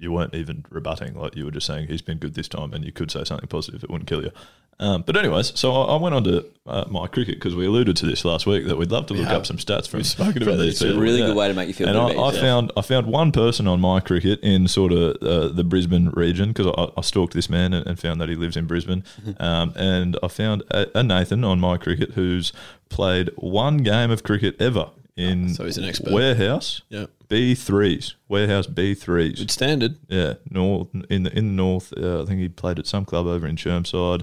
you 0.00 0.10
weren't 0.10 0.34
even 0.34 0.64
rebutting. 0.70 1.14
Like 1.14 1.36
you 1.36 1.44
were 1.44 1.50
just 1.50 1.66
saying 1.66 1.88
he's 1.88 2.02
been 2.02 2.18
good 2.18 2.34
this 2.34 2.48
time, 2.48 2.72
and 2.72 2.84
you 2.84 2.90
could 2.90 3.10
say 3.10 3.22
something 3.24 3.48
positive. 3.48 3.84
It 3.84 3.90
wouldn't 3.90 4.08
kill 4.08 4.22
you. 4.22 4.32
Um, 4.80 5.02
but 5.02 5.14
anyways, 5.14 5.58
so 5.60 5.72
I, 5.72 5.94
I 5.94 5.96
went 5.96 6.14
on 6.14 6.24
to 6.24 6.46
uh, 6.66 6.86
my 6.88 7.06
cricket 7.06 7.34
because 7.34 7.54
we 7.54 7.66
alluded 7.66 7.96
to 7.98 8.06
this 8.06 8.24
last 8.24 8.46
week 8.46 8.66
that 8.66 8.78
we'd 8.78 8.90
love 8.90 9.06
to 9.08 9.14
look 9.14 9.26
have. 9.26 9.36
up 9.36 9.46
some 9.46 9.58
stats 9.58 9.86
from, 9.86 9.98
We've 9.98 10.06
spoken 10.06 10.42
about 10.42 10.56
these 10.56 10.78
this. 10.78 10.88
It's 10.88 10.96
a 10.96 10.98
really 10.98 11.20
good 11.20 11.36
way 11.36 11.48
to 11.48 11.54
make 11.54 11.68
you 11.68 11.74
feel 11.74 11.88
And 11.88 11.98
good 11.98 12.18
I, 12.18 12.28
I 12.28 12.40
found 12.40 12.72
I 12.78 12.80
found 12.80 13.06
one 13.06 13.30
person 13.30 13.68
on 13.68 13.78
my 13.78 14.00
cricket 14.00 14.40
in 14.40 14.68
sort 14.68 14.92
of 14.92 15.16
uh, 15.22 15.48
the 15.48 15.64
Brisbane 15.64 16.08
region 16.10 16.48
because 16.48 16.66
I, 16.66 16.98
I 16.98 17.02
stalked 17.02 17.34
this 17.34 17.50
man 17.50 17.74
and, 17.74 17.86
and 17.86 17.98
found 17.98 18.22
that 18.22 18.30
he 18.30 18.34
lives 18.36 18.56
in 18.56 18.66
Brisbane. 18.66 19.04
Mm-hmm. 19.22 19.42
um, 19.42 19.74
and 19.76 20.16
I 20.22 20.28
found 20.28 20.62
a, 20.70 20.98
a 20.98 21.02
Nathan 21.02 21.44
on 21.44 21.60
my 21.60 21.76
cricket 21.76 22.12
who's 22.12 22.54
played 22.88 23.30
one 23.36 23.78
game 23.78 24.10
of 24.10 24.22
cricket 24.22 24.56
ever 24.58 24.90
in 25.20 25.54
So 25.54 25.64
he's 25.64 25.78
an 25.78 25.84
expert. 25.84 26.12
warehouse 26.12 26.82
Yeah. 26.88 27.06
B 27.28 27.54
threes 27.54 28.16
warehouse 28.28 28.66
B 28.66 28.94
threes. 28.94 29.38
Good 29.38 29.50
standard. 29.50 29.98
Yeah, 30.08 30.34
north 30.50 30.88
in 31.08 31.24
the 31.24 31.36
in 31.36 31.48
the 31.48 31.62
north. 31.62 31.92
Uh, 31.96 32.22
I 32.22 32.26
think 32.26 32.40
he 32.40 32.48
played 32.48 32.78
at 32.78 32.86
some 32.86 33.04
club 33.04 33.26
over 33.26 33.46
in 33.46 33.56
Chermside. 33.56 34.22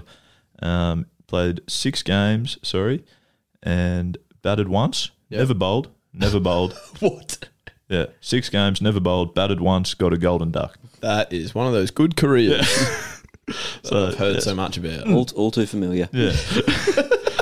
Um, 0.60 1.06
played 1.26 1.60
six 1.68 2.02
games, 2.02 2.58
sorry, 2.62 3.04
and 3.62 4.18
batted 4.42 4.68
once. 4.68 5.10
Yep. 5.30 5.38
Never 5.38 5.54
bowled. 5.54 5.88
Never 6.12 6.40
bowled. 6.40 6.78
What? 7.00 7.48
Yeah, 7.88 8.06
six 8.20 8.50
games, 8.50 8.82
never 8.82 9.00
bowled, 9.00 9.34
batted 9.34 9.60
once, 9.62 9.94
got 9.94 10.12
a 10.12 10.18
golden 10.18 10.50
duck. 10.50 10.78
That 11.00 11.32
is 11.32 11.54
one 11.54 11.66
of 11.66 11.72
those 11.72 11.90
good 11.90 12.16
careers 12.16 12.66
So 13.82 14.08
I've 14.08 14.18
heard 14.18 14.34
yeah. 14.36 14.40
so 14.40 14.54
much 14.54 14.76
about. 14.76 15.08
all, 15.08 15.26
all 15.36 15.50
too 15.50 15.64
familiar. 15.64 16.08
Yeah. 16.12 16.32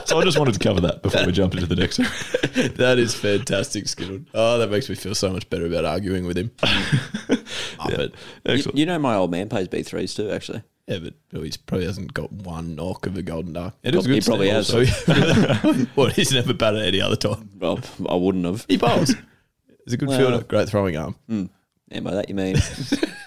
So 0.06 0.18
I 0.18 0.24
just 0.24 0.38
wanted 0.38 0.54
to 0.54 0.60
cover 0.60 0.80
that 0.82 1.02
before 1.02 1.26
we 1.26 1.32
jump 1.32 1.54
into 1.54 1.66
the 1.66 1.76
next. 1.76 1.98
one. 1.98 2.08
that 2.76 2.96
is 2.98 3.14
fantastic, 3.14 3.88
Skittle. 3.88 4.20
Oh, 4.34 4.58
that 4.58 4.70
makes 4.70 4.88
me 4.88 4.94
feel 4.94 5.14
so 5.14 5.30
much 5.32 5.48
better 5.50 5.66
about 5.66 5.84
arguing 5.84 6.26
with 6.26 6.36
him. 6.38 6.50
oh, 6.62 7.38
but, 7.78 8.12
You, 8.46 8.70
you 8.74 8.86
know, 8.86 8.98
my 8.98 9.14
old 9.16 9.30
man 9.30 9.48
plays 9.48 9.68
B3s 9.68 10.16
too, 10.16 10.30
actually. 10.30 10.62
yeah, 10.86 10.98
but 10.98 11.14
Billy 11.30 11.50
probably 11.66 11.86
hasn't 11.86 12.14
got 12.14 12.30
one 12.32 12.74
knock 12.76 13.06
of 13.06 13.16
a 13.16 13.22
golden 13.22 13.52
duck. 13.52 13.76
It 13.82 13.92
Prob- 13.92 14.06
he 14.06 14.20
probably 14.20 14.48
has. 14.50 14.68
So, 14.68 14.84
what? 15.94 16.12
He's 16.14 16.32
never 16.32 16.54
batted 16.54 16.82
any 16.82 17.00
other 17.00 17.16
time. 17.16 17.50
Well, 17.58 17.80
I 18.08 18.14
wouldn't 18.14 18.44
have. 18.44 18.64
He 18.68 18.76
bowls. 18.76 19.14
He's 19.84 19.94
a 19.94 19.96
good 19.96 20.08
Well- 20.08 20.18
fielder, 20.18 20.44
great 20.44 20.68
throwing 20.68 20.96
arm. 20.96 21.16
Hmm, 21.28 21.44
and 21.90 22.04
by 22.04 22.14
that 22.14 22.28
you 22.28 22.34
mean 22.34 22.56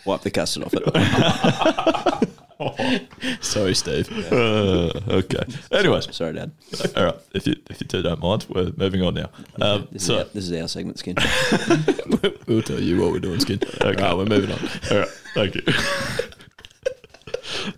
wipe 0.06 0.22
the 0.22 0.32
custard 0.32 0.64
off 0.64 0.74
it. 0.74 2.29
Sorry, 3.42 3.74
Steve. 3.74 4.12
Uh, 4.32 4.92
okay. 5.08 5.44
Anyways, 5.72 6.14
Sorry, 6.14 6.34
Dad. 6.34 6.52
all 6.98 7.06
right. 7.06 7.16
If 7.34 7.48
you 7.48 7.56
if 7.70 7.80
you 7.80 7.88
two 7.88 8.02
don't 8.02 8.20
mind, 8.22 8.46
we're 8.50 8.72
moving 8.76 9.02
on 9.02 9.14
now. 9.14 9.30
Um, 9.62 9.88
This, 9.92 10.06
so 10.06 10.14
is, 10.16 10.20
our, 10.20 10.26
this 10.34 10.50
is 10.50 10.62
our 10.62 10.68
segment, 10.68 11.00
Skin. 11.00 11.16
we'll 12.48 12.62
tell 12.62 12.80
you 12.82 13.00
what 13.02 13.12
we're 13.12 13.20
doing, 13.20 13.40
Skin. 13.40 13.60
Okay. 13.82 14.02
Right, 14.02 14.16
we're 14.16 14.26
moving 14.26 14.52
on. 14.52 14.60
all 14.92 14.98
right, 15.00 15.08
thank 15.34 15.56
you. 15.56 15.62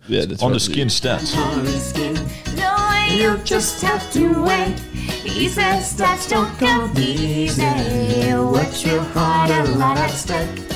Yeah, 0.08 0.26
that's 0.26 0.44
on 0.44 0.52
the 0.52 0.56
right. 0.56 0.62
skin 0.62 0.88
stats. 0.90 1.34
No, 2.56 3.16
you 3.16 3.38
just 3.44 3.82
have 3.82 4.12
to 4.12 4.44
wait. 4.44 4.78
He 4.80 5.48
says 5.48 5.94
stats 5.96 6.30
don't 6.30 6.54
come 6.60 6.92
easy. 6.98 7.64
What's 8.34 8.86
your 8.86 9.02
heart 9.02 9.50
a 9.50 9.64
lot 9.78 9.98
at 9.98 10.10
stake? 10.12 10.71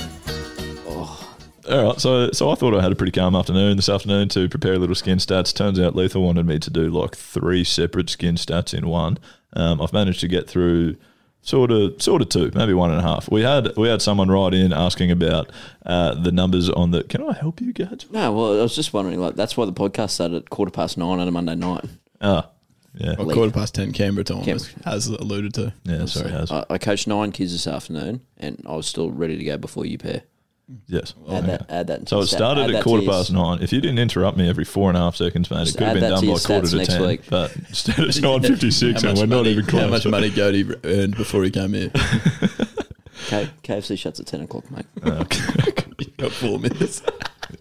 All 1.70 1.84
right, 1.84 1.99
so 1.99 2.32
so 2.32 2.49
I 2.51 2.55
thought 2.55 2.76
I 2.76 2.82
had 2.82 2.91
a 2.91 2.95
pretty 2.95 3.11
calm 3.11 3.36
afternoon 3.36 3.76
this 3.78 3.89
afternoon 3.89 4.30
to 4.30 4.47
prepare 4.49 4.74
a 4.74 4.80
little 4.80 4.95
skin 4.95 5.18
stats. 5.18 5.53
Turns 5.53 5.80
out 5.80 5.95
Lethal 5.95 6.22
wanted 6.22 6.45
me 6.45 6.59
to 6.59 6.70
do 6.70 6.89
like 6.89 7.16
three 7.16 7.63
separate 7.63 8.09
skin 8.09 8.36
stats 8.36 8.74
in 8.78 8.88
one. 8.88 9.18
Um, 9.53 9.82
I've 9.82 9.93
managed 9.93 10.20
to 10.20 10.28
get 10.28 10.47
through 10.47 10.95
sort 11.41 11.72
of 11.72 11.99
sort 12.01 12.22
of 12.22 12.30
two, 12.30 12.51
maybe 12.53 12.74
one 12.74 12.91
and 12.91 12.99
a 12.99 13.03
half. 13.03 13.32
We 13.32 13.41
had 13.41 13.76
we 13.78 13.88
had 13.88 14.01
someone 14.01 14.30
write 14.30 14.53
in 14.53 14.74
asking 14.74 15.09
about 15.11 15.51
uh, 15.86 16.13
the 16.13 16.32
numbers 16.32 16.70
on 16.70 16.91
the. 16.91 17.03
Can 17.03 17.24
I 17.28 17.34
help 17.34 17.59
you, 17.61 17.74
Gage? 17.74 18.05
no, 18.11 18.32
well, 18.32 18.59
I 18.59 18.61
was 18.61 18.76
just 18.76 18.93
wondering, 18.93 19.20
like, 19.20 19.36
that's 19.36 19.57
why 19.57 19.66
the 19.66 19.74
podcast 19.74 20.11
started 20.11 20.38
at 20.38 20.49
quarter 20.51 20.72
past 20.72 20.97
nine 20.99 21.20
on 21.20 21.28
a 21.28 21.32
Monday 21.32 21.55
night. 21.55 21.86
Ah, 22.22 22.49
yeah, 22.93 23.16
Well, 23.18 23.30
quarter 23.34 23.51
past 23.51 23.74
ten 23.76 23.91
Canberra 23.91 24.24
time, 24.24 24.43
Canberra. 24.43 24.70
as, 24.86 25.07
as 25.07 25.07
alluded 25.07 25.53
to. 25.55 25.74
yeah. 25.84 26.05
Sorry, 26.05 26.30
Haz. 26.32 26.51
I, 26.51 26.63
I 26.70 26.78
coached 26.78 27.07
nine 27.07 27.32
kids 27.32 27.51
this 27.53 27.66
afternoon, 27.68 28.22
and 28.38 28.61
I 28.68 28.76
was 28.76 28.86
still 28.88 29.09
ready 29.09 29.38
to 29.38 29.43
go 29.43 29.57
before 29.57 29.86
you 29.86 29.97
pair. 29.97 30.24
Yes. 30.88 31.13
Add 31.30 31.43
oh, 31.43 31.47
that. 31.47 31.66
Add 31.70 31.88
that. 31.88 32.09
So 32.09 32.20
it 32.22 32.28
started 32.28 32.74
at 32.74 32.84
quarter 32.84 33.05
past 33.05 33.32
nine. 33.32 33.61
If 33.61 33.72
you 33.72 33.82
didn't 33.82 33.99
interrupt 33.99 34.38
me 34.38 34.49
every 34.49 34.66
four 34.66 34.89
and 34.89 34.97
a 34.97 35.01
half 35.01 35.16
seconds, 35.16 35.51
mate, 35.51 35.66
Just 35.66 35.76
it 35.76 35.78
could 35.78 35.88
have 35.88 35.93
been 35.99 36.09
done 36.09 36.22
by 36.26 36.39
quarter 36.39 36.68
to 36.68 36.76
next 36.78 36.89
ten. 36.93 37.01
week. 37.07 37.22
But 37.30 37.55
instead 37.70 37.99
it's 37.99 38.20
nine 38.20 38.41
fifty 38.41 38.72
six, 38.72 39.03
and 39.03 39.18
we're 39.18 39.26
not 39.28 39.38
money- 39.38 39.51
even 39.51 39.66
close. 39.66 39.84
How 39.84 39.89
much 39.89 40.05
money 40.07 40.32
Cody 40.32 40.68
earned 40.84 41.16
before 41.18 41.43
he 41.43 41.51
came 41.51 41.74
here? 41.74 41.89
K- 43.28 43.49
KFC 43.63 43.97
shuts 43.97 44.20
at 44.20 44.28
ten 44.28 44.41
o'clock, 44.41 44.70
mate. 44.72 44.86
Okay. 45.05 45.84
you 45.99 46.07
got 46.18 46.32
four 46.32 46.59
minutes. 46.59 47.01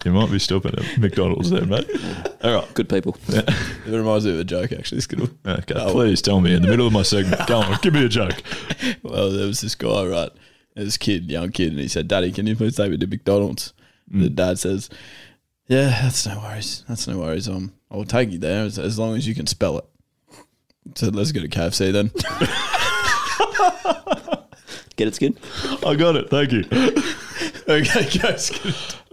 You 0.05 0.13
might 0.13 0.31
be 0.31 0.39
stopping 0.39 0.75
at 0.77 0.99
McDonald's 0.99 1.51
then, 1.51 1.69
mate. 1.69 1.89
All 2.43 2.55
right. 2.55 2.75
Good 2.75 2.89
people. 2.89 3.17
It 3.29 3.49
reminds 3.87 4.25
me 4.27 4.33
of 4.33 4.41
a 4.41 4.45
joke, 4.45 4.73
actually. 4.73 5.01
Skittle. 5.03 5.29
Okay, 5.47 5.75
Oh. 5.77 5.93
please 5.93 6.21
tell 6.21 6.41
me 6.41 6.55
in 6.55 6.63
the 6.63 6.69
middle 6.69 6.87
of 6.87 6.93
my 6.93 7.03
segment. 7.03 7.47
Go 7.47 7.59
on, 7.61 7.79
give 7.81 7.95
me 7.95 8.05
a 8.05 8.09
joke. 8.09 8.35
Well, 9.03 9.31
there 9.31 9.47
was 9.47 9.61
this 9.61 9.75
guy, 9.75 10.05
right? 10.05 10.31
This 10.75 10.97
kid, 10.97 11.31
young 11.31 11.53
kid, 11.53 11.73
and 11.73 11.81
he 11.81 11.89
said, 11.89 12.09
"Daddy, 12.09 12.33
can 12.33 12.47
you 12.47 12.57
please 12.57 12.77
take 12.77 12.91
me 12.91 12.97
to 12.97 13.07
McDonald's?" 13.07 13.73
The 14.11 14.29
dad 14.29 14.59
says, 14.59 14.91
"Yeah, 15.69 15.89
that's 16.03 16.27
no 16.27 16.39
worries. 16.41 16.85
That's 16.89 17.07
no 17.07 17.19
worries. 17.19 17.49
Um, 17.49 17.73
I'll 17.91 18.05
take 18.05 18.31
you 18.31 18.39
there 18.39 18.65
as, 18.65 18.79
as 18.79 18.99
long 18.99 19.17
as 19.17 19.27
you 19.27 19.35
can 19.35 19.47
spell 19.47 19.79
it." 19.79 19.85
So 20.97 21.09
let's 21.09 21.33
go 21.33 21.41
to 21.41 21.49
KFC 21.49 21.93
then. 21.93 22.11
Get 24.97 25.09
it, 25.09 25.15
skin. 25.15 25.37
I 25.85 25.97
got 25.97 26.17
it. 26.17 26.31
Thank 26.31 26.53
you. 26.53 26.65
okay, 27.69 28.09
guys. 28.19 28.51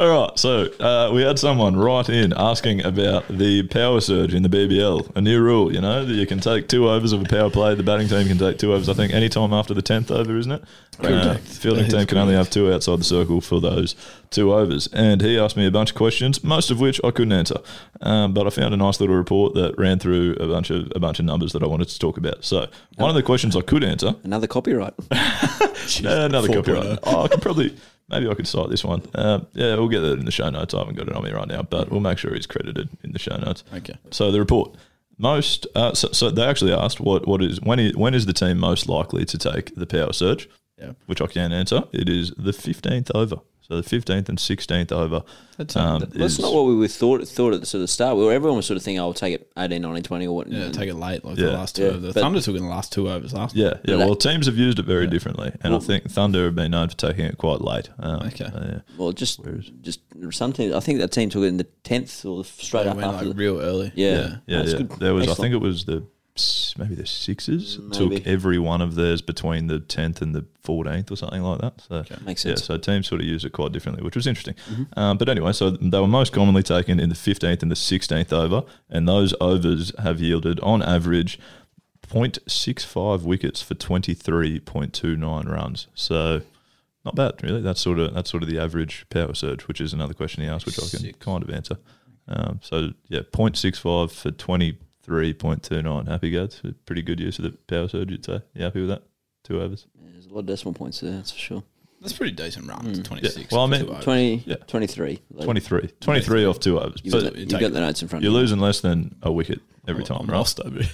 All 0.01 0.09
right. 0.09 0.39
So 0.39 0.63
uh, 0.79 1.11
we 1.13 1.21
had 1.21 1.37
someone 1.37 1.75
write 1.75 2.09
in 2.09 2.33
asking 2.35 2.83
about 2.83 3.27
the 3.27 3.61
power 3.67 4.01
surge 4.01 4.33
in 4.33 4.41
the 4.41 4.49
BBL, 4.49 5.15
a 5.15 5.21
new 5.21 5.39
rule. 5.39 5.71
You 5.71 5.79
know 5.79 6.03
that 6.03 6.13
you 6.15 6.25
can 6.25 6.39
take 6.39 6.67
two 6.67 6.89
overs 6.89 7.13
of 7.13 7.21
a 7.21 7.25
power 7.25 7.51
play. 7.51 7.75
The 7.75 7.83
batting 7.83 8.07
team 8.07 8.27
can 8.27 8.39
take 8.39 8.57
two 8.57 8.73
overs. 8.73 8.89
I 8.89 8.95
think 8.95 9.13
any 9.13 9.29
time 9.29 9.53
after 9.53 9.75
the 9.75 9.83
tenth 9.83 10.09
over, 10.09 10.35
isn't 10.39 10.53
it? 10.53 10.63
Uh, 10.99 11.03
Correct. 11.03 11.43
fielding 11.43 11.87
That 11.87 11.97
team 11.99 12.07
can 12.07 12.17
only 12.17 12.33
have 12.33 12.49
two 12.49 12.73
outside 12.73 12.97
the 12.97 13.03
circle 13.03 13.41
for 13.41 13.61
those 13.61 13.95
two 14.31 14.51
overs. 14.51 14.87
And 14.91 15.21
he 15.21 15.37
asked 15.37 15.55
me 15.55 15.67
a 15.67 15.71
bunch 15.71 15.91
of 15.91 15.95
questions, 15.95 16.43
most 16.43 16.71
of 16.71 16.79
which 16.79 16.99
I 17.03 17.11
couldn't 17.11 17.33
answer. 17.33 17.57
Um, 18.01 18.33
but 18.33 18.47
I 18.47 18.49
found 18.49 18.73
a 18.73 18.77
nice 18.77 18.99
little 18.99 19.15
report 19.15 19.53
that 19.53 19.77
ran 19.77 19.99
through 19.99 20.33
a 20.39 20.47
bunch 20.47 20.71
of 20.71 20.91
a 20.95 20.99
bunch 20.99 21.19
of 21.19 21.25
numbers 21.25 21.53
that 21.53 21.61
I 21.61 21.67
wanted 21.67 21.89
to 21.89 21.99
talk 21.99 22.17
about. 22.17 22.43
So 22.43 22.65
one 22.95 23.09
of 23.11 23.15
the 23.15 23.21
questions 23.21 23.55
I 23.55 23.61
could 23.61 23.83
answer 23.83 24.15
Another 24.23 24.47
copyright. 24.47 24.93
Uh, 25.11 25.67
another 26.03 26.47
copyright. 26.53 26.97
Oh, 27.03 27.23
I 27.23 27.27
could 27.27 27.41
probably, 27.43 27.75
maybe 28.11 28.27
I 28.29 28.33
could 28.33 28.47
cite 28.47 28.69
this 28.69 28.83
one. 28.83 29.01
Uh, 29.15 29.39
yeah, 29.53 29.75
we'll 29.75 29.87
get 29.87 30.01
that 30.01 30.19
in 30.19 30.25
the 30.25 30.31
show 30.31 30.49
notes. 30.49 30.73
I 30.73 30.79
haven't 30.79 30.95
got 30.95 31.07
it 31.07 31.15
on 31.15 31.23
me 31.23 31.31
right 31.31 31.47
now, 31.47 31.63
but 31.63 31.89
we'll 31.89 32.01
make 32.01 32.17
sure 32.17 32.33
he's 32.33 32.45
credited 32.47 32.89
in 33.03 33.11
the 33.13 33.19
show 33.19 33.37
notes. 33.37 33.63
Okay. 33.73 33.95
So 34.11 34.31
the 34.31 34.39
report. 34.39 34.75
Most, 35.17 35.67
uh, 35.75 35.93
so, 35.93 36.07
so 36.11 36.31
they 36.31 36.43
actually 36.43 36.73
asked 36.73 36.99
what, 36.99 37.27
what 37.27 37.43
is 37.43 37.61
when 37.61 37.77
is 37.79 37.95
when 37.95 38.15
is 38.15 38.25
the 38.25 38.33
team 38.33 38.57
most 38.57 38.89
likely 38.89 39.23
to 39.25 39.37
take 39.37 39.75
the 39.75 39.85
power 39.85 40.13
surge? 40.13 40.49
Yeah. 40.79 40.93
which 41.05 41.21
I 41.21 41.27
can't 41.27 41.53
answer. 41.53 41.83
It 41.91 42.09
is 42.09 42.31
the 42.37 42.53
fifteenth 42.53 43.11
over. 43.13 43.35
So 43.71 43.77
the 43.77 43.83
fifteenth 43.83 44.27
and 44.27 44.37
sixteenth 44.37 44.91
over. 44.91 45.23
That's, 45.57 45.77
um, 45.77 46.01
That's 46.13 46.33
is- 46.33 46.39
not 46.39 46.53
what 46.53 46.65
we 46.65 46.75
were 46.75 46.89
thought 46.89 47.25
thought 47.25 47.53
at 47.53 47.61
the 47.61 47.65
sort 47.65 47.83
of 47.83 47.89
start. 47.89 48.17
We 48.17 48.25
were, 48.25 48.33
everyone 48.33 48.57
was 48.57 48.65
sort 48.65 48.75
of 48.75 48.83
thinking, 48.83 48.99
"Oh, 48.99 49.05
we'll 49.05 49.13
take 49.13 49.35
it 49.35 49.49
18, 49.57 49.81
19, 49.81 50.03
20 50.03 50.27
or 50.27 50.35
what." 50.35 50.51
Yeah, 50.51 50.63
and- 50.63 50.73
take 50.73 50.89
it 50.89 50.95
late, 50.95 51.23
like 51.23 51.37
Yeah. 51.37 51.45
the 51.45 51.51
last 51.53 51.77
two. 51.77 51.83
Yeah, 51.83 51.89
overs. 51.91 52.13
the 52.13 52.19
Thunder 52.19 52.41
took 52.41 52.55
in 52.57 52.63
the 52.63 52.69
last 52.69 52.91
two 52.91 53.09
overs 53.09 53.31
last. 53.31 53.55
Yeah, 53.55 53.75
yeah. 53.85 53.95
Like- 53.95 54.07
Well, 54.07 54.15
teams 54.15 54.47
have 54.47 54.57
used 54.57 54.77
it 54.79 54.85
very 54.85 55.07
differently, 55.07 55.53
and 55.61 55.73
I 55.73 55.79
think 55.79 56.09
Thunder 56.11 56.43
have 56.45 56.55
been 56.55 56.71
known 56.71 56.89
for 56.89 56.97
taking 56.97 57.23
it 57.23 57.37
quite 57.37 57.61
late. 57.61 57.87
Um, 57.99 58.23
Okay. 58.27 58.43
uh, 58.45 58.49
yeah. 58.65 58.79
Well, 58.97 59.13
just 59.13 59.39
just 59.81 60.01
some 60.31 60.51
teams. 60.51 60.73
I 60.75 60.81
think 60.81 60.99
that 60.99 61.11
team 61.13 61.29
took 61.29 61.43
it 61.43 61.47
in 61.47 61.55
the 61.57 61.67
tenth 61.85 62.25
or 62.25 62.43
straight 62.43 62.87
up 62.87 62.97
went 62.97 63.07
after. 63.07 63.25
like 63.27 63.35
the, 63.37 63.39
real 63.39 63.61
early. 63.61 63.93
yeah, 63.95 64.37
Yeah, 64.47 64.57
That's 64.57 64.73
yeah. 64.73 64.77
good. 64.79 64.91
There 64.99 65.13
was, 65.13 65.29
I 65.29 65.33
think 65.35 65.53
it 65.53 65.61
was 65.61 65.85
the 65.85 65.97
s- 65.97 66.01
maybe 66.77 66.95
the 66.95 67.05
Sixers 67.05 67.77
Maybe. 67.79 68.17
took 68.19 68.27
every 68.27 68.57
one 68.57 68.81
of 68.81 68.95
theirs 68.95 69.21
between 69.21 69.67
the 69.67 69.79
tenth 69.79 70.21
and 70.21 70.33
the 70.33 70.45
fourteenth 70.61 71.11
or 71.11 71.15
something 71.17 71.41
like 71.41 71.59
that. 71.61 71.81
So 71.81 72.03
Makes 72.25 72.41
sense. 72.43 72.61
yeah, 72.61 72.65
so 72.65 72.77
teams 72.77 73.07
sort 73.07 73.21
of 73.21 73.27
use 73.27 73.43
it 73.45 73.51
quite 73.51 73.71
differently, 73.71 74.03
which 74.03 74.15
was 74.15 74.27
interesting. 74.27 74.55
Um, 74.95 75.17
but 75.17 75.27
anyway, 75.29 75.51
so 75.53 75.69
they 75.71 75.99
were 75.99 76.07
most 76.07 76.31
commonly 76.33 76.63
taken 76.63 76.99
in 76.99 77.09
the 77.09 77.15
fifteenth 77.15 77.61
and 77.61 77.71
the 77.71 77.75
sixteenth 77.75 78.31
over, 78.33 78.63
and 78.89 79.07
those 79.07 79.33
overs 79.41 79.91
have 79.99 80.19
yielded 80.21 80.59
on 80.61 80.81
average. 80.81 81.39
0.65 82.09 83.23
wickets 83.23 83.61
for 83.61 83.73
23.29 83.73 85.49
runs. 85.49 85.87
So 85.95 86.41
not 87.05 87.15
bad, 87.15 87.41
really. 87.43 87.61
That's 87.61 87.79
sort 87.81 87.99
of 87.99 88.13
that's 88.13 88.29
sort 88.29 88.43
of 88.43 88.49
the 88.49 88.59
average 88.59 89.05
power 89.09 89.33
surge, 89.33 89.67
which 89.67 89.79
is 89.81 89.93
another 89.93 90.13
question 90.13 90.43
he 90.43 90.49
asked, 90.49 90.65
which 90.65 90.77
I 90.77 90.81
can 90.89 90.99
Six. 90.99 91.17
kind 91.19 91.43
of 91.43 91.49
answer. 91.49 91.77
Um, 92.27 92.59
so 92.61 92.89
yeah, 93.07 93.21
0.65 93.21 94.11
for 94.11 94.31
twenty 94.31 94.77
three 95.03 95.33
point 95.33 95.63
two 95.63 95.81
nine. 95.81 96.05
Happy 96.07 96.29
guys, 96.29 96.61
pretty 96.85 97.01
good 97.01 97.19
use 97.19 97.39
of 97.39 97.45
the 97.45 97.51
power 97.67 97.87
surge. 97.87 98.11
You'd 98.11 98.25
say. 98.25 98.41
You 98.53 98.63
happy 98.63 98.81
with 98.81 98.89
that? 98.89 99.03
Two 99.43 99.61
overs. 99.61 99.87
There's 99.95 100.27
a 100.27 100.29
lot 100.33 100.39
of 100.41 100.45
decimal 100.45 100.73
points 100.73 100.99
there, 100.99 101.11
that's 101.13 101.31
for 101.31 101.39
sure. 101.39 101.63
That's 101.99 102.13
pretty 102.13 102.31
decent 102.31 102.67
runs. 102.67 102.99
Mm. 102.99 103.03
Twenty 103.03 103.29
six. 103.29 103.51
Well, 103.51 103.61
I 103.61 103.67
mean, 103.67 103.85
20, 103.85 104.43
Yeah. 104.47 104.55
23. 104.67 105.19
23. 105.43 105.89
23 105.99 106.45
off 106.45 106.59
two 106.59 106.79
overs. 106.79 106.99
You've, 107.03 107.11
But 107.11 107.23
got, 107.25 107.33
the, 107.33 107.39
you've 107.41 107.49
got 107.59 107.73
the 107.73 107.79
notes 107.79 108.01
in 108.01 108.07
front 108.07 108.23
you're 108.23 108.31
of 108.31 108.35
losing 108.35 108.59
less 108.59 108.81
than 108.81 109.15
a 109.21 109.31
wicket 109.31 109.59
every 109.87 110.03
time, 110.03 110.21
I'm 110.21 110.27
right? 110.27 110.37
lost 110.37 110.59
over. 110.59 110.81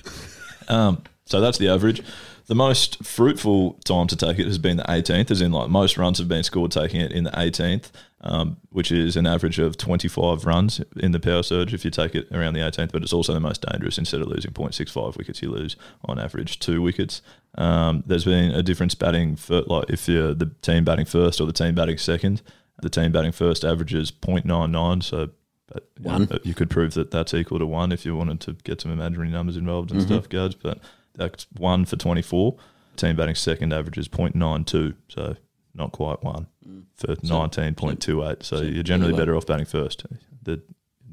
Um, 0.69 1.03
so 1.25 1.39
that's 1.39 1.57
the 1.57 1.69
average. 1.69 2.01
The 2.47 2.55
most 2.55 3.01
fruitful 3.05 3.79
time 3.85 4.07
to 4.07 4.17
take 4.17 4.37
it 4.37 4.47
has 4.47 4.57
been 4.57 4.75
the 4.75 4.83
18th, 4.83 5.31
as 5.31 5.39
in 5.39 5.53
like 5.53 5.69
most 5.69 5.97
runs 5.97 6.17
have 6.19 6.27
been 6.27 6.43
scored 6.43 6.71
taking 6.73 6.99
it 6.99 7.13
in 7.13 7.23
the 7.23 7.31
18th, 7.31 7.89
um, 8.21 8.57
which 8.69 8.91
is 8.91 9.15
an 9.15 9.27
average 9.27 9.59
of 9.59 9.77
25 9.77 10.45
runs 10.45 10.81
in 10.97 11.11
the 11.11 11.19
power 11.19 11.43
surge 11.43 11.73
if 11.73 11.85
you 11.85 11.91
take 11.91 12.15
it 12.15 12.27
around 12.31 12.53
the 12.53 12.61
18th. 12.61 12.91
But 12.91 13.03
it's 13.03 13.13
also 13.13 13.33
the 13.33 13.39
most 13.39 13.61
dangerous. 13.69 13.97
Instead 13.97 14.21
of 14.21 14.27
losing 14.27 14.51
0.65 14.51 15.17
wickets, 15.17 15.41
you 15.41 15.51
lose 15.51 15.75
on 16.05 16.17
average 16.19 16.59
two 16.59 16.81
wickets. 16.81 17.21
Um, 17.55 18.03
there's 18.07 18.25
been 18.25 18.51
a 18.51 18.63
difference 18.63 18.95
batting 18.95 19.35
for 19.35 19.61
like 19.61 19.89
if 19.89 20.07
you're 20.07 20.33
the 20.33 20.51
team 20.61 20.83
batting 20.83 21.05
first 21.05 21.39
or 21.39 21.45
the 21.47 21.53
team 21.53 21.75
batting 21.75 21.97
second. 21.97 22.41
The 22.81 22.89
team 22.89 23.11
batting 23.11 23.31
first 23.31 23.65
averages 23.65 24.11
0.99, 24.11 25.01
so 25.03 25.29
but 25.67 25.89
you, 25.99 26.05
know, 26.05 26.11
One. 26.11 26.39
you 26.43 26.53
could 26.53 26.69
prove 26.69 26.93
that 26.93 27.11
that's 27.11 27.33
equal 27.33 27.59
to 27.59 27.65
one 27.65 27.91
if 27.91 28.05
you 28.05 28.15
wanted 28.15 28.39
to 28.41 28.53
get 28.63 28.79
some 28.81 28.91
imaginary 28.91 29.29
numbers 29.29 29.57
involved 29.57 29.91
and 29.91 29.99
Mhm. 29.99 30.05
stuff, 30.05 30.29
guys. 30.29 30.53
But 30.55 30.79
that's 31.15 31.45
one 31.57 31.85
for 31.85 31.97
24. 31.97 32.55
Team 32.95 33.15
batting 33.15 33.35
second 33.35 33.73
averages 33.73 34.07
0.92, 34.07 34.93
so 35.09 35.35
not 35.77 35.91
quite 35.91 36.23
one 36.23 36.47
for 36.95 37.15
19.28. 37.15 38.43
So, 38.43 38.61
you're 38.61 38.83
generally 38.83 39.13
better 39.13 39.35
off 39.35 39.45
batting 39.45 39.65
first 39.65 40.05
the, 40.43 40.61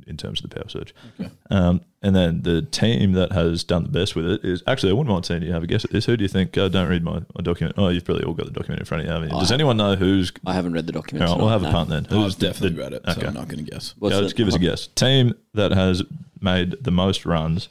in 0.07 0.17
terms 0.17 0.43
of 0.43 0.51
the 0.51 0.57
power 0.57 0.69
surge. 0.69 0.95
Um, 1.51 1.81
and 2.03 2.15
then 2.15 2.43
the 2.43 2.63
team 2.63 3.13
that 3.13 3.33
has 3.33 3.65
done 3.65 3.83
the 3.85 3.89
best 3.89 4.15
with 4.17 4.27
it 4.27 4.45
is 4.45 4.63
actually, 4.67 4.91
I 4.91 4.93
wouldn't 4.95 5.09
mind 5.13 5.25
seeing 5.27 5.43
you 5.43 5.53
have 5.53 5.63
a 5.63 5.67
guess 5.67 5.85
at 5.85 5.91
this. 5.93 6.05
Who 6.07 6.17
do 6.17 6.23
you 6.25 6.29
think? 6.29 6.57
Uh, 6.59 6.69
don't 6.69 6.89
read 6.89 7.03
my, 7.03 7.15
my 7.35 7.43
document. 7.43 7.77
Oh, 7.79 7.89
you've 7.89 8.05
probably 8.05 8.25
all 8.25 8.35
got 8.35 8.47
the 8.47 8.53
document 8.53 8.81
in 8.81 8.85
front 8.87 9.03
of 9.03 9.07
you, 9.07 9.13
haven't 9.13 9.31
you? 9.31 9.37
I 9.37 9.41
Does 9.41 9.53
anyone 9.53 9.77
know 9.79 9.95
who's. 9.97 10.33
I 10.45 10.53
haven't 10.55 10.73
read 10.75 10.87
the 10.87 10.93
document. 10.93 11.29
All 11.29 11.37
right, 11.37 11.41
we'll 11.43 11.51
have 11.53 11.63
a 11.63 11.71
punt 11.71 11.89
then. 11.89 12.05
I've 12.07 12.13
Who's 12.13 12.35
definitely 12.35 12.77
the- 12.77 12.83
read 12.83 12.93
it, 12.95 13.03
so 13.07 13.13
okay. 13.13 13.27
I'm 13.27 13.35
not 13.35 13.49
going 13.49 13.65
to 13.65 13.71
guess. 13.71 13.95
What's 13.99 14.13
Yeah, 14.15 14.21
it? 14.21 14.25
just 14.25 14.37
give 14.37 14.49
us 14.49 14.55
a 14.55 14.59
guess. 14.59 14.87
Team 14.89 15.35
that 15.55 15.73
has 15.73 16.03
made 16.41 16.77
the 16.83 16.91
most 16.91 17.25
runs 17.25 17.69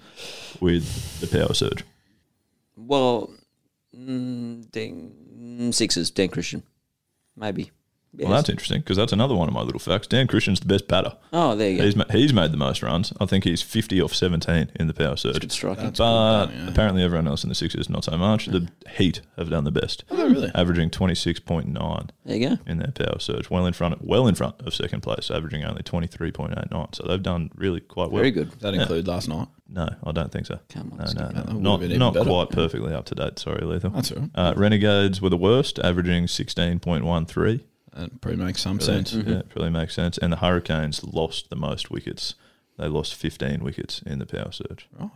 with 0.60 1.20
the 1.20 1.28
power 1.28 1.54
surge. 1.54 1.84
Well, 2.76 3.30
mm, 3.96 4.70
dang, 4.72 5.12
mm, 5.39 5.74
Sixers, 5.74 6.10
Dan 6.10 6.30
Christian. 6.30 6.64
Maybe. 7.36 7.71
Yes. 8.16 8.28
Well, 8.28 8.36
that's 8.38 8.49
interesting 8.49 8.82
because 8.82 8.95
that's 8.97 9.11
another 9.11 9.34
one 9.34 9.47
of 9.47 9.55
my 9.55 9.61
little 9.61 9.80
facts. 9.80 10.05
Dan 10.05 10.28
Christian's 10.28 10.59
the 10.59 10.68
best 10.68 10.88
batter. 10.88 11.18
Oh, 11.34 11.55
there 11.55 11.72
you 11.72 11.78
go. 11.80 11.84
He's, 11.86 11.95
ma- 11.95 12.03
he's 12.11 12.32
made 12.32 12.51
the 12.51 12.57
most 12.57 12.84
runs. 12.84 13.11
I 13.20 13.26
think 13.26 13.43
he's 13.43 13.64
50 13.64 13.99
off 14.03 14.14
17 14.14 14.70
in 14.76 14.86
the 14.88 14.93
power 14.93 15.16
surge. 15.16 15.39
good 15.39 15.51
striking. 15.51 15.86
That's 15.86 15.97
but 15.97 16.45
good 16.45 16.51
going, 16.53 16.66
yeah. 16.66 16.70
apparently 16.72 17.03
everyone 17.03 17.28
else 17.28 17.43
in 17.43 17.49
the 17.49 17.55
Sixers 17.55 17.89
not 17.89 18.03
so 18.03 18.16
much. 18.16 18.45
The 18.45 18.70
Heat 18.97 19.22
have 19.38 19.49
done 19.49 19.64
the 19.64 19.72
best. 19.72 20.03
Oh, 20.11 20.30
really? 20.30 20.51
Averaging 20.53 20.91
26.9 20.91 22.09
There 22.26 22.36
you 22.38 22.49
go. 22.49 22.57
in 22.68 22.78
their 22.78 22.91
power 22.91 23.18
surge. 23.20 23.49
Well 23.49 23.66
in 23.66 23.74
front 23.74 24.05
well 24.05 24.28
in 24.28 24.36
front 24.36 24.61
of 24.61 24.74
second 24.76 25.01
place, 25.01 25.32
averaging 25.32 25.64
only 25.64 25.82
23.89. 25.82 26.95
So 26.95 27.03
they've 27.07 27.22
done 27.24 27.49
really 27.55 27.80
quite 27.80 28.11
well. 28.11 28.20
Very 28.22 28.32
good. 28.32 28.51
Does 28.51 28.59
that 28.59 28.74
include 28.76 29.07
last 29.07 29.28
night? 29.28 29.47
No, 29.68 29.89
I 30.03 30.11
don't 30.11 30.32
think 30.32 30.45
so. 30.45 30.59
Come 30.70 30.91
on, 30.91 30.97
No, 30.99 31.05
no, 31.05 31.11
that. 31.32 31.47
no. 31.47 31.53
Would 31.55 31.64
Not, 31.64 31.72
have 31.72 31.80
been 31.80 31.89
even 31.91 31.99
not 31.99 32.14
better. 32.14 32.30
quite 32.30 32.49
perfectly 32.51 32.93
up 32.93 33.05
to 33.05 33.16
date. 33.16 33.39
Sorry, 33.39 33.66
Lethal. 33.66 33.89
That's 33.89 34.11
all 34.11 34.20
right. 34.22 34.30
Uh, 34.36 34.53
Renegades 34.55 35.20
were 35.20 35.30
the 35.32 35.38
worst, 35.38 35.80
averaging 35.80 36.26
16.13. 36.26 37.61
That 37.96 38.22
probably 38.22 38.44
makes 38.44 38.62
some 38.62 38.78
Really, 38.78 38.86
sense. 38.86 39.14
Yeah, 39.14 39.39
it 39.39 39.48
really 39.56 39.70
makes 39.70 39.94
sense. 39.94 40.18
And 40.18 40.34
the 40.34 40.38
Hurricanes 40.38 41.04
lost 41.04 41.50
the 41.50 41.56
most 41.56 41.91
wickets. 41.91 42.36
They 42.78 42.88
lost 42.88 43.14
15 43.16 43.64
wickets 43.64 44.02
in 44.06 44.20
the 44.20 44.26
power 44.26 44.52
surge, 44.52 44.88
Right. 45.00 45.10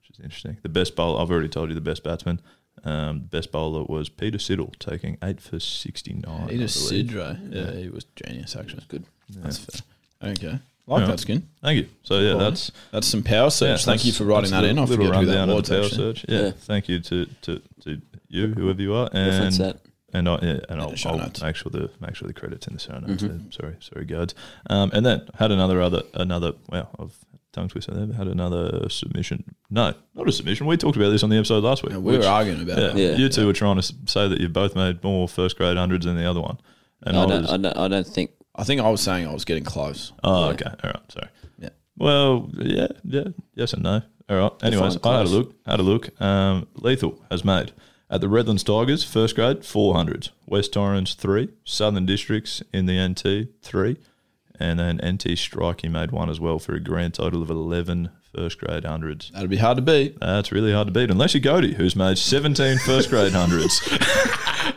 which 0.00 0.10
is 0.10 0.20
interesting. 0.22 0.56
The 0.62 0.68
best 0.68 0.96
bowler, 0.96 1.20
I've 1.22 1.30
already 1.30 1.48
told 1.48 1.68
you 1.68 1.74
the 1.76 1.80
best 1.80 2.02
batsman. 2.02 2.40
Um, 2.84 3.20
the 3.22 3.28
best 3.38 3.52
bowler 3.52 3.84
was 3.84 4.08
Peter 4.08 4.38
Siddle, 4.38 4.76
taking 4.78 5.16
8 5.22 5.40
for 5.40 5.60
69. 5.60 6.48
Peter 6.48 6.64
I. 6.64 6.66
Sidro. 6.66 7.54
Yeah, 7.54 7.80
he 7.80 7.88
was 7.88 8.04
genius, 8.16 8.56
actually. 8.56 8.80
That's 8.80 8.86
good. 8.86 9.04
That's 9.30 9.58
fair. 9.58 10.30
Okay. 10.32 10.58
Like 10.88 11.00
Yeah. 11.00 11.06
that 11.06 11.20
skin. 11.20 11.48
Thank 11.62 11.78
you. 11.78 11.88
So, 12.02 12.20
yeah, 12.20 12.30
Cool. 12.32 12.38
that's. 12.40 12.72
That's 12.92 13.06
some 13.06 13.22
power 13.22 13.50
surge. 13.50 13.80
yeah, 13.80 13.84
Thank 13.84 14.04
you 14.04 14.12
for 14.12 14.24
writing 14.24 14.50
that 14.50 14.62
a 14.64 14.68
in. 14.68 14.78
I 14.78 14.82
little 14.82 14.96
forget 14.96 15.14
who 15.20 15.26
that 15.26 15.32
rundown 15.36 15.50
of 15.50 15.56
was, 15.56 15.68
power 15.68 15.82
actually. 15.82 15.96
surge. 15.96 16.24
Yeah, 16.28 16.40
Yeah. 16.40 16.50
thank 16.52 16.88
you 16.88 17.00
to, 17.00 17.26
to, 17.42 17.62
to 17.82 18.02
you, 18.28 18.48
whoever 18.48 18.82
you 18.82 18.94
are. 18.94 19.08
And 19.12 19.52
that. 19.54 19.78
And 20.16 20.28
I, 20.28 20.38
yeah, 20.40 20.60
and 20.70 20.80
I'll, 20.80 20.94
I'll 21.04 21.18
make 21.18 21.56
sure 21.56 21.70
the 21.70 21.90
make 22.00 22.14
sure 22.16 22.26
the 22.26 22.32
credits 22.32 22.66
in 22.66 22.72
the 22.72 22.80
show 22.80 22.98
notes. 22.98 23.22
Mhm. 23.22 23.52
Sorry, 23.52 23.76
sorry, 23.80 24.06
guards. 24.06 24.34
Um, 24.70 24.90
and 24.94 25.04
then 25.04 25.28
had 25.38 25.52
another 25.52 25.82
other 25.82 26.02
another. 26.14 26.52
Wow, 26.70 26.88
I've 26.98 27.14
tongue 27.52 27.68
twister 27.68 27.92
there. 27.92 28.16
Had 28.16 28.28
another 28.28 28.88
submission. 28.88 29.44
No, 29.70 29.94
not 30.14 30.28
a 30.28 30.32
submission. 30.32 30.66
We 30.66 30.76
talked 30.76 30.96
about 30.96 31.10
this 31.10 31.22
on 31.22 31.30
the 31.30 31.36
episode 31.36 31.64
last 31.64 31.82
week. 31.82 31.92
Yeah, 31.92 31.98
we 31.98 32.16
were 32.16 32.24
arguing 32.24 32.62
about 32.62 32.78
yeah, 32.78 32.88
it. 32.88 32.96
Yeah. 32.96 33.16
you 33.16 33.28
two 33.28 33.46
were 33.46 33.52
trying 33.52 33.76
to 33.76 33.94
say 34.06 34.28
that 34.28 34.40
you 34.40 34.48
both 34.48 34.74
made 34.74 35.02
more 35.02 35.28
first 35.28 35.56
grade 35.56 35.76
hundreds 35.76 36.06
than 36.06 36.16
the 36.16 36.28
other 36.28 36.40
one. 36.40 36.58
And 37.02 37.16
I, 37.16 37.24
I, 37.24 37.26
don't, 37.26 37.42
was, 37.42 37.52
I, 37.52 37.56
don't, 37.56 37.76
I 37.76 37.88
don't 37.88 38.06
think. 38.06 38.30
I 38.54 38.64
think 38.64 38.80
I 38.80 38.88
was 38.88 39.02
saying 39.02 39.26
I 39.26 39.34
was 39.34 39.44
getting 39.44 39.64
close. 39.64 40.12
oh, 40.24 40.46
yeah. 40.46 40.52
okay, 40.52 40.70
all 40.82 40.90
right, 40.90 41.12
sorry. 41.12 41.28
Yeah. 41.58 41.68
Well, 41.98 42.50
yeah, 42.54 42.88
yeah, 43.04 43.24
yes 43.54 43.74
and 43.74 43.82
no. 43.82 44.02
All 44.28 44.36
right. 44.36 44.52
Anyways, 44.64 44.98
I 45.04 45.18
had 45.18 45.26
a 45.26 45.28
look. 45.28 45.54
Had 45.66 45.80
a 45.80 45.82
look. 45.82 46.20
Um, 46.20 46.66
Lethal 46.74 47.22
has 47.30 47.44
made 47.44 47.72
at 48.08 48.20
the 48.20 48.28
Redlands 48.28 48.62
Tigers 48.62 49.04
first 49.04 49.34
grade 49.34 49.64
four 49.64 49.94
hundreds, 49.94 50.30
West 50.46 50.72
Torrens 50.72 51.14
three, 51.14 51.48
Southern 51.64 52.06
Districts 52.06 52.62
in 52.72 52.86
the 52.86 53.08
NT 53.08 53.48
three, 53.62 53.96
and 54.58 54.78
then 54.78 55.00
NT 55.04 55.36
Strike 55.38 55.82
he 55.82 55.88
made 55.88 56.10
one 56.10 56.30
as 56.30 56.40
well 56.40 56.58
for 56.58 56.74
a 56.74 56.80
grand 56.80 57.14
total 57.14 57.42
of 57.42 57.50
11 57.50 58.10
first 58.34 58.58
grade 58.58 58.84
hundreds. 58.84 59.30
That'd 59.30 59.50
be 59.50 59.56
hard 59.56 59.76
to 59.76 59.82
beat. 59.82 60.18
That's 60.20 60.52
really 60.52 60.72
hard 60.72 60.88
to 60.88 60.92
beat, 60.92 61.10
unless 61.10 61.34
you're 61.34 61.42
Cody, 61.42 61.74
who's 61.74 61.96
made 61.96 62.18
17 62.18 62.78
first 62.78 63.10
grade 63.10 63.32
hundreds 63.32 63.80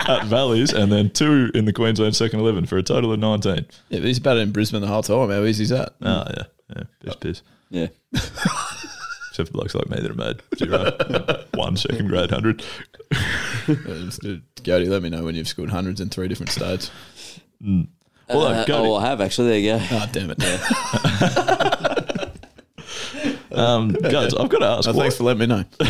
at 0.07 0.23
Valleys, 0.25 0.73
and 0.73 0.91
then 0.91 1.09
two 1.09 1.51
in 1.53 1.65
the 1.65 1.73
Queensland 1.73 2.15
second 2.15 2.39
11 2.39 2.65
for 2.65 2.77
a 2.77 2.83
total 2.83 3.11
of 3.11 3.19
19. 3.19 3.65
Yeah, 3.89 3.99
but 3.99 4.03
he's 4.03 4.19
batted 4.19 4.43
in 4.43 4.51
Brisbane 4.51 4.81
the 4.81 4.87
whole 4.87 5.03
time. 5.03 5.29
How 5.29 5.43
easy 5.43 5.63
is 5.63 5.69
that? 5.69 5.93
Oh 6.01 6.25
yeah, 6.35 6.43
yeah, 6.75 6.83
piss 7.01 7.15
piss. 7.15 7.41
Yeah. 7.69 7.87
Except 9.39 9.53
for 9.53 9.57
blokes 9.59 9.73
like 9.73 9.89
me 9.89 9.95
that 10.01 10.07
have 10.09 10.17
made 10.17 10.41
zero, 10.57 11.45
one 11.53 11.77
second 11.77 12.09
grade 12.09 12.29
hundred. 12.29 12.61
Cody, 14.65 14.85
let 14.89 15.01
me 15.01 15.09
know 15.09 15.23
when 15.23 15.33
you've 15.33 15.47
scored 15.47 15.69
hundreds 15.69 16.01
in 16.01 16.09
three 16.09 16.27
different 16.27 16.51
states. 16.51 16.91
Although, 18.29 18.47
Uh, 18.47 18.65
Cody- 18.65 18.89
oh, 18.89 18.95
I 18.95 19.05
have 19.05 19.21
actually. 19.21 19.47
There 19.47 19.59
you 19.59 19.79
go. 19.79 19.85
Oh, 19.91 20.09
damn 20.11 20.31
it. 20.31 20.43
Um, 23.51 23.89
guys, 23.89 24.33
I've 24.35 24.47
got 24.47 24.59
to 24.59 24.65
ask. 24.65 24.87
Oh, 24.87 24.93
what, 24.93 25.01
thanks 25.01 25.17
for 25.17 25.23
letting 25.23 25.39
me 25.39 25.47
know. 25.47 25.65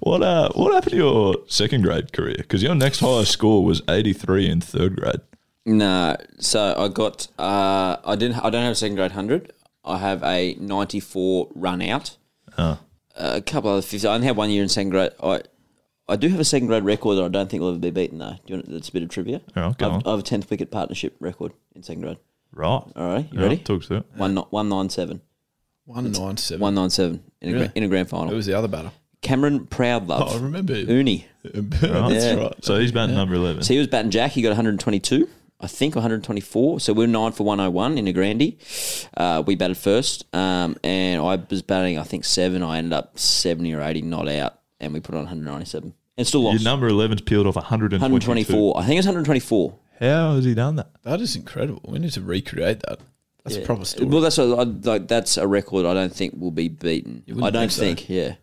what, 0.00 0.22
uh, 0.22 0.48
what 0.54 0.72
happened 0.72 0.92
to 0.92 0.96
your 0.96 1.34
second 1.48 1.82
grade 1.82 2.12
career? 2.12 2.36
Because 2.38 2.62
your 2.62 2.74
next 2.74 3.00
highest 3.00 3.32
score 3.32 3.64
was 3.64 3.82
eighty 3.88 4.12
three 4.12 4.48
in 4.48 4.60
third 4.60 4.96
grade. 4.96 5.20
No, 5.66 6.16
so 6.38 6.74
I 6.78 6.88
got. 6.88 7.26
Uh, 7.38 7.96
I 8.04 8.16
didn't. 8.16 8.38
I 8.38 8.50
don't 8.50 8.62
have 8.62 8.72
a 8.72 8.76
second 8.76 8.96
grade 8.96 9.12
hundred. 9.12 9.52
I 9.86 9.98
have 9.98 10.22
a 10.24 10.54
ninety-four 10.58 11.48
run 11.54 11.80
out. 11.82 12.16
Oh. 12.58 12.78
a 13.16 13.40
couple 13.40 13.70
other 13.70 13.82
fifties. 13.82 14.04
I 14.04 14.14
only 14.14 14.26
had 14.26 14.36
one 14.36 14.50
year 14.50 14.62
in 14.62 14.68
second 14.68 14.90
grade. 14.90 15.12
I. 15.22 15.42
I 16.08 16.14
do 16.14 16.28
have 16.28 16.38
a 16.38 16.44
second 16.44 16.68
grade 16.68 16.84
record 16.84 17.16
that 17.16 17.24
I 17.24 17.28
don't 17.28 17.50
think 17.50 17.60
will 17.62 17.70
ever 17.70 17.78
be 17.78 17.90
beaten 17.90 18.18
though. 18.18 18.36
Do 18.46 18.52
you 18.52 18.54
want, 18.56 18.70
that's 18.70 18.88
a 18.90 18.92
bit 18.92 19.02
of 19.02 19.08
trivia. 19.08 19.40
All 19.56 19.62
right, 19.64 19.76
go 19.78 19.86
I've- 19.86 19.94
on. 19.96 20.02
I 20.06 20.10
have 20.10 20.20
a 20.20 20.22
tenth 20.22 20.48
wicket 20.48 20.70
partnership 20.70 21.16
record 21.18 21.52
in 21.74 21.82
second 21.82 22.02
grade. 22.02 22.18
Right. 22.52 22.66
All 22.68 22.90
right, 22.94 23.26
you 23.32 23.38
Yeah, 23.40 23.42
ready? 23.42 23.56
Talk 23.56 23.82
to 23.86 23.96
it. 23.96 24.06
One 24.16 24.34
no- 24.34 24.46
one 24.50 24.68
nine 24.68 24.88
seven. 24.88 25.20
One 25.84 26.12
nine 26.12 26.36
seven. 26.36 26.60
One 26.60 26.74
nine 26.76 26.90
seven 26.90 27.24
in 27.40 27.48
a 27.48 27.52
Really? 27.54 27.66
gra- 27.66 27.72
in 27.74 27.82
a 27.82 27.88
grand 27.88 28.08
final. 28.08 28.28
Who 28.28 28.36
was 28.36 28.46
the 28.46 28.54
other 28.54 28.68
batter? 28.68 28.92
Cameron 29.20 29.66
Proudlove. 29.66 30.28
Oh, 30.30 30.38
I 30.38 30.40
remember. 30.40 30.74
him. 30.74 30.88
Uni. 30.88 31.26
That's 31.42 32.24
Yeah. 32.24 32.34
right. 32.36 32.64
So 32.64 32.78
he's 32.78 32.92
batting 32.92 33.16
number 33.16 33.34
eleven. 33.34 33.64
So 33.64 33.72
he 33.72 33.78
was 33.80 33.88
batting 33.88 34.12
Jack. 34.12 34.30
He 34.30 34.42
got 34.42 34.50
122, 34.50 35.28
I 35.58 35.66
think, 35.66 35.94
124. 35.94 36.80
So 36.80 36.92
we 36.92 36.98
we're 37.00 37.06
nine 37.06 37.32
for 37.32 37.44
101 37.44 37.98
in 37.98 38.08
a 38.08 38.12
grandie. 38.12 38.58
Uh, 39.16 39.42
we 39.46 39.56
batted 39.56 39.78
first, 39.78 40.24
um, 40.34 40.76
and 40.84 41.22
I 41.22 41.38
was 41.48 41.62
batting, 41.62 41.98
I 41.98 42.02
think, 42.02 42.24
seven. 42.24 42.62
I 42.62 42.78
ended 42.78 42.92
up 42.92 43.18
70 43.18 43.72
or 43.74 43.80
80 43.80 44.02
not 44.02 44.28
out, 44.28 44.58
and 44.80 44.92
we 44.92 45.00
put 45.00 45.14
on 45.14 45.22
197 45.22 45.94
and 46.16 46.26
still 46.26 46.50
Your 46.52 46.62
number 46.62 46.88
11's 46.88 47.22
peeled 47.22 47.46
off 47.46 47.56
122. 47.56 48.00
124. 48.00 48.78
I 48.78 48.86
think 48.86 48.98
it's 48.98 49.06
124. 49.06 49.74
How 50.00 50.34
has 50.34 50.44
he 50.44 50.54
done 50.54 50.76
that? 50.76 50.90
That 51.02 51.20
is 51.20 51.36
incredible. 51.36 51.82
We 51.86 51.98
need 51.98 52.12
to 52.12 52.20
recreate 52.20 52.80
that. 52.80 53.00
That's 53.44 53.56
Yeah. 53.56 53.62
a 53.62 53.66
proper 53.66 53.84
story. 53.84 54.08
Well, 54.08 54.20
that's 54.20 54.38
a, 54.38 54.42
I, 54.42 54.62
like 54.64 55.08
that's 55.08 55.36
a 55.36 55.46
record 55.46 55.86
I 55.86 55.94
don't 55.94 56.12
think 56.12 56.34
will 56.38 56.50
be 56.50 56.68
beaten. 56.68 57.22
I 57.42 57.50
don't 57.50 57.70
think 57.72 57.98
think. 58.00 58.08
so. 58.08 58.12
yeah. 58.12 58.34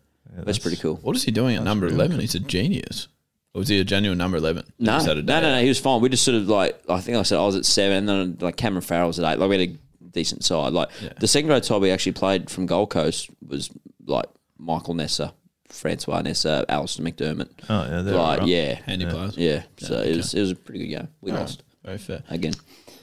that's, 0.44 0.58
pretty 0.58 0.76
cool. 0.78 0.96
what 0.96 1.14
is 1.14 1.24
he 1.24 1.30
doing 1.30 1.56
at 1.56 1.62
number 1.64 1.86
11? 1.86 2.20
He's 2.20 2.34
a 2.34 2.40
genius. 2.40 3.08
Or 3.54 3.60
was 3.60 3.68
he 3.68 3.78
a 3.78 3.84
genuine 3.84 4.18
number 4.18 4.36
11? 4.36 4.64
No, 4.80 4.98
no, 4.98 5.14
no, 5.14 5.40
no. 5.40 5.62
He 5.62 5.68
was 5.68 5.78
fine. 5.78 6.00
We 6.00 6.08
just 6.08 6.24
sort 6.24 6.36
of 6.36 6.48
like 6.48 6.78
I 6.88 7.00
think 7.00 7.16
I 7.16 7.22
said 7.22 7.38
I 7.38 7.46
was 7.46 7.54
at 7.56 7.64
seven, 7.64 8.08
and 8.08 8.08
then 8.08 8.36
like 8.40 8.56
Cameron 8.56 8.82
Farrell 8.82 9.06
was 9.06 9.18
at 9.20 9.32
eight. 9.32 9.38
Like 9.38 9.48
we 9.48 9.58
had 9.58 9.68
a 9.70 10.06
decent 10.10 10.44
side. 10.44 10.72
Like 10.72 10.88
the 11.20 11.28
second 11.28 11.48
grade 11.48 11.64
side 11.64 11.80
we 11.80 11.90
actually 11.90 12.12
played 12.12 12.50
from 12.50 12.66
Gold 12.66 12.90
Coast 12.90 13.30
was 13.46 13.70
like 14.06 14.26
Michael 14.58 14.94
Neser, 14.94 15.32
Francois 15.68 16.22
Neser, 16.22 16.64
Alister 16.68 17.02
McDermott. 17.02 17.50
Oh 17.68 17.84
yeah, 17.84 18.02
there 18.02 18.14
like 18.16 18.40
we 18.42 18.56
are. 18.56 18.62
yeah, 18.62 18.74
Handy 18.86 19.06
players. 19.06 19.36
yeah. 19.36 19.62
So 19.78 20.00
it 20.00 20.16
was 20.16 20.34
it 20.34 20.40
was 20.40 20.50
a 20.50 20.56
pretty 20.56 20.80
good 20.88 20.98
game. 20.98 21.08
We 21.20 21.30
All 21.30 21.38
lost. 21.38 21.62
Very 21.84 21.98
fair. 21.98 22.22
again. 22.30 22.54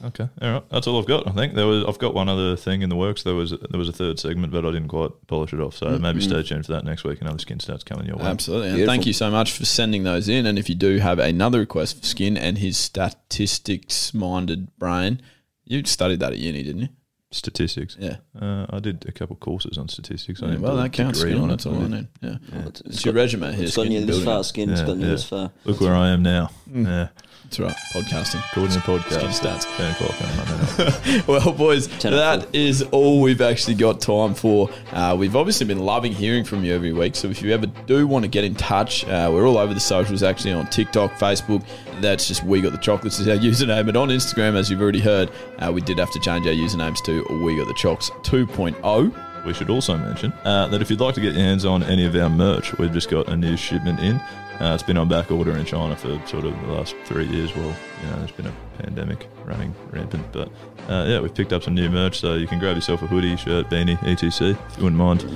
Okay, 0.04 0.28
all 0.40 0.52
right. 0.52 0.62
That's 0.70 0.86
all 0.88 0.98
I've 0.98 1.06
got. 1.06 1.28
I 1.28 1.30
think 1.30 1.54
there 1.54 1.66
was. 1.66 1.84
I've 1.84 1.98
got 1.98 2.12
one 2.12 2.28
other 2.28 2.56
thing 2.56 2.82
in 2.82 2.88
the 2.88 2.96
works. 2.96 3.22
There 3.22 3.34
was 3.36 3.50
there 3.52 3.78
was 3.78 3.88
a 3.88 3.92
third 3.92 4.18
segment, 4.18 4.52
but 4.52 4.66
I 4.66 4.72
didn't 4.72 4.88
quite 4.88 5.10
polish 5.28 5.52
it 5.52 5.60
off. 5.60 5.76
So 5.76 5.96
maybe 5.98 6.20
stay 6.20 6.42
tuned 6.42 6.66
for 6.66 6.72
that 6.72 6.84
next 6.84 7.04
week. 7.04 7.20
Another 7.20 7.38
skin 7.38 7.58
stats 7.58 7.84
coming 7.84 8.06
your 8.06 8.16
way. 8.16 8.24
Absolutely. 8.24 8.68
And 8.68 8.76
Beautiful. 8.78 8.92
thank 8.94 9.06
you 9.06 9.12
so 9.12 9.30
much 9.30 9.52
for 9.52 9.64
sending 9.64 10.02
those 10.02 10.28
in. 10.28 10.44
And 10.46 10.58
if 10.58 10.68
you 10.68 10.74
do 10.74 10.98
have 10.98 11.18
another 11.20 11.60
request 11.60 11.98
for 12.00 12.04
Skin 12.06 12.36
and 12.36 12.58
his 12.58 12.76
statistics 12.76 14.12
minded 14.12 14.76
brain, 14.78 15.20
you 15.64 15.84
studied 15.84 16.20
that 16.20 16.32
at 16.32 16.38
uni, 16.38 16.62
didn't 16.62 16.82
you? 16.82 16.88
Statistics. 17.30 17.96
Yeah. 17.98 18.16
Uh, 18.38 18.66
I 18.68 18.78
did 18.80 19.06
a 19.08 19.12
couple 19.12 19.36
courses 19.36 19.78
on 19.78 19.88
statistics. 19.88 20.42
I 20.42 20.46
Yeah, 20.46 20.50
didn't 20.52 20.64
well, 20.64 20.76
that 20.76 20.92
counts. 20.92 21.20
Skin, 21.20 21.38
on 21.38 21.48
that's 21.48 21.64
it. 21.64 21.70
all 21.70 21.78
I 21.78 21.82
Yeah. 21.82 21.88
need. 21.88 22.08
Yeah. 22.20 22.36
It's, 22.66 22.80
It's 22.82 23.04
your 23.06 23.14
resume 23.14 23.52
here. 23.54 23.64
It's 23.64 23.74
gotten 23.76 23.90
Skin, 23.92 24.00
you 24.00 24.06
this 24.06 24.16
building 24.16 24.24
far, 24.26 24.40
it. 24.40 24.44
skin. 24.44 24.70
It's 24.70 24.80
Yeah, 24.80 24.86
gotten 24.86 25.00
you 25.00 25.06
yeah. 25.06 25.12
this 25.12 25.24
far. 25.24 25.50
Look 25.64 25.80
where 25.80 25.94
I 25.94 26.08
am 26.10 26.22
now. 26.22 26.50
Yeah. 26.70 27.08
That's 27.52 27.60
right. 27.60 28.04
Podcasting. 28.04 28.40
The 28.54 28.78
podcast. 28.80 29.38
Stats. 29.38 29.76
10 29.76 29.90
o'clock 29.92 31.28
well, 31.28 31.52
boys, 31.52 31.86
10 31.86 32.12
that 32.12 32.54
is 32.54 32.80
all 32.92 33.20
we've 33.20 33.42
actually 33.42 33.74
got 33.74 34.00
time 34.00 34.32
for. 34.32 34.70
Uh, 34.90 35.14
we've 35.18 35.36
obviously 35.36 35.66
been 35.66 35.80
loving 35.80 36.12
hearing 36.12 36.44
from 36.44 36.64
you 36.64 36.74
every 36.74 36.94
week. 36.94 37.14
So 37.14 37.28
if 37.28 37.42
you 37.42 37.52
ever 37.52 37.66
do 37.66 38.06
want 38.06 38.24
to 38.24 38.30
get 38.30 38.44
in 38.44 38.54
touch, 38.54 39.04
uh, 39.04 39.28
we're 39.30 39.46
all 39.46 39.58
over 39.58 39.74
the 39.74 39.80
socials 39.80 40.22
actually 40.22 40.54
on 40.54 40.66
TikTok, 40.68 41.12
Facebook. 41.18 41.62
That's 42.00 42.26
just 42.26 42.42
We 42.42 42.62
Got 42.62 42.72
the 42.72 42.78
Chocolates 42.78 43.18
is 43.18 43.28
our 43.28 43.36
username. 43.36 43.86
And 43.86 43.98
on 43.98 44.08
Instagram, 44.08 44.54
as 44.54 44.70
you've 44.70 44.80
already 44.80 45.00
heard, 45.00 45.30
uh, 45.58 45.70
we 45.70 45.82
did 45.82 45.98
have 45.98 46.10
to 46.12 46.20
change 46.20 46.46
our 46.46 46.54
usernames 46.54 47.04
to 47.04 47.44
We 47.44 47.58
Got 47.58 47.68
the 47.68 47.74
Chocks 47.74 48.08
2.0. 48.22 49.44
We 49.44 49.52
should 49.52 49.68
also 49.68 49.98
mention 49.98 50.32
uh, 50.44 50.68
that 50.68 50.80
if 50.80 50.88
you'd 50.88 51.00
like 51.00 51.16
to 51.16 51.20
get 51.20 51.34
your 51.34 51.42
hands 51.42 51.66
on 51.66 51.82
any 51.82 52.06
of 52.06 52.16
our 52.16 52.30
merch, 52.30 52.78
we've 52.78 52.92
just 52.92 53.10
got 53.10 53.28
a 53.28 53.36
new 53.36 53.58
shipment 53.58 54.00
in. 54.00 54.22
Uh, 54.62 54.74
it's 54.74 54.82
been 54.84 54.96
on 54.96 55.08
back 55.08 55.28
order 55.32 55.50
in 55.58 55.64
China 55.64 55.96
for 55.96 56.24
sort 56.24 56.44
of 56.44 56.52
the 56.62 56.72
last 56.72 56.94
three 57.04 57.26
years. 57.26 57.52
Well, 57.56 57.74
you 58.00 58.10
know, 58.10 58.16
there's 58.18 58.30
been 58.30 58.46
a 58.46 58.54
pandemic 58.78 59.28
running 59.44 59.74
rampant, 59.90 60.24
but 60.30 60.48
uh, 60.88 61.04
yeah, 61.08 61.18
we've 61.18 61.34
picked 61.34 61.52
up 61.52 61.64
some 61.64 61.74
new 61.74 61.90
merch, 61.90 62.20
so 62.20 62.34
you 62.34 62.46
can 62.46 62.60
grab 62.60 62.76
yourself 62.76 63.02
a 63.02 63.08
hoodie, 63.08 63.36
shirt, 63.36 63.68
beanie, 63.70 64.00
etc. 64.04 64.50
If 64.50 64.76
you 64.76 64.84
wouldn't 64.84 65.00
mind 65.00 65.26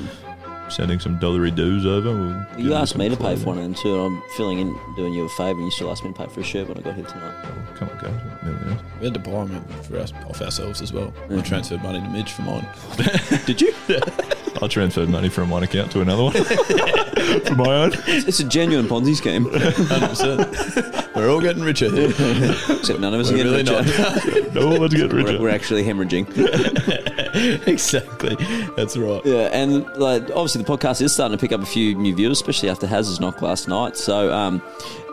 sending 0.69 1.01
some 1.01 1.19
dollary 1.19 1.51
dues 1.51 1.85
over, 1.85 2.13
we'll 2.13 2.61
You 2.61 2.69
you 2.71 2.75
asked 2.75 2.97
me 2.97 3.09
to 3.09 3.17
pay 3.17 3.35
for 3.35 3.47
one 3.47 3.59
of 3.59 3.65
them 3.65 3.75
too. 3.75 3.97
and 3.97 4.15
I'm 4.17 4.23
filling 4.37 4.61
in, 4.61 4.79
doing 4.95 5.13
you 5.13 5.25
a 5.25 5.29
favour, 5.31 5.59
and 5.59 5.65
you 5.65 5.71
still 5.73 5.91
asked 5.91 6.05
me 6.05 6.13
to 6.13 6.17
pay 6.17 6.33
for 6.33 6.41
a 6.41 6.45
shirt 6.45 6.69
when 6.69 6.79
I 6.79 6.83
got 6.83 6.95
here 6.95 7.05
tonight. 7.07 7.45
Oh, 7.47 7.75
come 7.75 7.89
on, 7.89 7.99
guys. 7.99 8.45
Millionaires. 8.45 8.81
We 9.01 9.07
had 9.07 9.15
to 9.15 9.21
buy 9.21 9.45
them 9.45 9.65
for 9.83 9.99
us, 9.99 10.13
off 10.29 10.41
ourselves 10.41 10.83
as 10.83 10.93
well. 10.93 11.13
We 11.29 11.43
transferred 11.43 11.83
money 11.83 12.01
to 12.01 12.09
Midge 12.11 12.31
for 12.31 12.43
mine. 12.43 12.67
Did 13.45 13.61
you? 13.61 13.75
I 14.63 14.69
transferred 14.69 15.09
money 15.09 15.29
from 15.29 15.51
one 15.51 15.63
account 15.63 15.93
to 15.93 16.01
another 16.01 16.25
one 16.25 16.33
for 17.45 17.55
my 17.55 17.75
own. 17.75 17.93
It's, 18.07 18.27
it's 18.29 18.41
a 18.41 18.45
genuine 18.45 18.87
Ponzi 18.87 19.15
scheme, 19.17 19.45
100%. 19.47 21.15
We're 21.15 21.31
all 21.31 21.41
getting 21.41 21.63
richer 21.63 21.87
except 21.87 23.01
none 23.01 23.15
of 23.15 23.21
us 23.21 23.31
are 23.31 23.35
We're 23.35 23.45
getting 23.45 23.53
really 23.67 23.85
richer. 23.85 24.03
not. 24.03 24.55
No 24.55 24.81
one's 24.81 24.95
getting 24.95 25.17
richer. 25.17 25.33
We're, 25.35 25.41
we're 25.43 25.51
actually 25.51 25.85
hemorrhaging. 25.85 26.27
exactly. 27.67 28.37
That's 28.77 28.97
right. 28.97 29.25
Yeah, 29.25 29.49
and 29.53 29.85
like 29.97 30.25
obviously 30.31 30.63
the 30.63 30.69
podcast 30.77 31.01
is 31.03 31.13
starting 31.13 31.37
to 31.37 31.41
pick 31.41 31.53
up 31.53 31.63
a 31.63 31.67
few 31.67 31.95
new 31.95 32.15
viewers, 32.15 32.39
especially 32.39 32.71
after 32.71 32.87
Hazard's 32.87 33.21
knock 33.21 33.43
last 33.43 33.69
night. 33.69 33.97
So 33.97 34.33
um, 34.33 34.63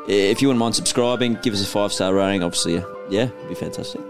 if 0.07 0.41
you 0.41 0.47
wouldn't 0.47 0.59
mind 0.59 0.75
subscribing, 0.75 1.35
give 1.41 1.53
us 1.53 1.61
a 1.61 1.67
five 1.67 1.91
star 1.93 2.13
rating. 2.13 2.43
Obviously, 2.43 2.75
yeah, 2.75 2.83
yeah, 3.09 3.23
it'd 3.23 3.49
be 3.49 3.55
fantastic. 3.55 4.01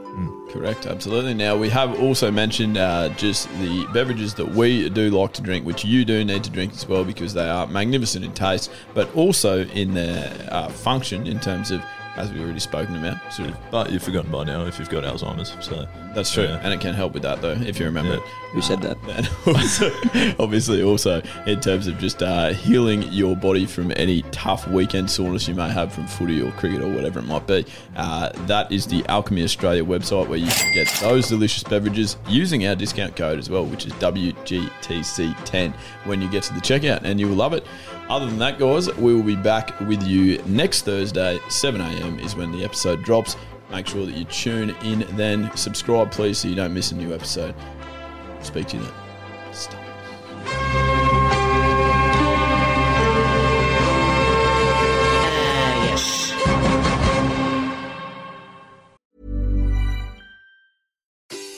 Correct, 0.54 0.86
absolutely. 0.86 1.34
Now, 1.34 1.58
we 1.58 1.68
have 1.70 2.00
also 2.00 2.30
mentioned 2.30 2.78
uh, 2.78 3.10
just 3.10 3.50
the 3.58 3.88
beverages 3.92 4.36
that 4.36 4.48
we 4.48 4.88
do 4.88 5.10
like 5.10 5.34
to 5.34 5.42
drink, 5.42 5.66
which 5.66 5.84
you 5.84 6.06
do 6.06 6.24
need 6.24 6.44
to 6.44 6.52
drink 6.52 6.74
as 6.74 6.88
well 6.88 7.04
because 7.04 7.34
they 7.34 7.50
are 7.50 7.66
magnificent 7.66 8.24
in 8.24 8.32
taste, 8.34 8.70
but 8.94 9.12
also 9.16 9.66
in 9.66 9.96
their 9.96 10.32
uh, 10.52 10.70
function 10.70 11.26
in 11.26 11.40
terms 11.40 11.72
of, 11.72 11.82
as 12.16 12.32
we've 12.32 12.42
already 12.44 12.60
spoken 12.60 12.96
about, 12.96 13.18
sort 13.34 13.50
of. 13.50 13.58
But 13.72 13.92
you've 13.92 14.04
forgotten 14.04 14.32
by 14.32 14.44
now 14.44 14.66
if 14.66 14.78
you've 14.80 14.90
got 14.90 15.04
Alzheimer's. 15.04 15.56
So 15.66 15.88
That's 16.14 16.32
true, 16.32 16.44
Yeah. 16.44 16.60
and 16.64 16.72
it 16.74 16.80
can 16.80 16.94
help 16.94 17.14
with 17.14 17.24
that 17.24 17.42
though, 17.42 17.54
if 17.54 17.80
you 17.80 17.86
remember. 17.86 18.16
Yeah. 18.16 18.28
Who 18.54 18.62
said 18.62 18.82
that? 18.84 18.98
And 19.08 19.28
also, 19.58 19.92
obviously, 20.44 20.84
also 20.84 21.24
in 21.48 21.60
terms 21.60 21.88
of 21.88 21.98
just 21.98 22.22
uh, 22.22 22.50
healing 22.50 23.02
your 23.12 23.36
body 23.36 23.66
from 23.66 23.92
any 23.96 24.22
tough 24.32 24.68
weekend 24.68 25.10
soreness 25.10 25.48
you 25.48 25.56
may 25.56 25.70
have 25.72 25.92
from 25.92 26.06
footy 26.06 26.40
or 26.42 26.52
cricket 26.52 26.82
or 26.82 26.88
whatever 26.94 27.18
it 27.20 27.26
might 27.26 27.48
be, 27.48 27.66
uh, 27.96 28.30
that 28.46 28.72
is 28.72 28.86
the 28.86 29.04
Alchemy 29.10 29.44
Australia 29.44 29.84
website 29.84 30.28
where 30.28 30.38
you 30.38 30.52
can 30.52 30.72
get 30.74 30.88
those 31.02 31.30
delicious 31.30 31.64
beverages 31.64 32.18
using 32.28 32.68
our 32.68 32.76
discount 32.76 33.16
code 33.16 33.40
as 33.40 33.50
well, 33.50 33.66
which 33.66 33.88
is 33.88 33.94
WGTC10 33.94 35.74
when 36.06 36.22
you 36.22 36.30
get 36.30 36.44
to 36.44 36.54
the 36.54 36.62
checkout, 36.62 37.02
and 37.04 37.20
you 37.20 37.28
will 37.28 37.36
love 37.36 37.54
it. 37.54 37.66
Other 38.10 38.26
than 38.28 38.38
that, 38.40 38.60
guys, 38.60 38.94
we 38.98 39.16
will 39.16 39.24
be 39.24 39.36
back 39.36 39.80
with 39.82 40.04
you 40.04 40.42
next 40.46 40.84
Thursday, 40.84 41.40
7 41.50 41.82
a.m. 41.82 42.20
is 42.20 42.36
when 42.36 42.52
the 42.52 42.64
episode 42.64 43.02
drops. 43.04 43.38
Make 43.72 43.88
sure 43.88 44.06
that 44.06 44.14
you 44.14 44.26
tune 44.26 44.76
in 44.84 45.06
then. 45.16 45.50
Subscribe, 45.56 46.12
please, 46.12 46.38
so 46.38 46.48
you 46.48 46.56
don't 46.56 46.74
miss 46.74 46.92
a 46.92 46.96
new 46.96 47.14
episode. 47.14 47.56
Speak 48.42 48.68
to 48.68 48.78
you 48.78 48.84
then. 48.84 48.94
Stop. 49.54 49.80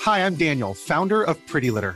Hi, 0.06 0.24
I'm 0.24 0.36
Daniel, 0.36 0.76
founder 0.76 1.24
of 1.24 1.44
Pretty 1.48 1.72
Litter. 1.72 1.96